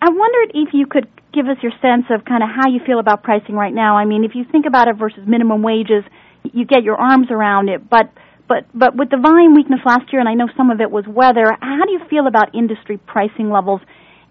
I 0.01 0.09
wondered 0.09 0.51
if 0.53 0.69
you 0.73 0.85
could 0.85 1.09
give 1.33 1.47
us 1.47 1.57
your 1.61 1.71
sense 1.81 2.05
of 2.09 2.25
kind 2.25 2.43
of 2.43 2.49
how 2.49 2.69
you 2.69 2.79
feel 2.85 2.99
about 2.99 3.23
pricing 3.23 3.55
right 3.55 3.73
now. 3.73 3.97
I 3.97 4.05
mean, 4.05 4.23
if 4.23 4.31
you 4.33 4.45
think 4.51 4.65
about 4.65 4.87
it 4.87 4.97
versus 4.97 5.21
minimum 5.27 5.61
wages, 5.61 6.03
you 6.43 6.65
get 6.65 6.83
your 6.83 6.95
arms 6.95 7.27
around 7.29 7.69
it. 7.69 7.89
But 7.89 8.11
but 8.47 8.65
but 8.73 8.95
with 8.95 9.09
the 9.09 9.17
volume 9.17 9.53
weakness 9.55 9.79
last 9.85 10.11
year, 10.11 10.19
and 10.19 10.29
I 10.29 10.33
know 10.33 10.47
some 10.57 10.71
of 10.71 10.81
it 10.81 10.89
was 10.89 11.05
weather, 11.07 11.55
how 11.61 11.85
do 11.85 11.91
you 11.91 12.01
feel 12.09 12.27
about 12.27 12.55
industry 12.55 12.97
pricing 12.97 13.49
levels? 13.49 13.81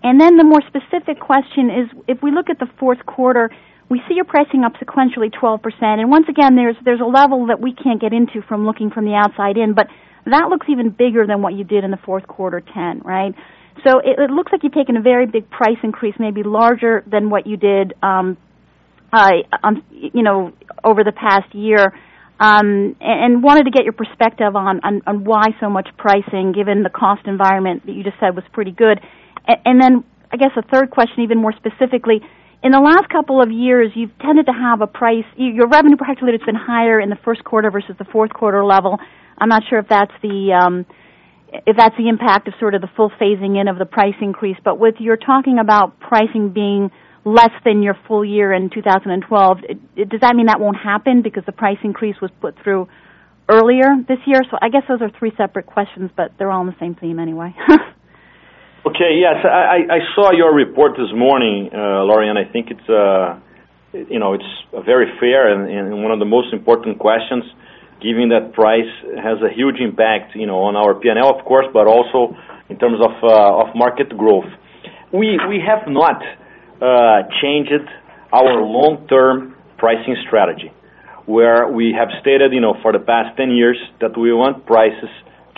And 0.02 0.20
then 0.20 0.36
the 0.36 0.44
more 0.44 0.62
specific 0.66 1.20
question 1.20 1.70
is, 1.70 1.86
if 2.06 2.22
we 2.22 2.30
look 2.30 2.50
at 2.50 2.58
the 2.58 2.68
fourth 2.78 3.04
quarter, 3.06 3.50
we 3.88 4.00
see 4.08 4.14
your 4.14 4.24
pricing 4.24 4.62
up 4.64 4.74
sequentially 4.74 5.32
12%. 5.34 5.60
And 5.80 6.10
once 6.10 6.26
again, 6.28 6.56
there's 6.56 6.76
there's 6.84 7.00
a 7.00 7.08
level 7.08 7.46
that 7.46 7.60
we 7.60 7.72
can't 7.72 8.00
get 8.00 8.12
into 8.12 8.42
from 8.42 8.66
looking 8.66 8.90
from 8.90 9.04
the 9.04 9.14
outside 9.14 9.56
in, 9.56 9.74
but 9.74 9.86
that 10.26 10.48
looks 10.50 10.66
even 10.68 10.90
bigger 10.90 11.26
than 11.26 11.40
what 11.42 11.54
you 11.54 11.64
did 11.64 11.84
in 11.84 11.90
the 11.90 11.98
fourth 12.04 12.26
quarter 12.26 12.60
2010, 12.60 13.08
right? 13.08 13.34
So 13.86 13.98
it 13.98 14.18
it 14.18 14.30
looks 14.30 14.52
like 14.52 14.62
you've 14.62 14.74
taken 14.74 14.96
a 14.96 15.02
very 15.02 15.26
big 15.26 15.48
price 15.50 15.78
increase, 15.82 16.14
maybe 16.18 16.42
larger 16.42 17.04
than 17.06 17.30
what 17.30 17.46
you 17.46 17.56
did 17.56 17.94
um, 18.02 18.36
uh, 19.12 19.30
um, 19.62 19.82
you 19.90 20.22
know, 20.22 20.52
over 20.84 21.04
the 21.04 21.12
past 21.12 21.54
year. 21.54 21.92
Um, 22.40 22.94
and 23.00 23.42
wanted 23.42 23.64
to 23.64 23.72
get 23.72 23.82
your 23.82 23.94
perspective 23.94 24.54
on 24.54 24.80
on, 24.84 25.02
on 25.06 25.24
why 25.24 25.48
so 25.60 25.68
much 25.68 25.88
pricing, 25.96 26.52
given 26.52 26.84
the 26.84 26.90
cost 26.90 27.26
environment 27.26 27.84
that 27.86 27.92
you 27.92 28.04
just 28.04 28.16
said 28.20 28.36
was 28.36 28.44
pretty 28.52 28.70
good. 28.70 29.00
And, 29.46 29.58
and 29.64 29.82
then, 29.82 30.04
I 30.30 30.36
guess 30.36 30.50
a 30.56 30.62
third 30.62 30.90
question, 30.90 31.24
even 31.24 31.38
more 31.38 31.52
specifically, 31.52 32.20
in 32.62 32.70
the 32.70 32.78
last 32.80 33.08
couple 33.08 33.42
of 33.42 33.50
years, 33.50 33.90
you've 33.94 34.16
tended 34.18 34.46
to 34.46 34.52
have 34.52 34.82
a 34.82 34.86
price. 34.86 35.24
your 35.36 35.66
revenue 35.66 35.96
per 35.96 36.04
hectoliter 36.04 36.38
has 36.38 36.46
been 36.46 36.54
higher 36.54 37.00
in 37.00 37.08
the 37.10 37.18
first 37.24 37.42
quarter 37.42 37.70
versus 37.70 37.96
the 37.98 38.04
fourth 38.04 38.32
quarter 38.32 38.64
level. 38.64 38.98
I'm 39.38 39.48
not 39.48 39.62
sure 39.68 39.78
if 39.78 39.88
that's 39.88 40.14
the 40.22 40.52
impact 42.08 42.48
of 42.48 42.54
sort 42.60 42.74
of 42.74 42.80
the 42.80 42.88
full 42.96 43.10
phasing 43.20 43.60
in 43.60 43.68
of 43.68 43.78
the 43.78 43.86
price 43.86 44.14
increase. 44.20 44.56
But 44.62 44.78
with 44.78 44.96
you're 44.98 45.16
talking 45.16 45.58
about 45.58 45.98
pricing 46.00 46.50
being 46.52 46.90
less 47.24 47.52
than 47.64 47.82
your 47.82 47.96
full 48.06 48.24
year 48.24 48.52
in 48.52 48.70
2012, 48.70 49.58
does 50.08 50.20
that 50.20 50.36
mean 50.36 50.46
that 50.46 50.60
won't 50.60 50.76
happen 50.76 51.22
because 51.22 51.44
the 51.46 51.52
price 51.52 51.78
increase 51.82 52.16
was 52.20 52.30
put 52.40 52.54
through 52.62 52.88
earlier 53.48 53.88
this 54.06 54.18
year? 54.26 54.42
So 54.50 54.58
I 54.60 54.68
guess 54.68 54.82
those 54.88 55.02
are 55.02 55.10
three 55.18 55.32
separate 55.36 55.66
questions, 55.66 56.10
but 56.16 56.32
they're 56.38 56.50
all 56.50 56.60
on 56.60 56.66
the 56.66 56.76
same 56.80 56.94
theme 56.94 57.18
anyway. 57.18 57.54
Okay. 58.86 59.20
Yes. 59.20 59.44
I 59.44 59.98
saw 60.14 60.32
your 60.32 60.54
report 60.54 60.92
this 60.92 61.12
morning, 61.14 61.68
uh, 61.74 62.04
Lore, 62.08 62.24
I 62.24 62.50
think 62.50 62.70
it's, 62.70 62.88
uh, 62.88 63.38
you 63.92 64.18
know, 64.18 64.32
it's 64.32 64.48
very 64.86 65.12
fair 65.20 65.52
and 65.52 66.02
one 66.02 66.12
of 66.12 66.18
the 66.18 66.24
most 66.24 66.54
important 66.54 66.98
questions, 66.98 67.44
given 68.00 68.30
that 68.30 68.52
price 68.52 68.90
has 69.16 69.38
a 69.42 69.50
huge 69.52 69.80
impact 69.80 70.34
you 70.34 70.46
know, 70.46 70.60
on 70.64 70.76
our 70.76 70.94
P&L, 70.94 71.38
of 71.38 71.44
course, 71.44 71.66
but 71.72 71.86
also 71.86 72.36
in 72.68 72.78
terms 72.78 73.00
of 73.00 73.12
uh, 73.22 73.72
market 73.74 74.16
growth. 74.16 74.48
We 75.12 75.40
we 75.48 75.58
have 75.64 75.88
not 75.88 76.20
uh, 76.80 77.28
changed 77.40 77.88
our 78.32 78.60
long-term 78.60 79.56
pricing 79.78 80.16
strategy, 80.26 80.70
where 81.24 81.66
we 81.68 81.94
have 81.96 82.08
stated 82.20 82.52
you 82.52 82.60
know, 82.60 82.74
for 82.82 82.92
the 82.92 82.98
past 82.98 83.36
10 83.36 83.50
years 83.52 83.78
that 84.00 84.18
we 84.18 84.32
want 84.32 84.66
prices 84.66 85.08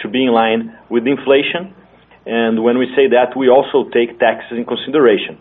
to 0.02 0.08
be 0.08 0.24
in 0.24 0.32
line 0.32 0.78
with 0.88 1.06
inflation. 1.06 1.74
And 2.26 2.62
when 2.62 2.78
we 2.78 2.86
say 2.94 3.08
that, 3.10 3.36
we 3.36 3.48
also 3.48 3.90
take 3.90 4.18
taxes 4.20 4.56
in 4.56 4.64
consideration. 4.64 5.38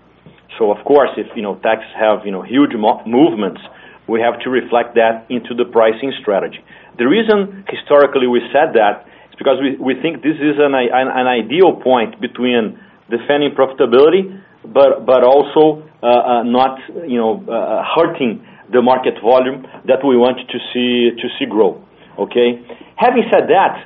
So 0.58 0.72
of 0.72 0.84
course, 0.86 1.10
if 1.18 1.28
you 1.36 1.44
know, 1.44 1.56
taxes 1.56 1.92
have 2.00 2.26
you 2.26 2.32
know, 2.32 2.42
huge 2.42 2.72
movements, 2.74 3.62
we 4.10 4.20
have 4.20 4.40
to 4.42 4.50
reflect 4.50 4.96
that 4.96 5.26
into 5.30 5.54
the 5.54 5.66
pricing 5.66 6.12
strategy. 6.22 6.60
The 6.98 7.08
reason 7.08 7.64
historically 7.70 8.28
we 8.28 8.42
said 8.52 8.74
that 8.74 9.06
is 9.30 9.36
because 9.38 9.62
we 9.62 9.78
we 9.78 9.94
think 10.02 10.22
this 10.22 10.36
is 10.42 10.58
an 10.58 10.74
ideal 10.76 11.78
point 11.80 12.20
between 12.20 12.76
defending 13.10 13.52
profitability, 13.56 14.24
but 14.66 15.06
but 15.06 15.24
also 15.24 15.88
uh, 16.02 16.08
uh, 16.08 16.44
not 16.44 16.80
you 17.08 17.18
know 17.18 17.44
uh, 17.48 17.52
uh 17.52 17.84
hurting 17.96 18.44
the 18.72 18.82
market 18.82 19.16
volume 19.22 19.66
that 19.86 20.04
we 20.06 20.16
want 20.18 20.38
to 20.38 20.58
see 20.74 21.12
to 21.22 21.28
see 21.38 21.46
grow. 21.46 21.82
Okay? 22.18 22.60
Having 22.96 23.24
said 23.32 23.48
that, 23.48 23.80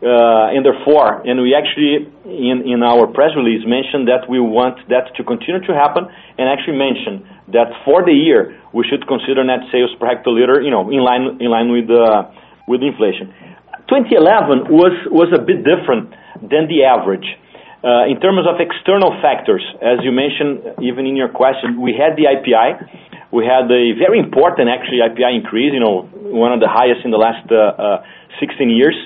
and 0.00 0.64
therefore, 0.64 1.24
and 1.26 1.40
we 1.40 1.54
actually, 1.54 2.06
in 2.24 2.62
in 2.68 2.82
our 2.82 3.06
press 3.06 3.32
release, 3.34 3.64
mentioned 3.66 4.06
that 4.08 4.28
we 4.28 4.38
want 4.40 4.76
that 4.88 5.14
to 5.16 5.24
continue 5.24 5.60
to 5.64 5.72
happen, 5.74 6.04
and 6.36 6.48
actually 6.48 6.76
mentioned 6.76 7.24
that 7.52 7.72
for 7.84 8.04
the 8.04 8.12
year, 8.12 8.56
we 8.72 8.84
should 8.88 9.06
consider 9.06 9.44
net 9.44 9.60
sales 9.72 9.90
per 9.98 10.06
hectoliter 10.06 10.62
you 10.62 10.70
know, 10.70 10.90
in 10.90 11.00
line 11.00 11.38
in 11.40 11.50
line 11.50 11.72
with 11.72 11.90
uh 11.90 12.28
with 12.66 12.82
inflation. 12.82 13.32
2011 13.88 14.68
was 14.68 14.92
was 15.10 15.32
a 15.32 15.40
bit 15.40 15.64
different 15.64 16.12
than 16.42 16.68
the 16.68 16.84
average. 16.84 17.24
Uh, 17.78 18.10
in 18.10 18.18
terms 18.18 18.42
of 18.42 18.58
external 18.58 19.14
factors, 19.22 19.62
as 19.80 20.02
you 20.02 20.10
mentioned, 20.10 20.58
even 20.82 21.06
in 21.06 21.14
your 21.14 21.30
question, 21.30 21.80
we 21.80 21.94
had 21.94 22.18
the 22.18 22.26
IPI. 22.26 22.74
We 23.30 23.46
had 23.46 23.70
a 23.70 23.94
very 23.94 24.18
important, 24.18 24.66
actually, 24.66 24.98
IPI 24.98 25.38
increase, 25.38 25.70
you 25.72 25.78
know, 25.78 26.10
one 26.26 26.50
of 26.50 26.58
the 26.58 26.66
highest 26.66 27.04
in 27.04 27.12
the 27.12 27.22
last 27.22 27.46
uh, 27.52 28.02
uh, 28.02 28.40
16 28.40 28.68
years. 28.68 28.98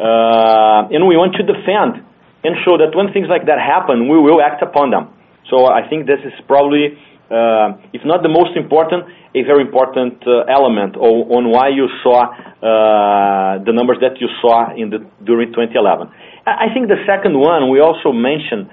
And 0.00 1.06
we 1.06 1.14
want 1.14 1.38
to 1.38 1.46
defend 1.46 2.02
and 2.42 2.56
show 2.64 2.78
that 2.78 2.94
when 2.94 3.12
things 3.12 3.28
like 3.30 3.46
that 3.46 3.58
happen, 3.62 4.08
we 4.08 4.18
will 4.18 4.42
act 4.42 4.62
upon 4.62 4.90
them. 4.90 5.14
So 5.50 5.66
I 5.66 5.88
think 5.88 6.06
this 6.06 6.20
is 6.24 6.32
probably, 6.46 6.98
Uh, 7.28 7.76
if 7.92 8.00
not 8.08 8.22
the 8.22 8.28
most 8.28 8.56
important, 8.56 9.04
a 9.36 9.42
very 9.44 9.60
important 9.60 10.16
uh, 10.24 10.48
element 10.48 10.96
on 10.96 11.52
why 11.52 11.68
you 11.68 11.84
saw 12.02 12.24
uh, 12.24 13.62
the 13.64 13.72
numbers 13.72 13.98
that 14.00 14.16
you 14.16 14.28
saw 14.40 14.72
in 14.72 14.88
the 14.88 15.04
during 15.24 15.52
2011. 15.52 16.08
I 16.46 16.72
think 16.72 16.88
the 16.88 16.96
second 17.04 17.36
one, 17.36 17.68
we 17.68 17.80
also 17.80 18.12
mentioned 18.16 18.72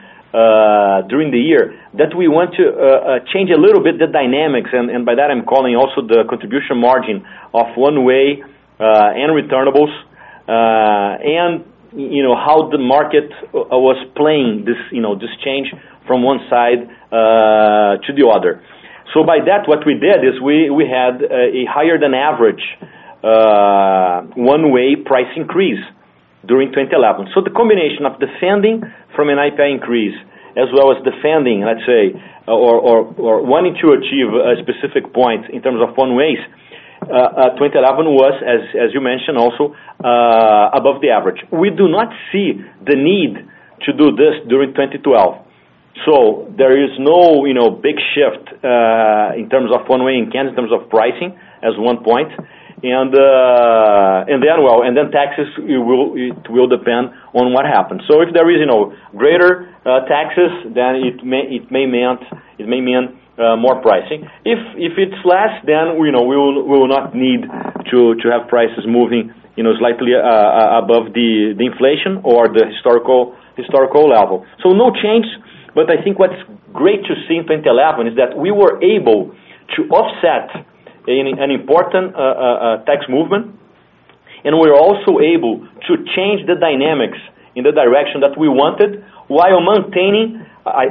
during 1.12 1.32
the 1.32 1.40
year 1.40 1.76
that 2.00 2.16
we 2.16 2.28
want 2.28 2.56
to 2.56 2.64
change 3.36 3.52
a 3.52 3.60
little 3.60 3.84
bit 3.84 4.00
the 4.00 4.08
dynamics, 4.08 4.72
and 4.72 5.06
by 5.06 5.16
that 5.16 5.28
I'm 5.28 5.44
calling 5.44 5.76
also 5.76 6.00
the 6.08 6.24
contribution 6.30 6.80
margin 6.80 7.28
of 7.54 7.68
one-way 7.76 8.40
and 8.80 9.30
returnables, 9.36 9.92
and 10.48 11.68
you 11.92 12.24
know 12.24 12.36
how 12.36 12.70
the 12.72 12.78
market 12.78 13.32
was 13.52 14.00
playing 14.16 14.64
this 14.64 14.80
you 14.92 15.02
know 15.02 15.16
this 15.16 15.32
change 15.44 15.72
from 16.08 16.24
one 16.24 16.40
side 16.50 16.88
uh, 17.12 17.98
to 18.06 18.14
the 18.14 18.26
other. 18.28 18.62
So 19.14 19.24
by 19.24 19.40
that, 19.46 19.68
what 19.68 19.86
we 19.86 19.96
did 19.96 20.26
is 20.26 20.42
we 20.42 20.70
we 20.70 20.86
had 20.86 21.24
a 21.24 21.66
higher 21.70 21.98
than 21.98 22.14
average 22.14 22.64
uh, 23.24 24.22
one-way 24.36 24.96
price 25.02 25.32
increase 25.36 25.82
during 26.46 26.70
2011. 26.70 27.30
So 27.34 27.42
The 27.42 27.50
combination 27.50 28.06
of 28.06 28.20
defending 28.20 28.84
from 29.16 29.30
an 29.30 29.38
IPI 29.38 29.82
increase 29.82 30.16
as 30.56 30.72
well 30.72 30.92
as 30.96 31.04
defending, 31.04 31.68
let's 31.68 31.84
say, 31.84 32.16
or 32.48 33.44
wanting 33.44 33.76
to 33.82 33.92
achieve 33.92 34.32
a 34.32 34.56
specific 34.64 35.12
point 35.14 35.50
in 35.52 35.62
terms 35.62 35.82
of 35.84 35.98
one 35.98 36.16
ways, 36.16 36.40
uh, 37.04 37.54
2011 37.60 38.08
was, 38.08 38.34
as 38.42 38.64
as 38.74 38.94
you 38.94 39.02
mentioned 39.02 39.38
also, 39.38 39.76
above 40.00 41.02
the 41.02 41.10
average. 41.12 41.44
We 41.52 41.70
do 41.70 41.88
not 41.88 42.10
see 42.32 42.62
the 42.86 42.96
need 42.96 43.36
to 43.86 43.94
do 43.94 44.16
this 44.16 44.40
during 44.48 44.72
2012. 44.74 45.45
So 46.04 46.52
there 46.58 46.76
is 46.76 46.92
no 47.00 47.46
you 47.46 47.54
know 47.54 47.70
big 47.70 47.96
shift 48.14 48.52
uh, 48.64 49.32
in 49.40 49.48
terms 49.50 49.72
of 49.72 49.88
one-way 49.88 50.20
in 50.20 50.28
in 50.28 50.56
terms 50.56 50.72
of 50.76 50.90
pricing 50.90 51.38
as 51.64 51.74
one 51.78 52.04
point. 52.04 52.32
And 52.84 53.16
uh 53.16 54.28
and 54.28 54.44
then 54.44 54.60
well 54.62 54.84
and 54.84 54.98
then 54.98 55.10
taxes, 55.10 55.48
you 55.64 55.82
will 55.82 56.12
it 56.20 56.50
will 56.52 56.68
depend 56.68 57.16
on 57.34 57.54
what 57.54 57.66
happens. 57.66 58.02
So 58.08 58.22
if 58.22 58.34
there 58.34 58.52
is 58.52 58.60
you 58.60 58.68
know 58.68 58.94
greater 59.16 59.72
uh, 59.88 60.04
taxes, 60.12 60.52
then 60.76 61.00
it 61.00 61.24
may 61.24 61.48
it 61.48 61.72
may 61.72 61.88
meant 61.88 62.22
it 62.60 62.68
may 62.68 62.82
mean 62.82 63.16
uh, 63.40 63.56
more 63.56 63.82
pricing. 63.82 64.28
If 64.44 64.60
if 64.76 65.00
it's 65.00 65.18
less, 65.24 65.56
then 65.66 65.98
we 65.98 66.12
know 66.12 66.24
we 66.24 66.36
will 66.36 66.68
we 66.68 66.78
will 66.78 66.92
not 66.92 67.16
need 67.16 67.48
to 67.92 68.28
have 68.30 68.50
prices 68.50 68.84
moving 68.86 69.32
you 69.56 69.64
know 69.64 69.72
slightly 69.80 70.12
above 70.14 71.14
the 71.16 71.56
inflation 71.58 72.20
or 72.24 72.48
the 72.52 72.68
historical 72.76 73.36
historical 73.56 74.10
level. 74.10 74.46
So 74.62 74.76
no 74.76 74.92
change, 74.92 75.26
but 75.76 75.92
I 75.92 76.02
think 76.02 76.18
what's 76.18 76.40
great 76.72 77.04
to 77.04 77.14
see 77.28 77.36
in 77.36 77.44
2011 77.44 78.08
is 78.08 78.16
that 78.16 78.40
we 78.40 78.50
were 78.50 78.80
able 78.80 79.36
to 79.76 79.82
offset 79.92 80.50
an 81.08 81.52
important 81.52 82.16
uh, 82.16 82.18
uh, 82.18 82.24
uh, 82.24 82.86
tax 82.86 83.06
movement, 83.10 83.54
and 84.44 84.58
we're 84.58 84.74
also 84.74 85.20
able 85.20 85.62
to 85.86 85.94
change 86.16 86.48
the 86.48 86.56
dynamics 86.56 87.20
in 87.56 87.64
the 87.64 87.72
direction 87.72 88.22
that 88.22 88.40
we 88.40 88.48
wanted 88.48 89.04
while 89.28 89.62
maintaining 89.62 90.42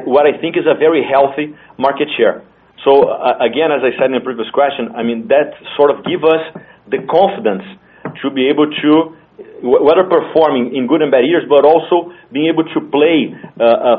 what 0.06 0.26
I 0.26 0.38
think 0.38 0.56
is 0.56 0.66
a 0.70 0.78
very 0.78 1.02
healthy 1.02 1.56
market 1.78 2.08
share. 2.16 2.44
So 2.84 3.10
again, 3.40 3.72
as 3.72 3.82
I 3.82 3.96
said 3.98 4.12
in 4.12 4.16
the 4.18 4.24
previous 4.24 4.50
question, 4.50 4.92
I 4.94 5.02
mean, 5.02 5.28
that 5.28 5.56
sort 5.76 5.90
of 5.90 6.04
gives 6.04 6.22
us 6.22 6.42
the 6.90 7.00
confidence 7.10 7.64
to 8.22 8.30
be 8.30 8.48
able 8.50 8.70
to, 8.70 9.16
whether 9.62 10.04
performing 10.04 10.74
in 10.74 10.86
good 10.86 11.02
and 11.02 11.10
bad 11.10 11.24
years, 11.26 11.42
but 11.48 11.64
also 11.64 12.12
being 12.30 12.46
able 12.46 12.64
to 12.70 12.80
play 12.90 13.34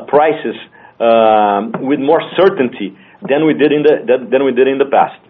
prices 0.08 0.56
with 0.98 2.00
more 2.00 2.22
certainty 2.36 2.96
than 3.28 3.46
we 3.46 3.54
did 3.54 3.72
in 3.72 3.82
the 3.82 4.26
than 4.30 4.44
we 4.44 4.52
did 4.52 4.68
in 4.68 4.78
the 4.78 4.86
past. 4.86 5.20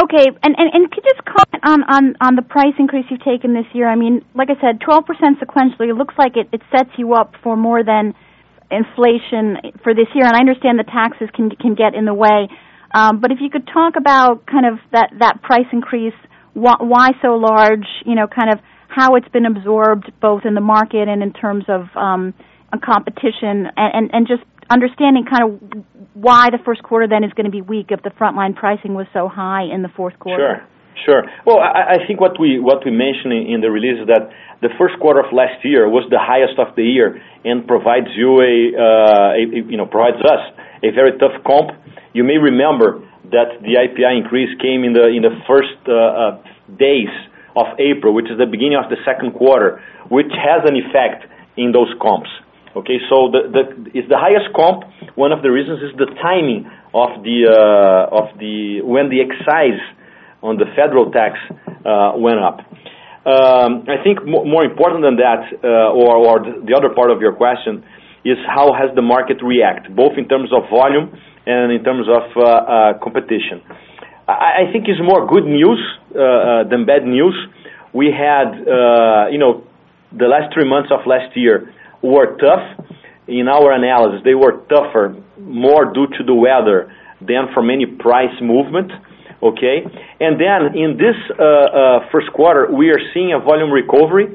Okay. 0.00 0.26
And 0.42 0.90
could 0.90 1.04
you 1.04 1.12
just 1.12 1.24
comment 1.24 2.16
on 2.20 2.36
the 2.36 2.42
price 2.42 2.74
increase 2.78 3.04
you've 3.10 3.22
taken 3.22 3.52
this 3.52 3.66
year? 3.74 3.88
I 3.88 3.96
mean, 3.96 4.24
like 4.34 4.48
I 4.48 4.58
said, 4.60 4.80
12% 4.80 5.04
sequentially, 5.42 5.90
it 5.90 5.96
looks 5.96 6.14
like 6.16 6.36
it 6.36 6.48
sets 6.70 6.90
you 6.96 7.14
up 7.14 7.34
for 7.42 7.56
more 7.56 7.84
than 7.84 8.14
inflation 8.70 9.58
for 9.82 9.94
this 9.94 10.08
year. 10.14 10.24
And 10.24 10.34
I 10.34 10.40
understand 10.40 10.78
the 10.78 10.84
taxes 10.84 11.28
can 11.34 11.74
get 11.74 11.94
in 11.94 12.06
the 12.06 12.14
way. 12.14 12.48
Um 12.94 13.20
but 13.20 13.30
if 13.30 13.38
you 13.40 13.50
could 13.50 13.66
talk 13.66 13.96
about 13.96 14.46
kind 14.46 14.64
of 14.66 14.78
that 14.92 15.42
price 15.42 15.66
increase, 15.72 16.14
why 16.54 17.10
so 17.20 17.34
large, 17.34 17.86
you 18.06 18.14
know, 18.14 18.26
kind 18.26 18.50
of 18.52 18.60
how 18.88 19.16
it's 19.16 19.28
been 19.28 19.44
absorbed 19.44 20.10
both 20.20 20.44
in 20.44 20.54
the 20.54 20.60
market 20.60 21.08
and 21.08 21.22
in 21.22 21.32
terms 21.32 21.64
of 21.68 21.88
competition, 22.80 23.68
and 23.76 24.26
just 24.26 24.42
understanding 24.70 25.24
kind 25.28 25.44
of 25.44 25.84
why 26.14 26.50
the 26.50 26.58
first 26.64 26.82
quarter 26.82 27.06
then 27.08 27.24
is 27.24 27.32
going 27.34 27.44
to 27.44 27.52
be 27.52 27.60
weak 27.60 27.88
if 27.90 28.02
the 28.02 28.10
frontline 28.10 28.54
pricing 28.54 28.94
was 28.94 29.06
so 29.12 29.28
high 29.28 29.64
in 29.64 29.82
the 29.82 29.90
fourth 29.96 30.18
quarter. 30.18 30.62
Sure. 30.62 30.68
Sure. 31.04 31.22
Well, 31.44 31.58
I 31.58 31.98
I 31.98 32.06
think 32.06 32.20
what 32.20 32.38
we 32.38 32.60
what 32.62 32.86
we 32.86 32.92
mentioned 32.94 33.34
in 33.34 33.60
the 33.60 33.68
release 33.68 33.98
is 33.98 34.06
that 34.06 34.30
the 34.62 34.70
first 34.78 34.94
quarter 35.02 35.20
of 35.20 35.32
last 35.34 35.58
year 35.66 35.90
was 35.90 36.06
the 36.08 36.22
highest 36.22 36.54
of 36.56 36.70
the 36.76 36.86
year 36.86 37.20
and 37.44 37.66
provides 37.66 38.06
you 38.14 38.38
a, 38.38 38.54
uh, 38.78 39.30
a, 39.34 39.42
a 39.42 39.60
you 39.66 39.76
know 39.76 39.86
provides 39.86 40.22
us 40.22 40.42
a 40.86 40.94
very 40.94 41.18
tough 41.18 41.34
comp. 41.42 41.74
You 42.14 42.22
may 42.22 42.38
remember 42.38 43.02
that 43.34 43.58
the 43.66 43.74
IPI 43.74 44.22
increase 44.22 44.54
came 44.62 44.84
in 44.86 44.94
the 44.94 45.10
in 45.10 45.26
the 45.26 45.34
first 45.50 45.76
uh, 45.90 46.38
days 46.78 47.10
of 47.58 47.66
April, 47.82 48.14
which 48.14 48.30
is 48.30 48.38
the 48.38 48.46
beginning 48.46 48.78
of 48.78 48.88
the 48.88 48.96
second 49.04 49.34
quarter, 49.34 49.82
which 50.08 50.30
has 50.30 50.62
an 50.62 50.78
effect 50.78 51.26
in 51.58 51.72
those 51.72 51.90
comps. 52.00 52.30
Okay? 52.76 52.98
So 53.08 53.30
the 53.30 53.62
it's 53.94 54.08
the 54.08 54.18
highest 54.18 54.54
comp. 54.54 54.84
One 55.14 55.32
of 55.32 55.42
the 55.42 55.50
reasons 55.50 55.80
is 55.82 55.96
the 55.96 56.10
timing 56.20 56.66
of 56.92 57.22
the 57.22 57.46
uh 57.46 58.18
of 58.20 58.38
the 58.38 58.82
when 58.82 59.10
the 59.10 59.20
excise 59.22 59.80
on 60.42 60.58
the 60.58 60.66
federal 60.76 61.10
tax 61.10 61.38
uh, 61.86 62.12
went 62.16 62.38
up. 62.38 62.60
Um, 63.24 63.88
I 63.88 63.96
think 64.04 64.20
more 64.26 64.64
important 64.64 65.00
than 65.00 65.16
that, 65.16 65.48
uh, 65.64 65.96
or 65.96 66.16
or 66.20 66.36
the 66.44 66.74
other 66.76 66.92
part 66.92 67.10
of 67.10 67.20
your 67.20 67.32
question, 67.32 67.82
is 68.24 68.36
how 68.46 68.74
has 68.74 68.94
the 68.94 69.02
market 69.02 69.42
react, 69.42 69.88
both 69.96 70.18
in 70.18 70.28
terms 70.28 70.52
of 70.52 70.68
volume 70.68 71.16
and 71.46 71.72
in 71.72 71.82
terms 71.82 72.06
of 72.08 72.24
uh, 72.36 72.98
competition. 73.02 73.64
I 74.26 74.72
think 74.72 74.88
it's 74.88 75.00
more 75.04 75.26
good 75.28 75.44
news 75.44 75.80
than 76.12 76.86
bad 76.86 77.04
news. 77.04 77.36
We 77.92 78.06
had, 78.08 78.56
you 79.30 79.38
know, 79.38 79.64
the 80.12 80.24
last 80.24 80.54
three 80.54 80.64
months 80.64 80.90
of 80.90 81.06
last 81.06 81.36
year 81.36 81.72
were 82.04 82.36
tough. 82.36 82.86
In 83.26 83.48
our 83.48 83.72
analysis, 83.72 84.20
they 84.24 84.34
were 84.34 84.60
tougher, 84.68 85.16
more 85.38 85.92
due 85.92 86.06
to 86.18 86.22
the 86.24 86.34
weather 86.34 86.92
than 87.20 87.48
from 87.54 87.70
any 87.70 87.86
price 87.86 88.36
movement. 88.42 88.92
Okay? 89.42 89.80
And 90.20 90.36
then 90.40 90.76
in 90.76 90.98
this 91.00 91.16
uh, 91.32 91.42
uh, 91.42 92.10
first 92.12 92.30
quarter, 92.32 92.68
we 92.70 92.90
are 92.90 93.00
seeing 93.14 93.32
a 93.32 93.40
volume 93.40 93.72
recovery. 93.72 94.28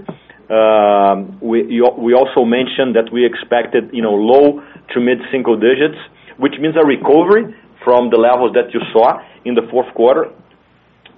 Uh, 0.50 1.30
we 1.42 1.62
we 2.06 2.12
also 2.18 2.42
mentioned 2.44 2.98
that 2.98 3.14
we 3.14 3.24
expected 3.24 3.94
you 3.94 4.02
know 4.02 4.18
low 4.18 4.62
to 4.94 5.00
mid-single 5.00 5.58
digits, 5.60 6.00
which 6.38 6.56
means 6.60 6.76
a 6.76 6.84
recovery 6.84 7.54
from 7.86 8.10
the 8.10 8.18
levels 8.18 8.52
that 8.58 8.74
you 8.74 8.82
saw 8.92 9.22
in 9.46 9.54
the 9.54 9.62
fourth 9.70 9.94
quarter, 9.94 10.34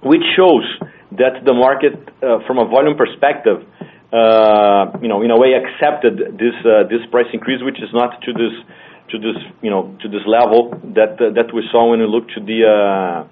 which 0.04 0.20
shows 0.36 0.64
that 1.16 1.44
the 1.46 1.54
market, 1.54 1.96
from 2.46 2.58
a 2.58 2.66
volume 2.68 2.96
perspective, 2.96 3.64
in 4.12 5.30
a 5.30 5.38
way 5.38 5.54
accepted 5.54 6.38
this 6.38 6.54
this 6.90 7.02
price 7.10 7.26
increase, 7.32 7.62
which 7.62 7.80
is 7.80 7.90
not 7.92 8.20
to 8.22 8.32
this 8.32 8.52
to 9.10 9.18
this 9.18 9.36
you 9.62 9.70
know, 9.70 9.96
to 10.00 10.08
this 10.08 10.22
level 10.26 10.70
that 10.94 11.18
that 11.18 11.52
we 11.54 11.62
saw 11.70 11.90
when 11.90 12.00
we 12.00 12.06
look 12.06 12.28
to 12.28 12.40
the 12.40 12.64
uh 12.64 13.24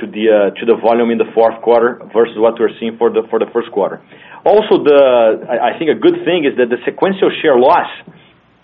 to 0.00 0.06
the 0.06 0.24
uh 0.28 0.58
to 0.58 0.66
the 0.66 0.76
volume 0.80 1.10
in 1.10 1.18
the 1.18 1.28
fourth 1.34 1.60
quarter 1.62 2.00
versus 2.12 2.36
what 2.36 2.58
we're 2.58 2.72
seeing 2.80 2.96
for 2.96 3.10
the 3.10 3.22
for 3.30 3.38
the 3.38 3.46
first 3.52 3.70
quarter. 3.72 4.00
Also, 4.44 4.82
the 4.82 5.46
I 5.48 5.78
think 5.78 5.90
a 5.90 5.98
good 5.98 6.24
thing 6.24 6.44
is 6.44 6.56
that 6.58 6.68
the 6.68 6.80
sequential 6.84 7.30
share 7.40 7.58
loss 7.58 7.88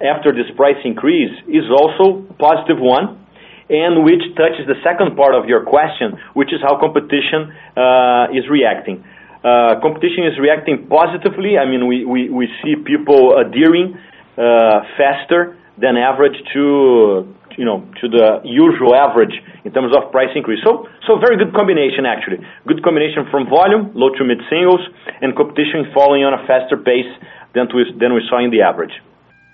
after 0.01 0.33
this 0.33 0.47
price 0.57 0.79
increase 0.85 1.33
is 1.47 1.67
also 1.71 2.23
positive 2.39 2.79
one, 2.79 3.19
and 3.69 4.05
which 4.05 4.23
touches 4.35 4.67
the 4.67 4.79
second 4.83 5.17
part 5.17 5.35
of 5.35 5.47
your 5.47 5.65
question, 5.65 6.19
which 6.35 6.53
is 6.53 6.61
how 6.63 6.79
competition 6.79 7.53
is 8.35 8.49
reacting. 8.51 9.05
Uh, 9.45 9.79
competition 9.81 10.27
is 10.27 10.35
reacting 10.39 10.87
positively. 10.91 11.59
I 11.59 11.65
mean, 11.65 11.87
we 11.87 12.05
we 12.05 12.29
we 12.29 12.49
see 12.63 12.75
people 12.75 13.39
uh, 13.39 13.47
adhering 13.47 13.95
uh, 14.35 14.83
faster 14.99 15.55
than 15.79 15.97
average 15.97 16.35
to 16.55 17.23
you 17.55 17.65
know 17.65 17.87
to 18.03 18.09
the 18.11 18.43
usual 18.43 18.95
average 18.95 19.35
in 19.65 19.71
terms 19.71 19.95
of 19.95 20.11
price 20.11 20.35
increase. 20.35 20.59
So 20.67 20.91
so 21.07 21.23
very 21.23 21.39
good 21.39 21.55
combination, 21.55 22.03
actually. 22.03 22.43
Good 22.67 22.83
combination 22.83 23.31
from 23.31 23.47
volume, 23.47 23.95
low 23.95 24.11
to 24.19 24.23
mid-singles, 24.27 24.83
and 25.23 25.35
competition 25.39 25.87
following 25.95 26.27
on 26.27 26.35
a 26.35 26.43
faster 26.47 26.77
pace 26.77 27.11
than 27.55 27.71
we 27.71 27.87
than 27.95 28.15
we 28.15 28.23
saw 28.27 28.43
in 28.43 28.51
the 28.51 28.63
average. 28.63 28.95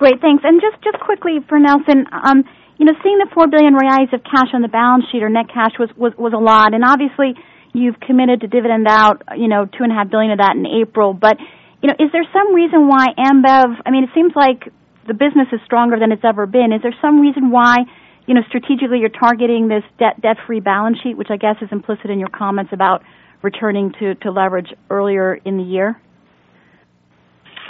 Great, 0.01 0.21
thanks. 0.21 0.43
And 0.45 0.61
just 0.61 0.81
quickly 1.01 1.45
for 1.49 1.61
Nelson, 1.61 2.09
um 2.13 2.45
you 2.81 2.85
know 2.85 2.97
seeing 3.05 3.19
the 3.19 3.29
4 3.33 3.49
billion 3.49 3.77
reais 3.77 4.13
of 4.13 4.25
cash 4.25 4.51
on 4.53 4.63
the 4.63 4.73
balance 4.73 5.05
sheet 5.13 5.23
or 5.23 5.29
net 5.29 5.53
cash 5.53 5.77
was 5.79 5.93
was 5.97 6.33
a 6.33 6.41
lot. 6.41 6.73
And 6.73 6.85
obviously, 6.85 7.37
you've 7.75 8.01
committed 8.01 8.41
to 8.41 8.47
dividend 8.47 8.87
out 8.89 9.23
you 9.37 9.49
know, 9.49 9.67
2.5 9.67 10.11
billion 10.11 10.33
of 10.33 10.39
that 10.39 10.57
in 10.57 10.65
April. 10.65 11.13
But 11.13 11.37
you 11.83 11.89
know, 11.89 11.95
is 11.99 12.11
there 12.13 12.25
some 12.33 12.55
reason 12.55 12.89
why 12.89 13.09
Ambev, 13.19 13.77
I 13.85 13.91
mean, 13.91 14.05
it 14.05 14.11
seems 14.15 14.33
like 14.35 14.73
the 15.07 15.13
business 15.13 15.49
is 15.53 15.61
stronger 15.67 15.99
than 15.99 16.13
it's 16.13 16.25
ever 16.25 16.47
been. 16.47 16.73
Is 16.73 16.81
there 16.81 16.95
some 17.03 17.21
reason 17.21 17.51
why 17.51 17.85
You 18.27 18.33
know, 18.33 18.41
strategically 18.49 19.01
you're 19.01 19.13
targeting 19.13 19.69
this 19.69 19.85
debt 19.99 20.17
debt-free 20.23 20.61
balance 20.61 20.97
sheet, 21.03 21.19
which 21.19 21.29
I 21.29 21.37
guess 21.37 21.57
is 21.61 21.69
implicit 21.71 22.09
in 22.09 22.19
your 22.19 22.33
comments 22.33 22.73
about 22.73 23.03
returning 23.43 23.93
to 24.01 24.15
to 24.25 24.31
leverage 24.31 24.73
earlier 24.89 25.35
in 25.45 25.59
the 25.59 25.63
year? 25.63 26.01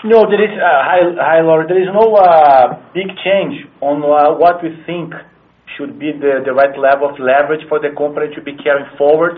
No. 0.05 0.31
There 0.31 0.39
is. 0.39 0.55
Uh, 0.55 1.19
hi, 1.19 1.41
Lauren. 1.41 1.67
There 1.67 1.83
is 1.83 1.91
no 1.91 2.15
uh, 2.15 2.79
big 2.95 3.11
change 3.27 3.67
on 3.81 4.05
uh, 4.05 4.39
what 4.39 4.63
we 4.63 4.71
think 4.87 5.13
should 5.77 5.99
be 5.99 6.13
the, 6.13 6.45
the 6.47 6.53
right 6.53 6.79
level 6.79 7.11
of 7.11 7.19
leverage 7.19 7.67
for 7.69 7.81
the 7.81 7.91
company 7.99 8.33
to 8.37 8.41
be 8.41 8.55
carrying 8.55 8.87
forward. 8.97 9.35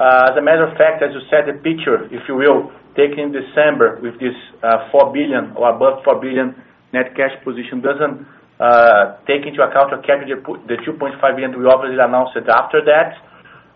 Uh, 0.00 0.32
as 0.32 0.34
a 0.38 0.40
matter 0.40 0.64
of 0.64 0.72
fact, 0.80 1.04
as 1.04 1.12
you 1.12 1.20
said, 1.28 1.44
the 1.44 1.52
picture, 1.60 2.08
if 2.08 2.24
you 2.24 2.32
will, 2.32 2.72
taking 2.96 3.36
December 3.36 4.00
with 4.00 4.16
this 4.16 4.32
uh, 4.64 4.88
4 4.88 5.12
billion 5.12 5.52
or 5.60 5.68
above 5.68 6.00
4 6.08 6.16
billion 6.24 6.56
net 6.96 7.12
cash 7.12 7.36
position 7.44 7.84
doesn't 7.84 8.24
uh, 8.56 9.20
take 9.28 9.44
into 9.44 9.60
account 9.60 9.92
or 9.92 10.00
capture 10.00 10.40
the 10.40 10.76
2.5 10.88 11.20
billion 11.36 11.52
we 11.52 11.68
obviously 11.68 12.00
announced 12.00 12.32
after 12.48 12.80
that. 12.80 13.12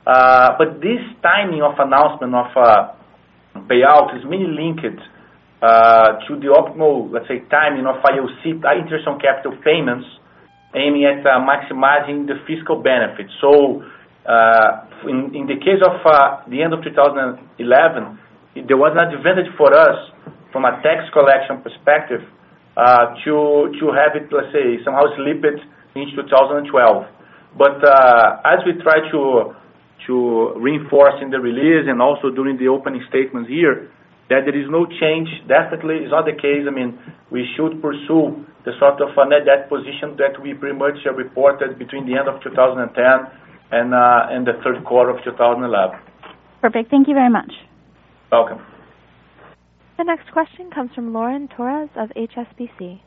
Uh 0.05 0.57
but 0.59 0.81
this 0.85 1.01
timing 1.23 1.63
of 1.63 1.77
announcement 1.81 2.35
of 2.35 2.49
payout 3.69 4.13
is 4.17 4.25
mainly 4.29 4.53
linked 4.53 4.85
to 4.85 6.33
the 6.41 6.53
optimal, 6.53 7.09
let's 7.13 7.29
say, 7.29 7.41
timing 7.49 7.87
of 7.87 7.97
IOC, 8.05 8.61
interest 8.81 9.09
on 9.09 9.21
capital 9.21 9.57
payments, 9.65 10.05
aiming 10.77 11.05
at 11.05 11.25
maximizing 11.25 12.27
the 12.29 12.37
fiscal 12.45 12.83
benefits. 12.83 13.33
Uh, 14.25 14.89
in 15.05 15.45
the 15.45 15.61
case 15.61 15.85
of 15.85 16.01
uh, 16.01 16.41
the 16.49 16.65
end 16.65 16.73
of 16.73 16.81
2011, 16.81 18.65
there 18.65 18.81
was 18.81 18.97
an 18.97 19.13
advantage 19.13 19.53
for 19.57 19.69
us 19.77 20.01
from 20.49 20.65
a 20.65 20.81
tax 20.81 21.05
collection 21.13 21.61
perspective 21.61 22.25
uh, 22.77 23.13
to 23.21 23.69
to 23.77 23.93
have 23.93 24.17
it, 24.17 24.33
let's 24.33 24.49
say, 24.49 24.81
somehow 24.81 25.05
slip 25.21 25.45
it 25.45 25.61
into 25.93 26.25
2012. 26.25 26.73
But 27.59 27.85
As 28.49 28.65
we 28.65 28.81
try 28.81 29.05
to 29.13 29.53
to 30.09 30.53
reinforce 30.57 31.21
in 31.21 31.31
the 31.31 31.41
release 31.41 31.85
and 31.89 32.01
also 32.01 32.29
during 32.31 32.57
the 32.57 32.69
opening 32.69 33.05
statements 33.09 33.49
here, 33.49 33.89
that 34.29 34.45
there 34.49 34.57
is 34.57 34.69
no 34.69 34.85
change. 35.01 35.29
Definitely 35.49 36.05
is 36.05 36.11
not 36.11 36.25
the 36.25 36.33
case. 36.33 36.65
I 36.65 36.73
mean 36.73 36.97
we 37.29 37.45
should 37.57 37.85
pursue 37.85 38.41
the 38.65 38.73
sort 38.81 39.05
of 39.05 39.13
net 39.29 39.45
debt 39.45 39.69
position 39.69 40.17
that 40.17 40.41
we 40.41 40.57
pretty 40.57 40.77
much 40.77 40.97
reported 41.05 41.77
between 41.79 42.09
the 42.09 42.17
end 42.17 42.29
of 42.33 42.41
2010 42.41 42.89
and 43.71 43.95
uh, 43.95 44.27
in 44.35 44.45
the 44.45 44.53
third 44.63 44.85
quarter 44.85 45.11
of 45.11 45.23
2011. 45.25 45.99
Perfect. 46.61 46.91
Thank 46.91 47.09
you 47.09 47.15
very 47.15 47.31
much. 47.31 47.53
Welcome. 48.31 48.59
The 49.97 50.05
next 50.05 50.33
question 50.33 50.71
comes 50.71 50.91
from 50.95 51.13
Lauren 51.13 51.49
Torres 51.49 51.91
of 51.97 52.11
HSBC. 52.17 53.01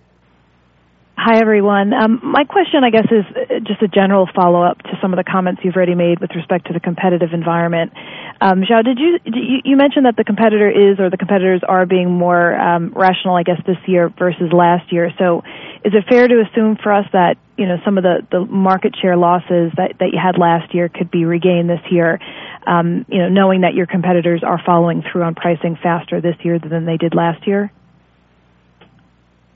Hi, 1.19 1.39
everyone. 1.41 1.93
Um, 1.93 2.19
My 2.21 2.43
question, 2.43 2.83
I 2.83 2.91
guess, 2.91 3.07
is 3.09 3.25
just 3.65 3.81
a 3.81 3.87
general 3.87 4.29
follow-up 4.35 4.77
to 4.83 4.99
some 5.01 5.13
of 5.13 5.17
the 5.17 5.23
comments 5.23 5.61
you've 5.63 5.75
already 5.75 5.95
made 5.95 6.19
with 6.19 6.29
respect 6.35 6.67
to 6.67 6.73
the 6.73 6.79
competitive 6.79 7.33
environment. 7.33 7.91
João, 8.39 8.85
you 8.85 9.17
did 9.17 9.33
you, 9.35 9.57
you 9.65 9.75
mentioned 9.75 10.05
that 10.05 10.15
the 10.15 10.23
competitor 10.23 10.69
is, 10.69 10.99
or 10.99 11.09
the 11.09 11.17
competitors 11.17 11.61
are 11.67 11.87
being 11.87 12.11
more 12.11 12.53
um, 12.55 12.93
rational, 12.95 13.35
I 13.35 13.41
guess, 13.41 13.59
this 13.65 13.79
year 13.87 14.09
versus 14.09 14.53
last 14.53 14.93
year. 14.93 15.11
So, 15.17 15.41
is 15.83 15.93
it 15.95 16.05
fair 16.07 16.27
to 16.27 16.43
assume 16.45 16.77
for 16.83 16.93
us 16.93 17.07
that 17.13 17.37
you 17.57 17.65
know 17.65 17.77
some 17.83 17.97
of 17.97 18.03
the 18.03 18.21
the 18.29 18.45
market 18.45 18.95
share 19.01 19.17
losses 19.17 19.73
that, 19.75 19.97
that 19.99 20.13
you 20.13 20.19
had 20.21 20.37
last 20.37 20.71
year 20.75 20.87
could 20.87 21.09
be 21.09 21.25
regained 21.25 21.67
this 21.67 21.81
year, 21.89 22.19
Um, 22.67 23.07
you 23.09 23.17
know, 23.17 23.29
knowing 23.29 23.61
that 23.61 23.73
your 23.73 23.87
competitors 23.87 24.43
are 24.43 24.61
following 24.63 25.01
through 25.01 25.23
on 25.23 25.33
pricing 25.33 25.77
faster 25.81 26.21
this 26.21 26.35
year 26.43 26.59
than 26.59 26.85
they 26.85 26.97
did 26.97 27.15
last 27.15 27.47
year? 27.47 27.71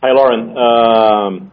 Hi, 0.01 0.09
Lauren. 0.17 0.57
Um, 0.57 1.51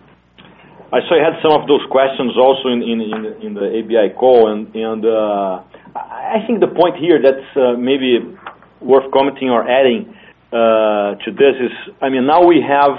I 0.89 1.05
saw 1.05 1.21
you 1.21 1.21
had 1.21 1.37
some 1.45 1.53
of 1.53 1.69
those 1.69 1.85
questions 1.93 2.33
also 2.33 2.73
in 2.73 2.81
in 2.81 3.53
the 3.53 3.69
ABI 3.77 4.17
call. 4.17 4.49
And 4.49 4.73
uh, 5.05 5.61
I 5.93 6.41
think 6.49 6.65
the 6.65 6.73
point 6.73 6.97
here 6.97 7.21
that's 7.21 7.45
uh, 7.53 7.77
maybe 7.77 8.25
worth 8.81 9.05
commenting 9.13 9.53
or 9.53 9.69
adding 9.69 10.09
uh, 10.49 11.21
to 11.21 11.29
this 11.29 11.61
is, 11.61 11.93
I 12.01 12.09
mean, 12.09 12.25
now 12.25 12.41
we 12.49 12.65
have 12.65 12.97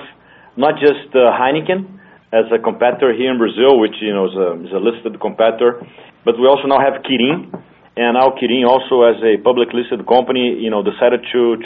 not 0.54 0.78
just 0.78 1.10
Heineken 1.18 1.98
as 2.30 2.46
a 2.54 2.62
competitor 2.62 3.10
here 3.10 3.34
in 3.34 3.42
Brazil, 3.42 3.82
which 3.82 3.98
you 4.06 4.14
know, 4.14 4.30
is 4.30 4.70
a 4.70 4.78
listed 4.78 5.18
competitor, 5.20 5.82
but 6.26 6.38
we 6.38 6.46
also 6.46 6.70
now 6.70 6.78
have 6.78 7.02
Kirin. 7.02 7.50
And 7.98 8.22
now 8.22 8.38
Kirin 8.38 8.70
also 8.70 9.02
as 9.02 9.18
a 9.26 9.42
public 9.42 9.74
listed 9.74 10.06
company, 10.06 10.62
you 10.62 10.70
know, 10.70 10.86
decided 10.86 11.26
to 11.34 11.58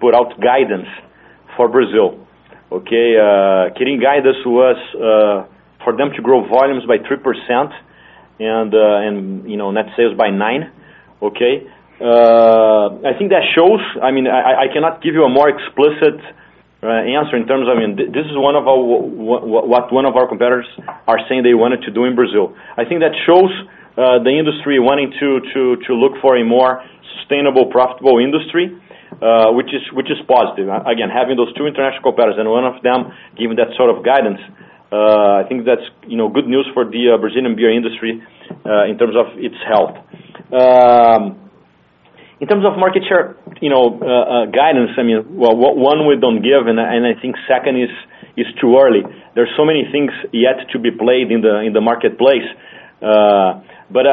put 0.00 0.16
out 0.16 0.40
guidance 0.40 0.88
for 1.52 1.68
Brazil. 1.68 2.25
Okay? 2.72 3.14
Kirin 3.76 4.02
guidance 4.02 4.38
was 4.44 4.76
for 5.84 5.96
them 5.96 6.10
to 6.16 6.22
grow 6.22 6.46
volumes 6.48 6.84
by 6.84 6.98
3% 6.98 7.72
and 8.38 8.74
uh, 8.74 9.06
and 9.06 9.48
you 9.48 9.56
know, 9.56 9.70
net 9.70 9.86
sales 9.96 10.16
by 10.16 10.30
9. 10.30 10.70
Okay? 11.22 11.66
Uh, 12.00 12.92
I 13.08 13.16
think 13.16 13.30
that 13.32 13.40
shows, 13.54 13.80
I 14.02 14.10
mean, 14.10 14.26
I 14.28 14.68
cannot 14.68 15.00
give 15.00 15.14
you 15.14 15.24
a 15.24 15.30
more 15.30 15.48
explicit 15.48 16.20
uh, 16.82 16.92
answer 16.92 17.40
in 17.40 17.46
terms 17.48 17.64
of, 17.70 17.72
I 17.72 17.80
mean, 17.80 17.96
this 17.96 18.26
is 18.28 18.36
one 18.36 18.54
of 18.54 18.68
our 18.68 18.76
what 18.76 19.88
one 19.92 20.04
of 20.04 20.14
our 20.14 20.28
competitors 20.28 20.68
are 21.08 21.16
saying 21.26 21.42
they 21.42 21.54
wanted 21.54 21.80
to 21.88 21.90
do 21.90 22.04
in 22.04 22.14
Brazil. 22.14 22.52
I 22.76 22.84
think 22.84 23.00
that 23.00 23.16
shows 23.24 23.48
the 23.96 24.28
industry 24.28 24.78
wanting 24.78 25.14
to 25.20 25.94
look 25.94 26.20
for 26.20 26.36
a 26.36 26.44
more 26.44 26.84
sustainable, 27.16 27.72
profitable 27.72 28.18
industry, 28.18 28.76
Uh, 29.16 29.48
which 29.56 29.72
is 29.72 29.80
which 29.96 30.10
is 30.12 30.20
positive. 30.28 30.68
Uh, 30.68 30.84
again, 30.84 31.08
having 31.08 31.40
those 31.40 31.48
two 31.56 31.64
international 31.64 32.04
competitors 32.04 32.36
and 32.36 32.44
one 32.50 32.68
of 32.68 32.76
them 32.84 33.08
giving 33.32 33.56
that 33.56 33.72
sort 33.72 33.88
of 33.88 34.04
guidance, 34.04 34.36
uh, 34.92 35.40
I 35.40 35.44
think 35.48 35.64
that's 35.64 35.88
you 36.04 36.20
know 36.20 36.28
good 36.28 36.44
news 36.44 36.68
for 36.76 36.84
the 36.84 37.16
Brazilian 37.16 37.56
beer 37.56 37.72
industry 37.72 38.20
in 38.20 38.94
terms 39.00 39.16
of 39.16 39.32
its 39.40 39.56
health. 39.64 39.96
Um, 40.52 41.48
in 42.44 42.46
terms 42.46 42.68
of 42.68 42.76
market 42.76 43.08
share 43.08 43.40
you 43.64 43.72
know 43.72 43.96
uh 44.04 44.04
uh 44.04 44.44
guidance, 44.52 44.92
one, 45.00 46.06
we 46.06 46.20
don't 46.20 46.44
give, 46.44 46.68
and 46.68 46.76
I 46.76 47.16
think 47.16 47.40
second 47.48 47.80
is 47.80 48.46
too 48.60 48.76
early. 48.76 49.00
There's 49.34 49.48
so 49.56 49.64
many 49.64 49.88
things 49.90 50.12
yet 50.28 50.68
to 50.72 50.78
be 50.78 50.90
played 50.92 51.32
in 51.32 51.40
the 51.40 51.64
in 51.64 51.72
the 51.72 51.80
marketplace. 51.80 52.44
But 53.00 54.06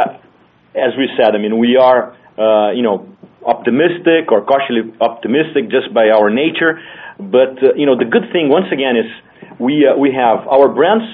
as 0.79 0.95
we 0.95 1.11
said, 1.19 1.35
I 1.35 1.39
mean 1.43 1.59
we 1.59 1.75
are 1.75 2.15
Uh, 2.37 2.71
optimistic 3.45 4.31
or 4.31 4.43
cautiously 4.45 4.91
optimistic 5.01 5.69
just 5.69 5.93
by 5.93 6.09
our 6.09 6.29
nature. 6.29 6.79
But 7.19 7.59
uh, 7.61 7.75
you 7.75 7.85
know, 7.85 7.97
the 7.97 8.05
good 8.05 8.31
thing, 8.31 8.49
once 8.49 8.67
again, 8.71 8.95
is 8.95 9.09
we 9.59 9.85
uh, 9.85 9.97
we 9.97 10.11
have 10.13 10.47
our 10.47 10.69
brands 10.69 11.05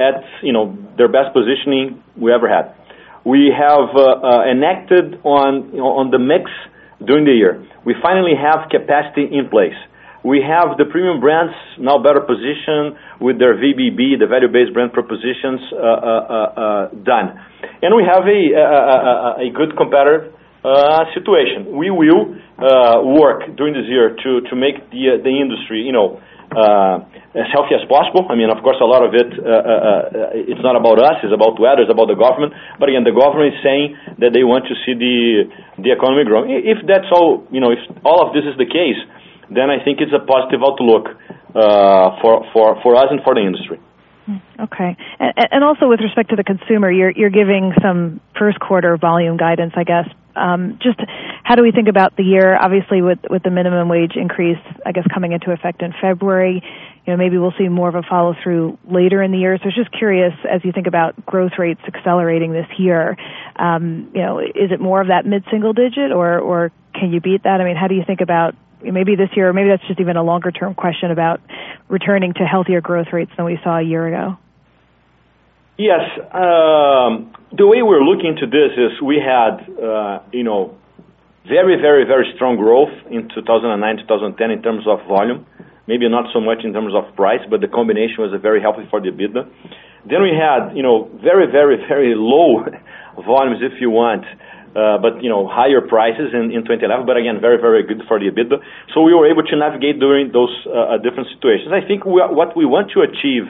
at 0.00 0.24
you 0.42 0.52
know 0.52 0.76
their 0.96 1.08
best 1.08 1.32
positioning 1.32 2.02
we 2.16 2.32
ever 2.32 2.48
had. 2.48 2.74
We 3.24 3.52
have 3.52 3.88
enacted 4.48 5.20
on 5.24 5.78
on 5.78 6.10
the 6.10 6.18
mix 6.18 6.50
during 7.04 7.24
the 7.24 7.32
year. 7.32 7.64
We 7.84 7.94
finally 8.02 8.34
have 8.34 8.68
capacity 8.70 9.28
in 9.30 9.48
place. 9.48 9.76
We 10.24 10.40
have 10.40 10.78
the 10.78 10.86
premium 10.86 11.20
brands 11.20 11.52
now 11.78 11.98
better 11.98 12.20
positioned 12.20 12.96
with 13.20 13.38
their 13.38 13.60
VBB, 13.60 14.16
the 14.18 14.26
value-based 14.26 14.72
brand 14.72 14.92
propositions, 14.92 15.60
done. 17.04 17.36
And 17.84 17.92
we 17.92 18.04
have 18.08 18.24
a 18.24 19.48
good 19.52 19.76
competitive 19.76 20.32
Uh, 20.64 21.04
situation. 21.12 21.76
We 21.76 21.92
will 21.92 22.40
uh, 22.56 23.04
work 23.04 23.44
during 23.52 23.76
this 23.76 23.84
year 23.84 24.16
to 24.16 24.56
make 24.56 24.80
the 24.88 25.12
uh, 25.12 25.20
the 25.20 25.28
industry 25.28 25.84
you 25.84 25.92
know, 25.92 26.16
uh 26.56 27.04
as 27.36 27.52
healthy 27.52 27.76
as 27.76 27.84
possible. 27.84 28.24
I 28.32 28.34
mean 28.34 28.48
of 28.48 28.64
course, 28.64 28.80
a 28.80 28.88
lot 28.88 29.04
of 29.04 29.12
it 29.12 29.28
it's 30.48 30.64
not 30.64 30.72
about 30.72 30.96
us, 31.04 31.20
it's 31.20 31.36
about 31.36 31.60
weather, 31.60 31.84
it's 31.84 31.92
about 31.92 32.08
the 32.08 32.16
government. 32.16 32.56
But 32.80 32.88
again, 32.88 33.04
the 33.04 33.12
government 33.12 33.52
is 33.52 33.60
saying 33.60 33.92
that 34.24 34.32
they 34.32 34.40
want 34.40 34.64
to 34.72 34.74
see 34.88 34.96
the 34.96 35.52
the 35.84 35.92
economy 35.92 36.24
grow. 36.24 36.48
If 36.48 36.80
that's 36.88 37.12
all 37.12 37.44
you 37.52 37.60
know, 37.60 37.68
if 37.68 37.84
all 38.00 38.24
of 38.24 38.32
this 38.32 38.48
is 38.48 38.56
the 38.56 38.64
case, 38.64 38.96
then 39.52 39.68
I 39.68 39.84
think 39.84 40.00
it's 40.00 40.16
a 40.16 40.24
positive 40.24 40.64
outlook 40.64 41.12
for 42.24 42.40
for 42.56 42.80
for 42.80 42.96
us 42.96 43.12
and 43.12 43.20
for 43.20 43.36
the 43.36 43.44
industry. 43.44 43.76
Hmm, 44.24 44.40
okay. 44.72 44.96
And 45.20 45.60
and 45.60 45.60
also 45.60 45.92
with 45.92 46.00
respect 46.00 46.32
to 46.32 46.40
the 46.40 46.46
consumer, 46.48 46.88
you're 46.88 47.12
you're 47.12 47.28
giving 47.28 47.76
some 47.84 48.24
first 48.32 48.56
quarter 48.64 48.96
volume 48.96 49.36
guidance, 49.36 49.76
I 49.76 49.84
guess. 49.84 50.08
Just 50.82 51.00
how 51.42 51.54
do 51.54 51.62
we 51.62 51.72
think 51.72 51.88
about 51.88 52.16
the 52.16 52.22
year? 52.22 52.56
Obviously, 52.56 53.02
with 53.02 53.18
with 53.30 53.42
the 53.42 53.50
minimum 53.50 53.88
wage 53.88 54.12
increase, 54.16 54.58
I 54.84 54.92
guess, 54.92 55.04
coming 55.12 55.32
into 55.32 55.52
effect 55.52 55.82
in 55.82 55.92
February, 56.00 56.62
you 57.06 57.12
know 57.12 57.16
maybe 57.16 57.38
we'll 57.38 57.54
see 57.58 57.68
more 57.68 57.88
of 57.88 57.94
a 57.94 58.02
follow-through 58.02 58.78
later 58.90 59.22
in 59.22 59.30
the 59.30 59.38
year. 59.38 59.58
So, 59.62 59.70
just 59.70 59.92
curious, 59.92 60.34
as 60.50 60.64
you 60.64 60.72
think 60.72 60.86
about 60.86 61.24
growth 61.26 61.52
rates 61.58 61.80
accelerating 61.86 62.52
this 62.52 62.68
year, 62.78 63.16
um, 63.56 64.10
you 64.14 64.22
know, 64.22 64.40
is 64.40 64.70
it 64.70 64.80
more 64.80 65.00
of 65.00 65.08
that 65.08 65.26
mid-single 65.26 65.72
digit, 65.72 66.12
or 66.12 66.38
or 66.38 66.72
can 66.94 67.12
you 67.12 67.20
beat 67.20 67.44
that? 67.44 67.60
I 67.60 67.64
mean, 67.64 67.76
how 67.76 67.88
do 67.88 67.94
you 67.94 68.04
think 68.06 68.20
about 68.20 68.54
maybe 68.82 69.16
this 69.16 69.30
year, 69.36 69.48
or 69.48 69.52
maybe 69.52 69.68
that's 69.70 69.86
just 69.86 70.00
even 70.00 70.16
a 70.16 70.22
longer-term 70.22 70.74
question 70.74 71.10
about 71.10 71.40
returning 71.88 72.34
to 72.34 72.44
healthier 72.44 72.80
growth 72.80 73.08
rates 73.12 73.30
than 73.36 73.46
we 73.46 73.58
saw 73.62 73.78
a 73.78 73.82
year 73.82 74.06
ago? 74.06 74.38
Yes. 75.76 76.02
The 77.54 77.66
way 77.70 77.82
we're 77.86 78.02
looking 78.02 78.34
to 78.42 78.46
this 78.50 78.74
is 78.74 78.98
we 78.98 79.22
had 79.22 79.62
uh 79.78 80.18
you 80.32 80.42
know 80.42 80.74
very 81.46 81.78
very, 81.78 82.02
very 82.02 82.26
strong 82.34 82.56
growth 82.56 82.90
in 83.14 83.30
2009, 83.30 83.78
2010 84.02 84.50
in 84.50 84.62
terms 84.62 84.82
of 84.90 84.98
volume. 85.06 85.46
Maybe 85.86 86.08
not 86.08 86.32
so 86.32 86.40
much 86.40 86.64
in 86.64 86.72
terms 86.72 86.94
of 86.98 87.14
price, 87.14 87.44
but 87.48 87.60
the 87.60 87.68
combination 87.68 88.26
was 88.26 88.32
very 88.42 88.58
healthy 88.58 88.88
for 88.90 88.98
the 88.98 89.12
EBITDA. 89.14 89.46
Then 90.08 90.24
we 90.26 90.32
had 90.34 90.74
you 90.74 90.82
know, 90.82 91.06
very 91.22 91.46
very, 91.46 91.76
very 91.86 92.18
low 92.18 92.64
volumes, 93.22 93.62
if 93.62 93.78
you 93.78 93.90
want, 93.90 94.24
but 94.74 95.22
you 95.22 95.30
know, 95.30 95.46
higher 95.46 95.78
prices 95.78 96.34
in 96.34 96.50
in 96.50 96.66
2011, 96.66 97.06
but 97.06 97.14
again, 97.14 97.38
very 97.38 97.60
very 97.60 97.86
good 97.86 98.02
for 98.08 98.18
the 98.18 98.34
EBITDA. 98.34 98.58
So 98.90 99.06
we 99.06 99.14
were 99.14 99.30
able 99.30 99.46
to 99.46 99.54
navigate 99.54 100.00
during 100.00 100.32
those 100.32 100.50
different 101.06 101.30
situations. 101.30 101.70
I 101.70 101.86
think 101.86 102.02
what 102.02 102.56
we 102.56 102.66
want 102.66 102.90
to 102.98 103.06
achieve 103.06 103.46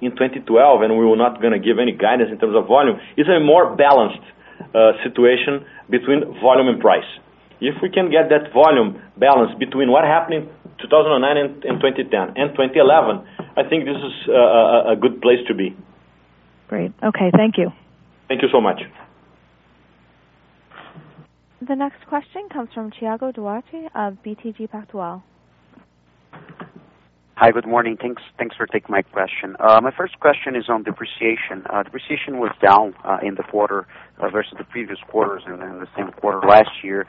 in 0.00 0.12
2012, 0.12 0.82
and 0.82 0.98
we 0.98 1.04
were 1.04 1.16
not 1.16 1.40
going 1.40 1.52
to 1.52 1.58
give 1.58 1.78
any 1.78 1.92
guidance 1.92 2.30
in 2.30 2.38
terms 2.38 2.54
of 2.56 2.66
volume, 2.66 2.98
is 3.16 3.26
a 3.26 3.40
more 3.40 3.74
balanced 3.74 4.22
uh, 4.74 4.92
situation 5.02 5.64
between 5.90 6.24
volume 6.40 6.68
and 6.68 6.80
price. 6.80 7.06
If 7.60 7.82
we 7.82 7.90
can 7.90 8.10
get 8.10 8.30
that 8.30 8.52
volume 8.52 9.02
balance 9.18 9.50
between 9.58 9.90
what 9.90 10.04
happened 10.04 10.46
in 10.46 10.48
2009 10.78 11.66
and 11.66 11.80
2010 11.82 12.38
and 12.38 12.54
2011, 12.54 13.26
I 13.56 13.66
think 13.68 13.84
this 13.84 13.98
is 13.98 14.14
a 14.30 14.94
good 14.94 15.20
place 15.20 15.42
to 15.48 15.54
be. 15.54 15.74
Great. 16.68 16.92
Okay. 17.02 17.30
Thank 17.34 17.58
you. 17.58 17.72
Thank 18.28 18.42
you 18.42 18.48
so 18.52 18.60
much. 18.60 18.80
The 21.66 21.74
next 21.74 22.06
question 22.06 22.48
comes 22.52 22.68
from 22.72 22.92
Thiago 22.92 23.34
Duarte 23.34 23.88
of 23.94 24.22
BTG 24.24 24.70
Pactual. 24.70 25.22
Hi, 27.40 27.52
good 27.52 27.68
morning. 27.68 27.96
Thanks 27.96 28.20
Thanks 28.36 28.56
for 28.56 28.66
taking 28.66 28.90
my 28.90 29.02
question. 29.02 29.54
Uh, 29.60 29.80
my 29.80 29.92
first 29.96 30.18
question 30.18 30.56
is 30.56 30.64
on 30.68 30.82
depreciation. 30.82 31.62
Uh, 31.70 31.84
depreciation 31.84 32.40
was 32.40 32.50
down 32.60 32.94
uh, 33.04 33.18
in 33.22 33.36
the 33.36 33.44
quarter 33.44 33.86
versus 34.32 34.54
the 34.58 34.64
previous 34.64 34.98
quarters 35.08 35.44
and 35.46 35.60
the 35.80 35.86
same 35.96 36.10
quarter 36.18 36.40
last 36.48 36.82
year, 36.82 37.06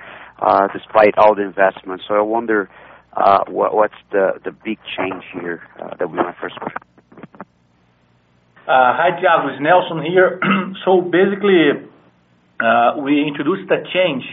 despite 0.71 1.17
all 1.17 1.33
the 1.33 1.41
investments. 1.41 2.03
So 2.07 2.13
I 2.13 2.21
wonder 2.21 2.69
What's 3.49 3.97
the 4.11 4.33
the 4.45 4.51
big 4.51 4.77
change 4.95 5.23
here? 5.33 5.63
That 5.79 6.07
would 6.07 6.15
be 6.15 6.21
my 6.21 6.35
first 6.39 6.57
question. 6.61 6.85
Hi, 8.67 9.09
Thiago. 9.17 9.49
It's 9.51 9.59
Nelson 9.59 10.05
here. 10.05 10.39
So 10.85 11.01
basically, 11.01 11.89
we 13.01 13.25
introduced 13.25 13.65
a 13.71 13.81
change 13.91 14.25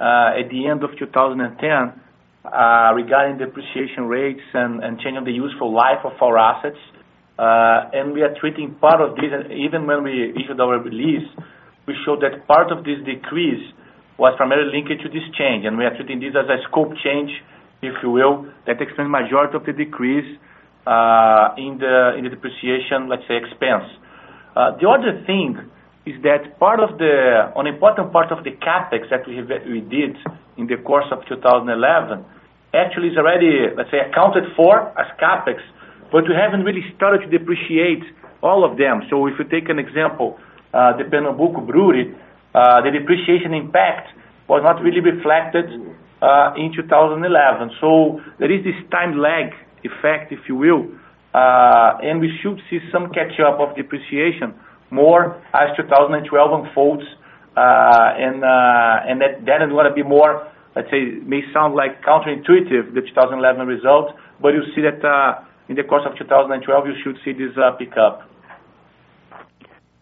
at 0.00 0.50
the 0.50 0.66
end 0.66 0.82
of 0.82 0.98
2010 0.98 2.00
Uh, 2.40 2.96
regarding 2.96 3.36
depreciation 3.36 4.08
rates 4.08 4.40
and 4.54 4.80
changing 5.04 5.24
the 5.28 5.30
useful 5.30 5.74
life 5.76 6.00
of 6.08 6.12
our 6.22 6.38
assets. 6.38 6.80
Uh 7.36 7.92
and 7.92 8.14
we 8.16 8.22
are 8.22 8.32
treating 8.40 8.74
part 8.80 8.96
of 8.96 9.14
this, 9.16 9.28
even 9.52 9.86
when 9.86 10.02
we 10.02 10.32
issued 10.32 10.58
our 10.58 10.80
release, 10.80 11.28
we 11.86 11.92
showed 12.06 12.24
that 12.24 12.48
part 12.48 12.72
of 12.72 12.82
this 12.88 12.96
decrease 13.04 13.60
was 14.16 14.32
primarily 14.38 14.72
linked 14.72 14.88
to 15.04 15.08
this 15.12 15.28
change, 15.36 15.66
and 15.68 15.76
we 15.76 15.84
are 15.84 15.94
treating 15.96 16.18
this 16.18 16.32
as 16.32 16.48
a 16.48 16.56
scope 16.64 16.96
change, 17.04 17.28
if 17.82 17.92
you 18.02 18.10
will, 18.10 18.48
that 18.64 18.80
explains 18.80 19.10
majority 19.12 19.56
of 19.60 19.64
the 19.68 19.76
decrease 19.76 20.28
uh, 20.88 21.52
in 21.60 21.76
the 21.76 22.24
depreciation, 22.24 23.08
let's 23.12 23.28
say, 23.28 23.36
expense. 23.36 23.84
Uh, 24.56 24.80
the 24.80 24.88
other 24.88 25.12
thing 25.28 25.60
is 26.06 26.16
that 26.22 26.58
part 26.58 26.80
of 26.80 26.96
the 26.98 27.52
an 27.56 27.66
important 27.66 28.12
part 28.12 28.32
of 28.32 28.44
the 28.44 28.50
CapEx 28.50 29.10
that 29.10 29.26
we 29.28 29.36
we 29.68 29.80
did 29.80 30.16
in 30.56 30.66
the 30.66 30.76
course 30.76 31.06
of 31.12 31.20
2011 31.28 32.24
actually 32.72 33.08
is 33.08 33.18
already, 33.18 33.68
let's 33.76 33.90
say, 33.90 33.98
accounted 33.98 34.44
for 34.56 34.88
as 34.98 35.06
CapEx, 35.18 35.58
but 36.12 36.24
we 36.24 36.34
haven't 36.34 36.62
really 36.64 36.84
started 36.96 37.20
to 37.22 37.28
depreciate 37.38 38.04
all 38.42 38.64
of 38.64 38.78
them. 38.78 39.02
So 39.10 39.26
if 39.26 39.34
you 39.38 39.44
take 39.44 39.68
an 39.68 39.78
example, 39.78 40.38
uh, 40.72 40.96
the 40.96 41.04
Pernambuco 41.04 41.66
brewery, 41.66 42.14
uh, 42.54 42.80
the 42.82 42.90
depreciation 42.90 43.52
impact 43.54 44.14
was 44.48 44.62
not 44.62 44.80
really 44.82 45.00
reflected 45.00 45.66
uh, 46.22 46.54
in 46.56 46.72
2011. 46.74 47.70
So 47.80 48.20
There 48.38 48.50
is 48.50 48.64
this 48.64 48.78
time 48.90 49.18
lag 49.18 49.52
effect, 49.82 50.32
if 50.32 50.40
you 50.48 50.56
will, 50.56 50.86
and 51.34 52.20
we 52.20 52.30
should 52.40 52.60
see 52.70 52.78
some 52.92 53.10
catch-up 53.12 53.58
of 53.58 53.76
depreciation 53.76 54.54
more 54.90 55.42
as 55.54 55.76
2012 55.76 56.64
unfolds. 56.64 57.04
Uh 57.56 58.14
and 58.16 58.44
uh 58.44 59.08
and 59.08 59.20
that 59.20 59.62
is 59.62 59.70
going 59.70 59.88
to 59.88 59.94
be 59.94 60.02
more, 60.02 60.46
let's 60.76 60.88
say, 60.90 61.18
may 61.24 61.42
sound 61.52 61.74
like 61.74 62.02
counterintuitive, 62.02 62.94
the 62.94 63.02
2011 63.02 63.66
results, 63.66 64.12
but 64.40 64.50
you'll 64.54 64.70
see 64.74 64.82
that 64.82 65.02
in 65.68 65.76
the 65.76 65.82
course 65.82 66.02
of 66.06 66.16
2012, 66.18 66.86
you 66.86 66.94
should 67.02 67.16
see 67.24 67.32
this 67.32 67.54
pick 67.78 67.96
up. 67.96 68.28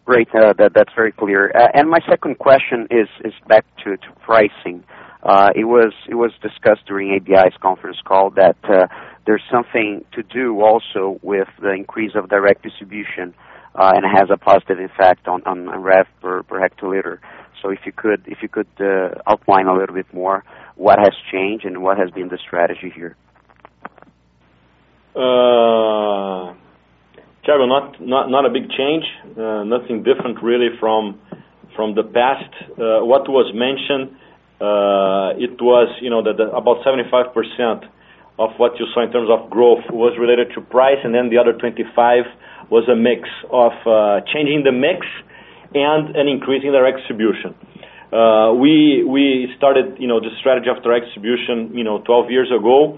Great. 0.05 0.29
That 0.33 0.71
that's 0.73 0.93
very 0.95 1.11
clear. 1.11 1.51
Uh 1.55 1.67
and 1.73 1.89
my 1.89 1.99
second 2.07 2.37
question 2.37 2.87
is 2.91 3.07
is 3.25 3.33
back 3.47 3.65
to 3.83 3.97
pricing. 4.21 4.83
Uh 5.23 5.49
it 5.55 5.65
was 5.65 5.93
it 6.07 6.15
was 6.15 6.31
discussed 6.41 6.85
during 6.87 7.15
ABI's 7.15 7.57
conference 7.61 7.97
call 8.05 8.29
that 8.31 8.57
there's 9.25 9.43
something 9.51 10.03
to 10.13 10.23
do 10.23 10.61
also 10.61 11.19
with 11.21 11.47
the 11.61 11.71
increase 11.71 12.13
of 12.15 12.29
direct 12.29 12.63
distribution, 12.63 13.33
and 13.75 14.05
has 14.05 14.29
a 14.29 14.37
positive 14.37 14.79
effect 14.79 15.27
on 15.27 15.41
on 15.45 15.69
rev 15.81 16.07
per 16.21 16.43
hectoliter. 16.43 17.19
So 17.61 17.69
if 17.69 17.79
you 17.85 17.91
could 17.91 18.23
if 18.27 18.41
you 18.41 18.49
could 18.49 18.67
uh, 18.79 19.15
outline 19.27 19.67
a 19.67 19.73
little 19.73 19.95
bit 19.95 20.11
more 20.13 20.43
what 20.75 20.97
has 20.99 21.13
changed 21.31 21.65
and 21.65 21.81
what 21.83 21.97
has 21.97 22.09
been 22.11 22.29
the 22.29 22.37
strategy 22.37 22.91
here. 22.93 23.15
Uh, 25.15 26.53
Thiago, 27.43 27.67
not 27.67 27.99
not 28.01 28.29
not 28.29 28.45
a 28.45 28.49
big 28.49 28.69
change. 28.69 29.03
uh, 29.37 29.63
Nothing 29.63 30.03
different 30.03 30.41
really 30.41 30.69
from 30.79 31.19
from 31.75 31.95
the 31.95 32.03
past. 32.03 32.51
Uh, 32.71 33.03
What 33.05 33.27
was 33.29 33.51
mentioned, 33.53 34.15
it 35.45 35.61
was 35.61 35.89
you 36.01 36.09
know 36.09 36.21
that 36.23 36.39
about 36.39 36.83
75% 36.85 37.87
of 38.39 38.51
what 38.57 38.79
you 38.79 38.85
saw 38.93 39.03
in 39.03 39.11
terms 39.11 39.29
of 39.29 39.49
growth 39.49 39.83
was 39.91 40.17
related 40.17 40.53
to 40.55 40.61
price, 40.61 40.99
and 41.03 41.13
then 41.13 41.29
the 41.29 41.37
other 41.37 41.53
25% 41.53 42.23
was 42.69 42.87
a 42.87 42.95
mix 42.95 43.27
of 43.51 43.73
changing 44.31 44.63
the 44.63 44.71
mix 44.71 45.05
and 45.73 46.15
an 46.15 46.27
increase 46.27 46.63
in 46.63 46.71
direct 46.71 46.99
distribution. 46.99 47.53
We 48.11 49.49
started 49.57 49.97
you 49.99 50.07
know 50.07 50.19
the 50.19 50.29
strategy 50.39 50.69
of 50.69 50.81
direct 50.83 51.05
distribution 51.05 51.73
12 51.73 52.31
years 52.31 52.49
ago, 52.49 52.97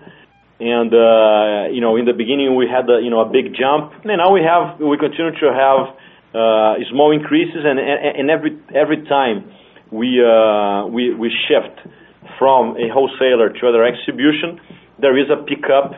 and 0.60 0.94
uh 0.94 1.72
you 1.72 1.82
know 1.82 1.96
in 1.98 2.06
the 2.06 2.14
beginning, 2.14 2.56
we 2.56 2.68
had 2.68 2.90
uh 2.90 3.00
you 3.00 3.10
know 3.10 3.22
a 3.22 3.30
big 3.30 3.56
jump. 3.56 3.92
And 4.04 4.18
now 4.18 4.32
we 4.32 4.42
have 4.44 4.80
we 4.80 4.98
continue 4.98 5.32
to 5.40 5.48
have 5.52 5.96
small 6.92 7.12
increases, 7.12 7.64
and 7.66 7.80
and 7.80 8.30
every 8.30 8.58
every 8.76 9.04
time 9.06 9.52
we 9.92 10.24
uh 10.24 10.88
we 10.88 11.32
shift 11.48 11.76
from 12.40 12.78
a 12.78 12.88
wholesaler 12.90 13.50
to 13.50 13.68
a 13.68 13.72
direct 13.72 13.98
distribution, 13.98 14.60
there 15.00 15.18
is 15.18 15.30
a 15.30 15.44
pickup 15.44 15.94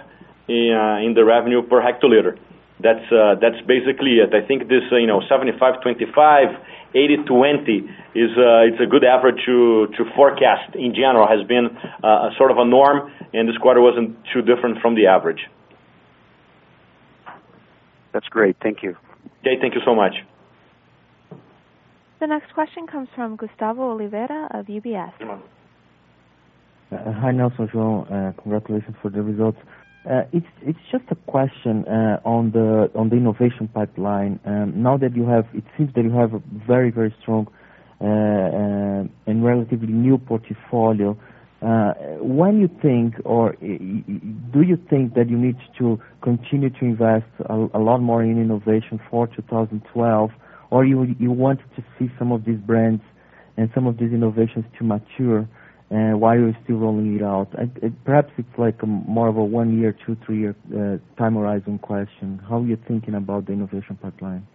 in 0.47 1.13
the 1.15 1.24
revenue 1.24 1.61
per 1.61 1.82
hectoliter. 1.82 2.38
That's 2.84 3.07
uh, 3.11 3.36
that's 3.39 3.59
basically 3.65 4.19
it. 4.19 4.34
I 4.36 4.45
think 4.45 4.67
this 4.67 4.84
you 4.91 5.07
know, 5.07 5.21
75/25, 5.31 6.59
80/20 6.93 7.88
is 8.13 8.31
uh, 8.38 8.67
it's 8.67 8.81
a 8.81 8.86
good 8.86 9.05
average 9.05 9.39
to 9.45 9.88
to 9.97 10.03
forecast 10.15 10.75
in 10.75 10.93
general, 10.93 11.25
has 11.25 11.47
been 11.47 11.71
a 12.03 12.29
sort 12.38 12.51
of 12.51 12.57
a 12.57 12.65
norm, 12.65 13.09
and 13.34 13.47
this 13.47 13.57
quarter 13.57 13.81
wasn't 13.81 14.17
too 14.34 14.41
different 14.41 14.81
from 14.81 14.95
the 14.95 15.07
average. 15.07 15.47
That's 18.11 18.27
great. 18.27 18.57
Thank 18.61 18.84
you. 18.84 18.95
Okay. 19.39 19.55
Thank 19.59 19.75
you 19.75 19.81
so 19.86 19.95
much. 19.95 20.13
The 22.19 22.27
next 22.27 22.53
question 22.53 22.86
comes 22.88 23.07
from 23.15 23.38
Gustavo 23.38 23.91
Oliveira 23.91 24.47
of 24.51 24.67
UBS. 24.67 25.13
Hi, 26.91 27.31
Nelson, 27.31 27.67
João. 27.69 28.36
Congratulations 28.38 28.95
for 29.01 29.09
the 29.09 29.21
results. 29.21 29.57
Uh, 30.09 30.23
it's 30.33 30.45
it's 30.61 30.79
just 30.91 31.05
a 31.11 31.15
question 31.31 31.85
uh, 31.87 32.19
on 32.25 32.51
the 32.51 32.91
on 32.93 33.07
the 33.07 33.15
innovation 33.15 33.69
pipeline. 33.73 34.37
Um, 34.45 34.83
now 34.83 34.97
that 34.97 35.15
you 35.15 35.25
have, 35.27 35.45
it 35.53 35.63
seems 35.77 35.93
that 35.95 36.03
you 36.03 36.11
have 36.11 36.33
a 36.33 36.41
very, 36.67 36.91
very 36.91 37.15
strong 37.21 37.47
uh, 38.01 38.05
and 39.25 39.45
relatively 39.45 39.93
new 39.93 40.17
portfolio. 40.17 41.17
When 42.19 42.59
you 42.59 42.69
think, 42.81 43.15
or 43.23 43.53
do 43.61 44.61
you 44.61 44.77
think 44.89 45.13
that 45.13 45.29
you 45.29 45.37
need 45.37 45.55
to 45.79 45.97
continue 46.21 46.69
to 46.69 46.83
invest 46.83 47.25
a 47.49 47.79
lot 47.79 47.99
more 47.99 48.21
in 48.21 48.41
innovation 48.41 48.99
for 49.09 49.27
2012, 49.27 50.31
or 50.69 50.83
you 50.83 51.31
want 51.31 51.61
to 51.77 51.83
see 51.97 52.11
some 52.19 52.33
of 52.33 52.43
these 52.43 52.59
brands 52.59 53.01
and 53.55 53.69
some 53.73 53.87
of 53.87 53.97
these 53.99 54.11
innovations 54.11 54.65
to 54.77 54.83
mature 54.83 55.47
while 55.93 56.35
you're 56.35 56.47
we 56.47 56.57
still 56.63 56.77
rolling 56.77 57.15
it 57.15 57.23
out? 57.23 57.49
Perhaps 58.03 58.31
it's 58.37 58.57
like 58.57 58.81
a 58.81 58.85
more 58.85 59.27
of 59.27 59.37
a 59.37 59.43
one 59.43 59.77
year, 59.79 59.95
two, 60.05 60.17
three 60.25 60.39
year 60.39 60.55
uh, 60.73 60.97
time 61.19 61.35
horizon 61.35 61.77
question. 61.79 62.41
How 62.49 62.59
are 62.59 62.65
you 62.65 62.77
thinking 62.87 63.13
about 63.15 63.45
the 63.45 63.53
innovation 63.53 63.97
pipeline? 64.01 64.47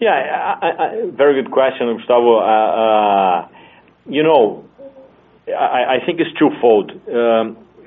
Yeah. 0.00 1.12
Very 1.16 1.40
good 1.40 1.52
question, 1.52 1.94
Gustavo. 1.96 2.38
Uh, 2.38 2.42
uh, 2.42 3.48
you 4.06 4.22
know, 4.22 4.64
I 5.46 5.98
think 6.04 6.20
it's 6.20 6.36
twofold. 6.38 6.90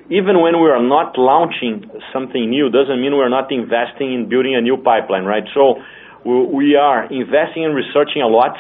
Even 0.07 0.39
when 0.39 0.61
we 0.61 0.69
are 0.69 0.81
not 0.81 1.17
launching 1.17 1.89
something 2.13 2.49
new, 2.49 2.69
doesn't 2.69 3.01
mean 3.01 3.17
we're 3.17 3.27
not 3.27 3.51
investing 3.51 4.13
in 4.13 4.29
building 4.29 4.55
a 4.55 4.61
new 4.61 4.77
pipeline, 4.77 5.25
right? 5.25 5.43
So 5.53 5.81
we 6.25 6.75
are 6.75 7.03
investing 7.11 7.63
in 7.63 7.73
researching 7.73 8.21
a 8.21 8.27
lot, 8.27 8.55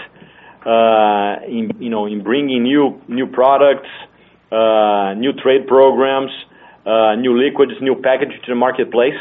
Uh, 0.65 1.45
in 1.45 1.69
you 1.79 1.91
know, 1.91 2.07
in 2.07 2.23
bringing 2.23 2.63
new 2.63 2.99
new 3.07 3.27
products, 3.27 3.89
uh, 4.51 5.13
new 5.13 5.31
trade 5.33 5.67
programs, 5.67 6.31
uh, 6.87 7.13
new 7.13 7.37
liquids, 7.37 7.73
new 7.81 7.95
package 8.01 8.33
to 8.43 8.49
the 8.49 8.55
marketplace. 8.55 9.13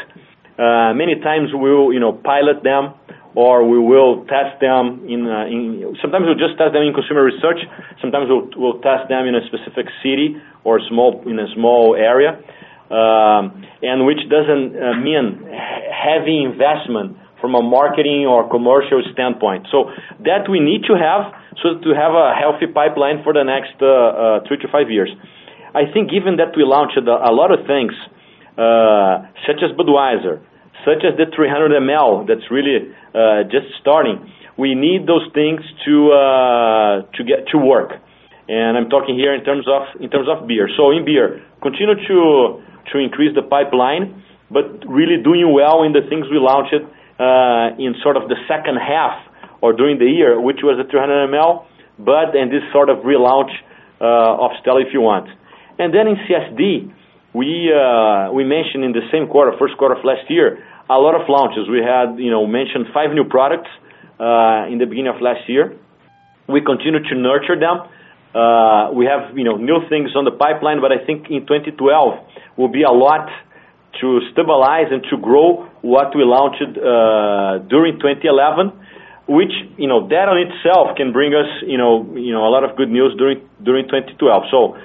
Many 0.57 1.19
times 1.21 1.49
we'll 1.53 1.93
you 1.93 1.99
know, 1.99 2.13
pilot 2.13 2.63
them, 2.63 2.95
or 3.35 3.67
we 3.67 3.77
will 3.77 4.25
test 4.25 4.59
them. 4.59 5.05
In. 5.05 5.27
In 5.27 5.95
sometimes 6.01 6.25
we'll 6.25 6.41
just 6.41 6.57
test 6.57 6.73
them 6.73 6.81
in 6.81 6.95
consumer 6.95 7.23
research. 7.23 7.61
Sometimes 8.01 8.25
we'll 8.57 8.79
test 8.81 9.07
them 9.09 9.27
in 9.27 9.35
a 9.35 9.45
specific 9.45 9.85
city 10.01 10.41
or 10.63 10.81
small 10.89 11.21
in 11.29 11.37
a 11.37 11.45
small 11.53 11.93
area, 11.93 12.41
Um 12.89 13.61
and 13.83 14.07
which 14.07 14.21
doesn't 14.33 14.73
mean 15.05 15.45
heavy 15.93 16.41
investment 16.41 17.17
from 17.41 17.55
a 17.55 17.61
marketing 17.61 18.25
or 18.25 18.49
commercial 18.49 19.03
standpoint. 19.13 19.67
So 19.71 19.91
that 20.23 20.49
we 20.49 20.59
need 20.59 20.83
to 20.87 20.93
have 20.95 21.33
so 21.63 21.79
to 21.79 21.89
have 21.95 22.13
a 22.13 22.35
healthy 22.35 22.67
pipeline 22.67 23.23
for 23.23 23.33
the 23.33 23.43
next 23.43 23.79
uh, 23.81 23.87
uh, 23.87 24.47
three 24.47 24.57
to 24.59 24.67
five 24.67 24.91
years. 24.91 25.09
I 25.73 25.87
think 25.91 26.11
given 26.11 26.37
that 26.37 26.55
we 26.55 26.63
launched 26.63 26.97
a 26.97 27.31
lot 27.31 27.51
of 27.51 27.67
things, 27.67 27.91
uh, 28.55 29.27
such 29.43 29.59
as 29.59 29.75
Budweiser, 29.75 30.39
such 30.87 31.03
as 31.03 31.17
the 31.19 31.27
300 31.35 31.71
ml 31.83 32.27
that's 32.27 32.47
really 32.51 32.91
just 33.51 33.67
starting, 33.81 34.31
we 34.57 34.75
need 34.75 35.07
those 35.07 35.27
things 35.33 35.59
to 35.83 36.11
to 37.11 37.21
get 37.23 37.47
to 37.51 37.57
work. 37.57 37.99
And 38.47 38.77
I'm 38.77 38.89
talking 38.89 39.15
here 39.15 39.33
in 39.33 39.43
terms 39.43 39.65
of 39.67 39.99
in 39.99 40.09
terms 40.09 40.27
of 40.29 40.47
beer. 40.47 40.69
So 40.77 40.91
in 40.91 41.03
beer, 41.03 41.43
continue 41.61 41.95
to 41.95 42.61
to 42.93 42.97
increase 42.99 43.33
the 43.35 43.41
pipeline, 43.41 44.23
but 44.51 44.85
really 44.87 45.17
doing 45.21 45.51
well 45.51 45.83
in 45.83 45.91
the 45.91 46.05
things 46.07 46.27
we 46.29 46.37
launched 46.37 46.75
Uh, 47.15 47.71
in 47.79 47.95
sort 48.03 48.17
of 48.17 48.27
the 48.27 48.35
second 48.45 48.75
half 48.75 49.15
or 49.61 49.71
during 49.71 49.97
the 49.99 50.05
year, 50.05 50.35
which 50.35 50.59
was 50.61 50.75
the 50.75 50.83
300 50.83 51.31
ml, 51.31 51.63
but 51.97 52.35
and 52.35 52.51
this 52.51 52.59
sort 52.73 52.89
of 52.89 53.07
relaunch 53.07 53.55
uh, 54.01 54.43
of 54.43 54.51
Stella, 54.59 54.81
if 54.81 54.91
you 54.91 54.99
want. 54.99 55.31
And 55.79 55.95
then 55.95 56.11
in 56.11 56.19
CSD, 56.27 56.91
we 57.31 57.71
uh, 57.71 58.33
we 58.35 58.43
mentioned 58.43 58.83
in 58.83 58.91
the 58.91 59.07
same 59.13 59.31
quarter, 59.31 59.55
first 59.57 59.77
quarter 59.77 59.95
of 59.95 60.03
last 60.03 60.29
year, 60.29 60.59
a 60.89 60.99
lot 60.99 61.15
of 61.15 61.23
launches. 61.29 61.71
We 61.71 61.79
had 61.79 62.19
you 62.19 62.29
know, 62.29 62.45
mentioned 62.45 62.87
five 62.93 63.15
new 63.15 63.23
products 63.23 63.71
in 64.67 64.83
the 64.83 64.85
beginning 64.85 65.15
of 65.15 65.21
last 65.21 65.47
year. 65.47 65.71
We 66.51 66.59
continue 66.59 66.99
to 66.99 67.15
nurture 67.15 67.55
them. 67.55 67.87
We 68.91 69.07
have 69.07 69.37
you 69.39 69.47
know 69.47 69.55
new 69.55 69.87
things 69.87 70.11
on 70.19 70.25
the 70.27 70.35
pipeline, 70.35 70.83
but 70.83 70.91
I 70.91 70.99
think 70.99 71.31
in 71.31 71.47
2012 71.47 72.59
will 72.59 72.67
be 72.67 72.83
a 72.83 72.91
lot 72.91 73.31
to 74.01 74.19
stabilize 74.31 74.87
and 74.91 75.03
to 75.09 75.17
grow 75.17 75.67
what 75.81 76.15
we 76.15 76.23
launched 76.23 76.61
uh, 76.61 77.63
during 77.69 77.99
2011, 77.99 78.71
which 79.27 79.51
you 79.77 79.87
know, 79.87 80.07
that 80.07 80.29
on 80.29 80.37
itself 80.37 80.95
can 80.97 81.11
bring 81.11 81.33
us 81.33 81.47
you 81.65 81.77
know, 81.77 82.05
you 82.15 82.31
know 82.31 82.45
a 82.45 82.51
lot 82.51 82.63
of 82.63 82.75
good 82.77 82.89
news 82.89 83.15
during 83.17 83.39
2012. 83.87 84.75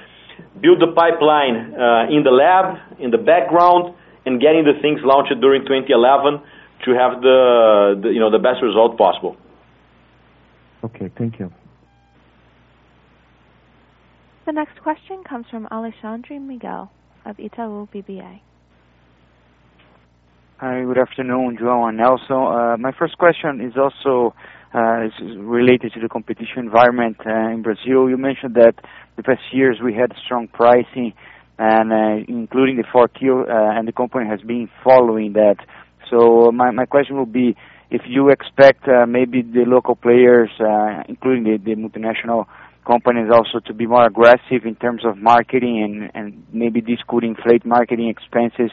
Build 0.61 0.79
the 0.81 0.91
pipeline 0.93 1.73
uh, 1.73 2.09
in 2.09 2.23
the 2.23 2.31
lab, 2.31 2.77
in 2.99 3.11
the 3.11 3.17
background, 3.17 3.95
and 4.25 4.39
getting 4.39 4.63
the 4.63 4.77
things 4.81 4.99
launched 5.03 5.33
during 5.41 5.61
2011 5.63 6.41
to 6.85 6.91
have 6.91 7.21
the, 7.21 8.09
you 8.13 8.19
know, 8.19 8.31
the 8.31 8.39
best 8.39 8.61
result 8.61 8.97
possible. 8.97 9.37
Okay. 10.83 11.11
Thank 11.17 11.39
you. 11.39 11.51
The 14.45 14.51
next 14.51 14.81
question 14.81 15.23
comes 15.23 15.45
from 15.49 15.67
Alexandre 15.71 16.39
Miguel 16.39 16.91
of 17.25 17.37
Itaú 17.37 17.87
BBA. 17.93 18.41
Hi, 20.61 20.83
good 20.83 20.99
afternoon, 20.99 21.57
João 21.59 21.89
and 21.89 21.97
Nelson. 21.97 22.37
Uh, 22.37 22.77
my 22.77 22.91
first 22.91 23.17
question 23.17 23.61
is 23.61 23.73
also 23.75 24.35
uh, 24.75 25.09
related 25.39 25.91
to 25.93 25.99
the 25.99 26.07
competition 26.07 26.59
environment 26.59 27.17
uh, 27.25 27.49
in 27.49 27.63
Brazil. 27.63 28.07
You 28.07 28.15
mentioned 28.15 28.53
that 28.53 28.75
the 29.15 29.23
past 29.23 29.41
years 29.51 29.79
we 29.83 29.95
had 29.95 30.13
strong 30.23 30.47
pricing, 30.47 31.13
and 31.57 31.91
including 32.29 32.77
the 32.77 32.83
4Q, 32.93 33.49
and 33.49 33.87
the 33.87 33.91
company 33.91 34.29
has 34.29 34.39
been 34.41 34.69
following 34.83 35.33
that. 35.33 35.55
So 36.11 36.49
uh 36.49 36.51
my 36.51 36.85
question 36.85 37.17
would 37.17 37.33
be, 37.33 37.55
if 37.89 38.03
you 38.05 38.29
expect 38.29 38.85
maybe 39.07 39.41
the 39.41 39.65
local 39.65 39.95
players, 39.95 40.51
including 41.09 41.43
the 41.65 41.73
multinational 41.73 42.45
companies 42.85 43.31
also 43.33 43.61
to 43.65 43.73
be 43.73 43.87
more 43.87 44.05
aggressive 44.05 44.65
in 44.65 44.75
terms 44.75 45.05
of 45.05 45.17
marketing 45.17 46.07
and 46.13 46.43
maybe 46.53 46.81
this 46.81 46.99
could 47.07 47.23
inflate 47.23 47.65
marketing 47.65 48.09
expenses 48.09 48.69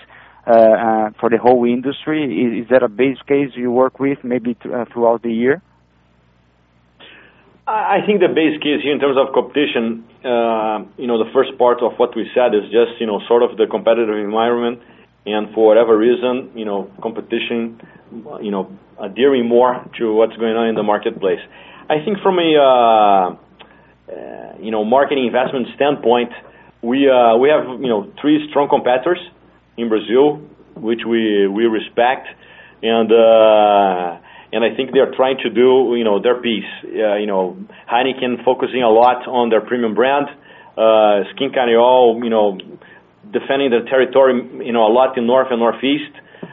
for 0.48 1.28
the 1.30 1.38
whole 1.38 1.64
industry. 1.64 2.60
Is 2.60 2.68
that 2.70 2.82
a 2.82 2.88
base 2.88 3.18
case 3.26 3.50
you 3.54 3.70
work 3.70 3.98
with 4.00 4.18
maybe 4.24 4.56
throughout 4.92 5.22
the 5.22 5.32
year? 5.32 5.62
I 7.66 7.98
think 8.06 8.20
the 8.20 8.28
base 8.28 8.56
case 8.62 8.80
here 8.82 8.94
in 8.94 9.00
terms 9.00 9.18
of 9.18 9.34
competition, 9.34 10.04
uh 10.24 10.88
you 10.96 11.06
know 11.06 11.18
the 11.22 11.30
first 11.34 11.56
part 11.58 11.82
of 11.82 11.92
what 11.98 12.16
we 12.16 12.24
said 12.34 12.54
is 12.54 12.64
just 12.72 12.98
you 12.98 13.06
know, 13.06 13.20
sort 13.28 13.42
of 13.42 13.58
the 13.58 13.66
competitive 13.66 14.16
environment, 14.16 14.80
and 15.26 15.52
for 15.52 15.66
whatever 15.66 15.96
reason, 15.96 16.50
you 16.54 16.64
know, 16.64 16.90
competition 17.02 17.78
you 18.40 18.50
know, 18.50 18.72
adhering 18.98 19.46
more 19.46 19.84
to 19.98 20.14
what's 20.14 20.34
going 20.36 20.56
on 20.56 20.68
in 20.68 20.76
the 20.76 20.82
marketplace. 20.82 21.40
I 21.90 22.02
think 22.02 22.20
from 22.22 22.38
a 22.38 22.50
uh 22.56 22.64
uh 22.64 24.56
you 24.58 24.70
know 24.70 24.82
marketing 24.82 25.26
investment 25.26 25.68
standpoint, 25.76 26.32
we 26.80 27.00
we 27.42 27.48
have 27.52 27.64
you 27.84 27.90
know 27.92 28.10
three 28.18 28.48
strong 28.48 28.70
competitors 28.70 29.20
in 29.78 29.88
Brazil, 29.88 30.42
which 30.74 31.00
we 31.08 31.46
we 31.46 31.64
respect, 31.64 32.26
and 32.82 33.10
uh, 33.10 34.18
and 34.52 34.64
I 34.64 34.74
think 34.76 34.90
they're 34.92 35.14
trying 35.14 35.38
to 35.44 35.50
do 35.50 35.94
you 35.96 36.04
know 36.04 36.20
their 36.20 36.40
piece. 36.42 36.68
Uh 36.84 37.16
you 37.16 37.26
know, 37.26 37.56
Heineken 37.90 38.44
focusing 38.44 38.82
a 38.82 38.90
lot 38.90 39.26
on 39.26 39.48
their 39.48 39.62
premium 39.62 39.94
brand. 39.94 40.26
Uh, 40.76 41.24
Schincariol 41.34 42.20
defending 43.32 43.70
the 43.70 43.82
territory 43.88 44.34
you 44.66 44.72
know 44.72 44.86
a 44.86 44.92
lot 44.92 45.16
in 45.16 45.26
North 45.26 45.48
and 45.50 45.60
Northeast. 45.60 46.12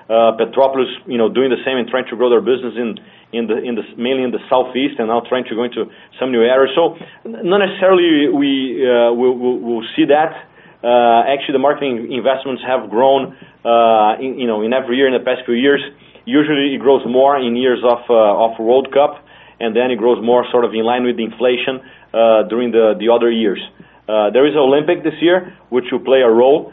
Uh, 0.10 0.38
Petrópolis 0.38 0.92
you 1.06 1.18
know 1.18 1.30
doing 1.30 1.50
the 1.50 1.62
same 1.66 1.78
and 1.78 1.88
trying 1.90 2.06
to 2.10 2.16
grow 2.16 2.30
their 2.30 2.42
business 2.42 2.74
in 2.78 3.00
in 3.34 3.48
the 3.48 3.58
in 3.58 3.76
the 3.76 3.84
mainly 3.98 4.24
in 4.24 4.32
the 4.32 4.44
Southeast 4.50 4.96
and 5.00 5.08
now 5.08 5.22
trying 5.28 5.46
to 5.46 5.56
go 5.56 5.64
into 5.64 5.86
some 6.20 6.32
new 6.32 6.42
areas. 6.42 6.74
So, 6.76 6.98
not 7.26 7.60
necessarily 7.60 8.30
we'll 8.30 9.88
see 9.96 10.06
that. 10.06 10.48
Uh, 10.86 11.26
actually, 11.26 11.54
the 11.54 11.66
marketing 11.66 12.14
investments 12.14 12.62
have 12.62 12.92
grown 12.92 13.36
uh 13.66 14.22
in 14.22 14.38
you 14.38 14.46
know 14.46 14.62
in 14.62 14.72
every 14.72 14.98
year 14.98 15.08
in 15.08 15.18
the 15.18 15.26
past 15.26 15.42
few 15.46 15.56
years. 15.56 15.82
Usually, 16.26 16.76
it 16.76 16.80
grows 16.80 17.02
more 17.10 17.38
in 17.40 17.56
years 17.56 17.82
of 17.84 18.00
uh, 18.10 18.62
World 18.62 18.94
Cup, 18.94 19.26
and 19.60 19.76
then 19.76 19.90
it 19.90 19.98
grows 19.98 20.24
more 20.24 20.46
sort 20.52 20.64
of 20.64 20.74
in 20.74 20.84
line 20.84 21.04
with 21.04 21.18
inflation 21.20 21.82
uh, 22.14 22.44
during 22.50 22.70
the 22.70 22.94
the 23.00 23.10
other 23.10 23.32
years. 23.32 23.62
There 24.08 24.46
is 24.46 24.56
Olympic 24.56 25.04
this 25.04 25.18
year, 25.22 25.58
which 25.70 25.86
will 25.92 26.06
play 26.06 26.22
a 26.22 26.30
role 26.30 26.72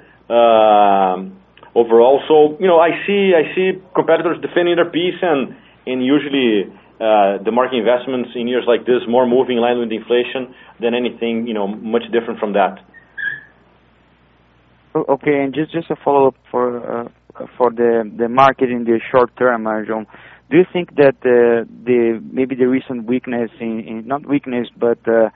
overall. 1.74 2.20
So, 2.28 2.56
you 2.60 2.68
know, 2.68 2.78
I 2.78 2.90
see 3.06 3.32
I 3.32 3.54
see 3.54 3.80
competitors 3.94 4.36
defending 4.42 4.76
their 4.76 4.90
piece 4.90 5.20
and 5.22 5.56
usually, 6.04 6.68
the 7.00 7.50
marketing 7.50 7.80
investments 7.80 8.30
in 8.34 8.46
years 8.46 8.64
like 8.68 8.84
this 8.84 9.00
more 9.08 9.26
moving 9.26 9.56
in 9.56 9.62
line 9.62 9.78
with 9.78 9.90
inflation 9.90 10.54
than 10.80 10.94
anything 10.94 11.46
you 11.46 11.54
know, 11.54 11.66
much 11.66 12.04
different 12.12 12.38
from 12.38 12.52
that. 12.52 12.78
Okay. 14.94 15.42
And 15.42 15.54
just 15.54 15.72
just 15.72 15.90
a 15.90 15.96
follow-up 15.96 16.34
for 16.50 17.06
uh, 17.06 17.08
for 17.56 17.70
the 17.70 18.10
the 18.16 18.28
market 18.28 18.70
in 18.70 18.84
the 18.84 19.00
short 19.10 19.36
term, 19.36 19.64
João. 19.64 20.06
Do 20.50 20.58
you 20.58 20.64
think 20.70 20.96
that 20.96 21.16
uh, 21.24 21.64
the 21.84 22.20
maybe 22.30 22.54
the 22.54 22.68
recent 22.68 23.06
weakness, 23.06 23.50
in 23.60 24.02
not 24.06 24.26
weakness, 24.26 24.68
but 24.76 24.98
uh, 25.08 25.30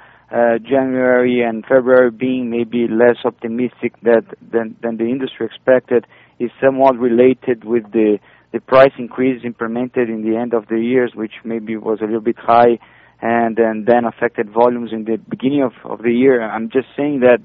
January 0.58 1.40
and 1.42 1.64
February 1.64 2.10
being 2.10 2.50
maybe 2.50 2.86
less 2.88 3.16
optimistic 3.24 3.94
than 4.02 4.76
than 4.82 4.96
the 4.98 5.04
industry 5.04 5.46
expected, 5.46 6.06
is 6.38 6.50
somewhat 6.62 6.98
related 6.98 7.64
with 7.64 7.90
the 7.92 8.18
the 8.52 8.60
price 8.60 8.92
increase 8.98 9.42
implemented 9.44 10.10
in 10.10 10.22
the 10.28 10.36
end 10.36 10.52
of 10.52 10.68
the 10.68 10.78
years, 10.78 11.12
which 11.14 11.32
maybe 11.44 11.76
was 11.76 12.00
a 12.00 12.04
little 12.04 12.20
bit 12.20 12.38
high 12.38 12.78
and 13.22 13.56
then 13.56 14.04
affected 14.04 14.50
volumes 14.50 14.90
in 14.92 15.04
the 15.04 15.16
beginning 15.16 15.62
of 15.62 15.72
of 15.84 16.02
the 16.02 16.12
year? 16.12 16.42
I'm 16.42 16.68
just 16.68 16.88
saying 16.96 17.20
that 17.20 17.38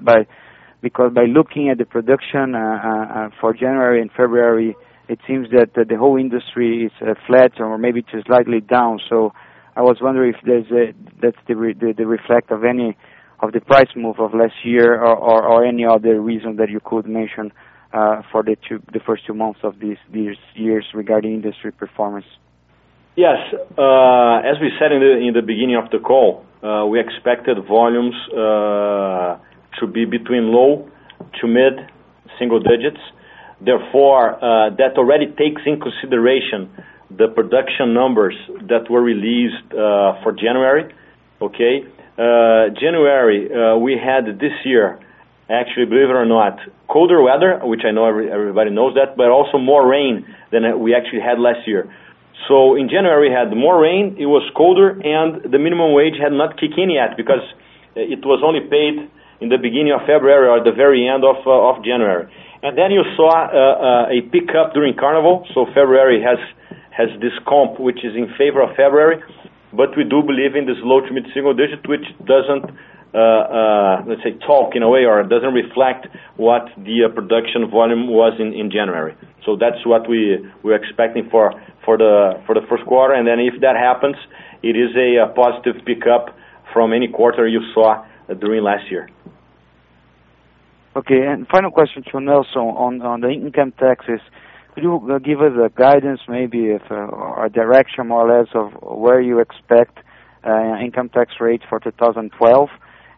because 0.82 1.12
by 1.14 1.24
looking 1.24 1.70
at 1.70 1.78
the 1.78 1.84
production 1.84 2.54
uh, 2.54 2.58
uh, 2.58 3.18
uh, 3.18 3.30
for 3.40 3.54
January 3.54 4.02
and 4.02 4.10
February, 4.10 4.76
it 5.08 5.20
seems 5.26 5.48
that 5.50 5.70
the 5.74 5.96
whole 5.96 6.16
industry 6.18 6.84
is 6.86 7.16
flat 7.26 7.52
or 7.60 7.78
maybe 7.78 8.02
just 8.02 8.26
slightly 8.26 8.60
down. 8.60 9.00
So 9.08 9.32
I 9.76 9.82
was 9.82 9.98
wondering 10.00 10.34
if 10.34 10.40
there's 10.44 10.70
a, 10.70 10.92
that's 11.22 11.36
the 11.46 11.94
the 11.96 12.06
reflect 12.06 12.50
of 12.50 12.64
any 12.64 12.96
of 13.40 13.52
the 13.52 13.60
price 13.60 13.88
move 13.96 14.18
of 14.18 14.34
last 14.34 14.54
year 14.64 15.00
or 15.00 15.16
or 15.16 15.64
any 15.64 15.84
other 15.84 16.20
reason 16.20 16.56
that 16.56 16.68
you 16.68 16.80
could 16.84 17.06
mention 17.06 17.52
for 18.30 18.42
the 18.42 18.56
two, 18.68 18.82
the 18.92 19.00
first 19.00 19.26
two 19.26 19.34
months 19.34 19.60
of 19.62 19.78
these 19.80 19.98
these 20.12 20.36
years 20.54 20.86
regarding 20.94 21.32
industry 21.34 21.72
performance. 21.72 22.26
Yes. 23.16 23.38
uh, 23.76 24.50
As 24.50 24.56
we 24.60 24.70
said 24.78 24.92
in 24.92 25.00
the 25.00 25.18
in 25.28 25.34
the 25.34 25.42
beginning 25.42 25.76
of 25.76 25.90
the 25.90 25.98
call, 25.98 26.44
uh, 26.62 26.86
we 26.86 26.98
expected 27.00 27.56
volumes 27.66 28.16
to 29.80 29.86
be 29.86 30.04
between 30.04 30.52
low 30.52 30.88
to 31.40 31.46
mid-single 31.46 32.60
digits. 32.60 33.00
Therefore, 33.60 34.34
uh, 34.36 34.70
that 34.76 34.98
already 34.98 35.26
takes 35.26 35.62
in 35.66 35.80
consideration 35.80 36.68
the 37.10 37.28
production 37.28 37.94
numbers 37.94 38.34
that 38.68 38.90
were 38.90 39.02
released 39.02 39.70
uh, 39.72 40.20
for 40.22 40.32
January. 40.32 40.92
Okay? 41.40 41.84
Uh, 42.18 42.74
January, 42.80 43.48
we 43.78 43.96
had 43.96 44.38
this 44.38 44.52
year, 44.64 44.98
actually, 45.48 45.86
believe 45.86 46.10
it 46.10 46.16
or 46.16 46.26
not, 46.26 46.58
colder 46.88 47.22
weather, 47.22 47.60
which 47.62 47.82
I 47.86 47.90
know 47.90 48.06
everybody 48.06 48.70
knows 48.70 48.94
that, 48.94 49.16
but 49.16 49.28
also 49.28 49.58
more 49.58 49.86
rain 49.86 50.26
than 50.50 50.62
we 50.80 50.94
actually 50.94 51.20
had 51.20 51.38
last 51.38 51.66
year. 51.66 51.88
So 52.48 52.74
in 52.74 52.88
January, 52.88 53.28
we 53.28 53.34
had 53.34 53.54
more 53.56 53.80
rain, 53.80 54.16
it 54.18 54.26
was 54.26 54.42
colder, 54.56 54.90
and 54.90 55.42
the 55.50 55.58
minimum 55.58 55.94
wage 55.94 56.14
had 56.20 56.32
not 56.32 56.58
kicked 56.58 56.76
in 56.76 56.90
yet 56.90 57.16
because 57.16 57.44
it 57.94 58.24
was 58.24 58.42
only 58.44 58.60
paid 58.60 59.08
in 59.42 59.48
the 59.50 59.58
beginning 59.58 59.92
of 59.92 60.06
February 60.06 60.46
or 60.46 60.62
the 60.62 60.70
very 60.72 61.02
end 61.08 61.24
of 61.26 61.36
uh, 61.44 61.70
of 61.70 61.82
January. 61.84 62.30
And 62.62 62.78
then 62.78 62.94
you 62.94 63.02
saw 63.18 63.34
uh, 63.34 64.06
uh, 64.06 64.16
a 64.16 64.22
pickup 64.30 64.72
during 64.72 64.94
Carnival. 64.94 65.44
So 65.52 65.66
February 65.74 66.22
has 66.22 66.38
has 66.94 67.10
this 67.20 67.34
comp, 67.48 67.80
which 67.80 68.04
is 68.06 68.14
in 68.14 68.30
favor 68.38 68.62
of 68.62 68.70
February. 68.76 69.18
But 69.72 69.96
we 69.96 70.04
do 70.04 70.22
believe 70.22 70.54
in 70.54 70.66
this 70.66 70.76
low 70.84 71.00
to 71.00 71.10
mid-single 71.10 71.54
digit, 71.54 71.88
which 71.88 72.04
doesn't, 72.28 72.68
uh, 73.16 74.04
let's 74.04 74.22
say, 74.22 74.36
talk 74.46 74.76
in 74.76 74.82
a 74.82 74.90
way, 74.90 75.08
or 75.08 75.24
doesn't 75.24 75.54
reflect 75.54 76.06
what 76.36 76.68
the 76.76 77.08
production 77.12 77.70
volume 77.70 78.06
was 78.08 78.34
in 78.38 78.52
in 78.52 78.70
January. 78.70 79.16
So 79.44 79.56
that's 79.56 79.82
what 79.84 80.08
we, 80.08 80.38
we're 80.62 80.76
expecting 80.76 81.28
for 81.30 81.50
for 81.84 81.98
the 81.98 82.38
for, 82.46 82.54
the 82.54 82.64
first 82.68 82.84
quarter. 82.86 83.14
And 83.14 83.26
then 83.26 83.40
if 83.40 83.60
that 83.60 83.74
happens, 83.74 84.16
it 84.62 84.76
is 84.76 84.94
a 84.94 85.26
positive 85.34 85.82
pickup 85.84 86.36
from 86.72 86.92
any 86.92 87.08
quarter 87.08 87.48
you 87.48 87.62
saw 87.74 88.04
during 88.38 88.62
last 88.62 88.90
year. 88.90 89.08
Okay. 90.94 91.22
And 91.26 91.46
final 91.48 91.70
question 91.70 92.02
to 92.12 92.20
Nelson 92.20 92.60
on 92.60 93.00
on 93.02 93.20
the 93.20 93.30
income 93.30 93.72
taxes. 93.78 94.20
Could 94.74 94.84
you 94.84 95.20
give 95.22 95.40
us 95.40 95.52
a 95.52 95.68
guidance, 95.68 96.20
maybe 96.28 96.70
a 96.70 97.48
direction 97.50 98.08
more 98.08 98.26
or 98.26 98.38
less 98.38 98.48
of 98.54 98.72
where 98.80 99.20
you 99.20 99.38
expect 99.40 99.98
income 100.44 101.10
tax 101.10 101.34
rates 101.40 101.64
for 101.68 101.78
2012? 101.78 102.68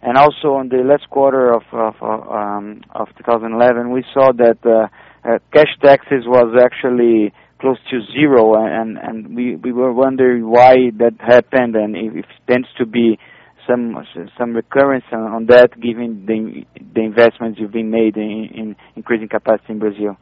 And 0.03 0.19
also 0.19 0.55
on 0.55 0.69
the 0.69 0.83
last 0.85 1.09
quarter 1.11 1.53
of 1.53 1.63
of 1.73 1.95
um, 2.03 2.83
of 2.91 3.09
2011, 3.17 3.91
we 3.91 4.05
saw 4.13 4.33
that 4.33 4.59
uh, 4.67 4.89
uh, 5.27 5.39
cash 5.53 5.73
taxes 5.83 6.25
was 6.27 6.55
actually 6.61 7.33
close 7.61 7.79
to 7.91 8.01
zero, 8.13 8.55
and 8.55 8.99
and 8.99 9.35
we 9.35 9.57
we 9.57 9.73
were 9.73 9.93
wondering 9.93 10.49
why 10.49 10.91
that 10.99 11.15
happened, 11.21 11.75
and 11.77 11.97
if 11.97 12.15
it 12.17 12.27
tends 12.47 12.69
to 12.79 12.85
be 12.85 13.19
some 13.67 14.07
some 14.39 14.55
recurrence 14.55 15.05
on, 15.13 15.21
on 15.21 15.47
that, 15.47 15.81
given 15.81 16.27
the 16.27 16.65
the 16.95 17.01
investments 17.01 17.59
you've 17.61 17.73
been 17.73 17.91
made 17.91 18.17
in, 18.17 18.49
in 18.55 18.77
increasing 18.97 19.29
capacity 19.29 19.73
in 19.73 19.79
Brazil. 19.79 20.17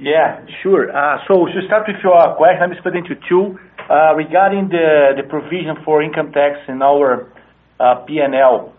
Yeah, 0.00 0.46
sure. 0.62 0.94
Uh, 0.94 1.18
so 1.26 1.46
to 1.46 1.60
start 1.66 1.88
with 1.88 1.96
your 2.02 2.14
question, 2.36 2.70
me 2.70 2.76
split 2.78 2.94
into 2.94 3.16
two. 3.28 3.58
Uh, 3.88 4.14
regarding 4.14 4.68
the, 4.68 5.16
the 5.16 5.24
provision 5.24 5.74
for 5.82 6.02
income 6.02 6.30
tax 6.30 6.60
in 6.68 6.82
our 6.82 7.32
uh, 7.80 8.04
P&L, 8.04 8.70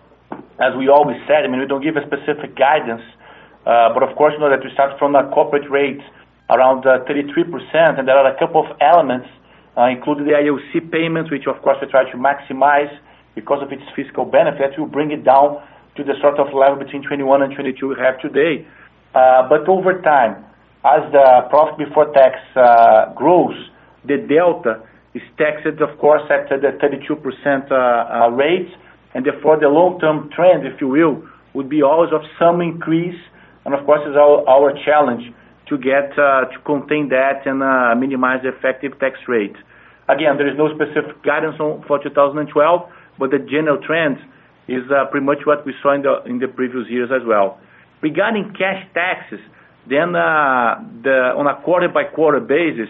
as 0.61 0.71
we 0.77 0.87
always 0.87 1.17
said, 1.25 1.41
I 1.43 1.47
mean, 1.49 1.59
we 1.59 1.65
don't 1.65 1.81
give 1.81 1.97
a 1.97 2.05
specific 2.05 2.53
guidance, 2.55 3.01
uh, 3.65 3.89
but 3.89 4.05
of 4.05 4.15
course, 4.15 4.37
you 4.37 4.39
know 4.39 4.53
that 4.53 4.61
we 4.63 4.69
start 4.71 4.99
from 4.99 5.15
a 5.15 5.25
corporate 5.33 5.65
rate 5.65 5.99
around 6.49 6.85
uh, 6.85 7.01
33%, 7.09 7.97
and 7.97 8.07
there 8.07 8.15
are 8.15 8.29
a 8.29 8.37
couple 8.37 8.61
of 8.61 8.69
elements, 8.79 9.25
uh, 9.27 9.39
including 9.77 10.25
the 10.25 10.33
IOC 10.33 10.91
payments, 10.91 11.31
which 11.31 11.47
of 11.47 11.61
course 11.61 11.77
we 11.81 11.87
try 11.87 12.09
to 12.09 12.17
maximize 12.17 12.91
because 13.35 13.61
of 13.61 13.71
its 13.71 13.83
fiscal 13.95 14.25
benefit, 14.25 14.77
will 14.77 14.87
bring 14.87 15.11
it 15.11 15.23
down 15.23 15.61
to 15.95 16.03
the 16.03 16.13
sort 16.21 16.39
of 16.39 16.53
level 16.53 16.75
between 16.77 17.03
21 17.03 17.41
and 17.43 17.53
22 17.53 17.87
we 17.87 17.95
have 17.99 18.19
today. 18.19 18.65
Uh, 19.13 19.47
but 19.47 19.67
over 19.67 20.01
time, 20.01 20.43
as 20.85 21.11
the 21.11 21.47
profit 21.49 21.77
before 21.77 22.11
tax 22.13 22.37
uh, 22.55 23.13
grows, 23.13 23.55
the 24.05 24.17
delta 24.17 24.81
is 25.13 25.21
taxed, 25.37 25.67
of 25.81 25.97
course, 25.99 26.21
at 26.29 26.49
the 26.49 26.71
32% 26.79 27.71
uh, 27.71 28.29
rate, 28.31 28.69
and 29.13 29.25
therefore 29.25 29.59
the 29.59 29.67
long-term 29.67 30.29
trend, 30.31 30.65
if 30.65 30.79
you 30.79 30.87
will, 30.87 31.23
would 31.53 31.69
be 31.69 31.81
always 31.81 32.11
of 32.13 32.21
some 32.37 32.61
increase. 32.61 33.19
And 33.65 33.73
Of 33.73 33.85
course, 33.85 34.01
it's 34.05 34.15
our 34.15 34.73
challenge 34.85 35.33
to 35.69 35.77
get 35.77 36.15
to 36.15 36.57
contain 36.65 37.09
that 37.09 37.45
and 37.45 37.59
minimize 37.99 38.41
the 38.43 38.49
effective 38.49 38.99
tax 38.99 39.17
rate. 39.27 39.55
Again, 40.09 40.37
there 40.37 40.49
is 40.49 40.57
no 40.57 40.73
specific 40.73 41.21
guidance 41.23 41.55
for 41.57 42.01
2012, 42.01 42.49
but 43.19 43.29
the 43.31 43.39
general 43.39 43.77
trend 43.85 44.17
is 44.67 44.83
pretty 45.11 45.25
much 45.25 45.45
what 45.45 45.65
we 45.65 45.73
saw 45.81 45.93
in 45.93 46.39
the 46.39 46.47
previous 46.47 46.89
years 46.89 47.09
as 47.13 47.21
well. 47.25 47.59
Regarding 48.01 48.53
cash 48.57 48.85
taxes, 48.93 49.39
then 49.89 50.15
uh, 50.15 50.77
on 51.37 51.47
a 51.47 51.61
quarter-by-quarter 51.63 52.41
basis, 52.41 52.89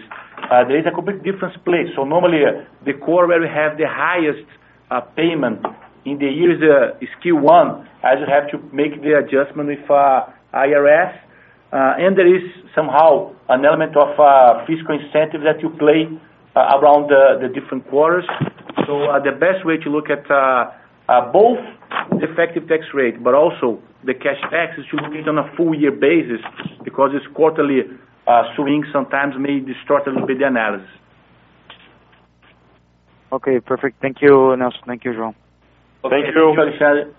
uh, 0.50 0.64
there 0.68 0.78
is 0.78 0.86
a 0.86 0.94
complete 0.94 1.22
different 1.22 1.54
split. 1.54 1.88
So 1.96 2.04
Normally, 2.04 2.44
uh, 2.44 2.64
the 2.84 2.92
quarter 2.92 3.28
where 3.28 3.40
we 3.40 3.48
have 3.48 3.78
the 3.78 3.88
highest 3.88 4.46
payment 5.16 5.64
in 6.04 6.18
the 6.18 6.26
year 6.26 6.96
is 7.00 7.08
Q1, 7.24 7.86
as 8.04 8.18
you 8.20 8.26
have 8.28 8.50
to 8.50 8.58
make 8.74 9.00
the 9.02 9.16
adjustment 9.16 9.68
with 9.68 9.84
IRS. 9.88 11.12
Uh, 11.72 11.94
and 11.98 12.16
There 12.18 12.26
is 12.26 12.42
somehow 12.74 13.32
an 13.48 13.64
element 13.64 13.96
of 13.96 14.18
uh, 14.18 14.66
fiscal 14.66 14.98
incentive 14.98 15.42
that 15.42 15.62
you 15.62 15.70
play 15.78 16.08
uh, 16.56 16.78
around 16.78 17.10
the 17.10 17.48
different 17.48 17.86
quarters. 17.88 18.26
So 18.86 19.06
The 19.22 19.32
best 19.32 19.64
way 19.64 19.76
to 19.78 19.88
look 19.90 20.10
at 20.10 20.26
both 21.32 21.58
the 22.18 22.26
effective 22.30 22.68
tax 22.68 22.84
rate, 22.94 23.22
but 23.22 23.34
also 23.34 23.80
the 24.04 24.14
cash 24.14 24.40
tax 24.50 24.78
is 24.78 24.84
to 24.90 24.96
look 24.96 25.12
at 25.12 25.20
it 25.20 25.28
on 25.28 25.38
a 25.38 25.50
full 25.56 25.74
year 25.74 25.92
basis 25.92 26.40
because 26.82 27.10
this 27.12 27.26
quarterly 27.34 27.82
uh, 28.26 28.42
swing 28.56 28.84
sometimes 28.92 29.34
may 29.38 29.60
distort 29.60 30.06
a 30.06 30.10
little 30.10 30.26
bit 30.26 30.38
the 30.38 30.46
analysis. 30.46 30.88
Okay, 33.32 33.60
perfect. 33.60 34.00
Thank 34.02 34.22
you, 34.22 34.56
Nelson. 34.56 34.80
Thank 34.86 35.04
you, 35.04 35.12
João. 35.12 35.34
Okay, 36.02 36.22
Thank 36.22 36.34
you. 36.34 36.54
Alexandre. 36.58 37.14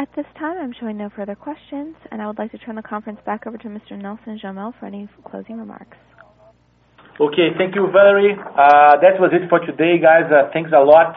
At 0.00 0.08
this 0.16 0.24
time, 0.38 0.56
I'm 0.56 0.72
showing 0.80 0.96
no 0.96 1.10
further 1.14 1.34
questions, 1.34 1.94
and 2.10 2.22
I 2.22 2.26
would 2.26 2.38
like 2.38 2.52
to 2.52 2.58
turn 2.58 2.76
the 2.76 2.82
conference 2.82 3.20
back 3.26 3.46
over 3.46 3.58
to 3.58 3.68
Mr. 3.68 4.00
Nelson 4.00 4.40
Jamel 4.42 4.72
for 4.80 4.86
any 4.86 5.06
closing 5.30 5.58
remarks. 5.58 5.98
Okay, 7.20 7.48
thank 7.58 7.74
you, 7.74 7.86
Valerie. 7.92 8.32
Uh, 8.32 8.96
that 8.96 9.20
was 9.20 9.28
it 9.34 9.46
for 9.50 9.58
today, 9.58 10.00
guys. 10.00 10.24
Uh, 10.32 10.48
thanks 10.54 10.70
a 10.74 10.80
lot 10.80 11.16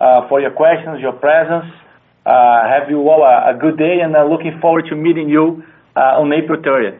uh, 0.00 0.26
for 0.30 0.40
your 0.40 0.50
questions, 0.50 0.98
your 1.02 1.12
presence. 1.12 1.66
Uh, 2.24 2.64
have 2.72 2.88
you 2.88 3.00
all 3.00 3.20
a 3.20 3.52
good 3.52 3.76
day, 3.76 3.98
and 4.02 4.16
uh, 4.16 4.24
looking 4.24 4.58
forward 4.62 4.86
to 4.88 4.96
meeting 4.96 5.28
you 5.28 5.62
on 5.94 6.32
April 6.32 6.58
30th. 6.62 6.98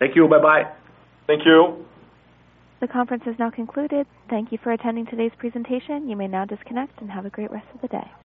Thank 0.00 0.16
you. 0.16 0.28
Bye-bye. 0.28 0.70
Thank 1.26 1.46
you. 1.46 1.86
The 2.82 2.88
conference 2.88 3.22
is 3.26 3.36
now 3.38 3.48
concluded. 3.48 4.06
Thank 4.28 4.52
you 4.52 4.58
for 4.62 4.70
attending 4.70 5.06
today's 5.06 5.32
presentation. 5.38 6.10
You 6.10 6.16
may 6.16 6.28
now 6.28 6.44
disconnect 6.44 7.00
and 7.00 7.10
have 7.10 7.24
a 7.24 7.30
great 7.30 7.50
rest 7.50 7.68
of 7.74 7.80
the 7.80 7.88
day. 7.88 8.12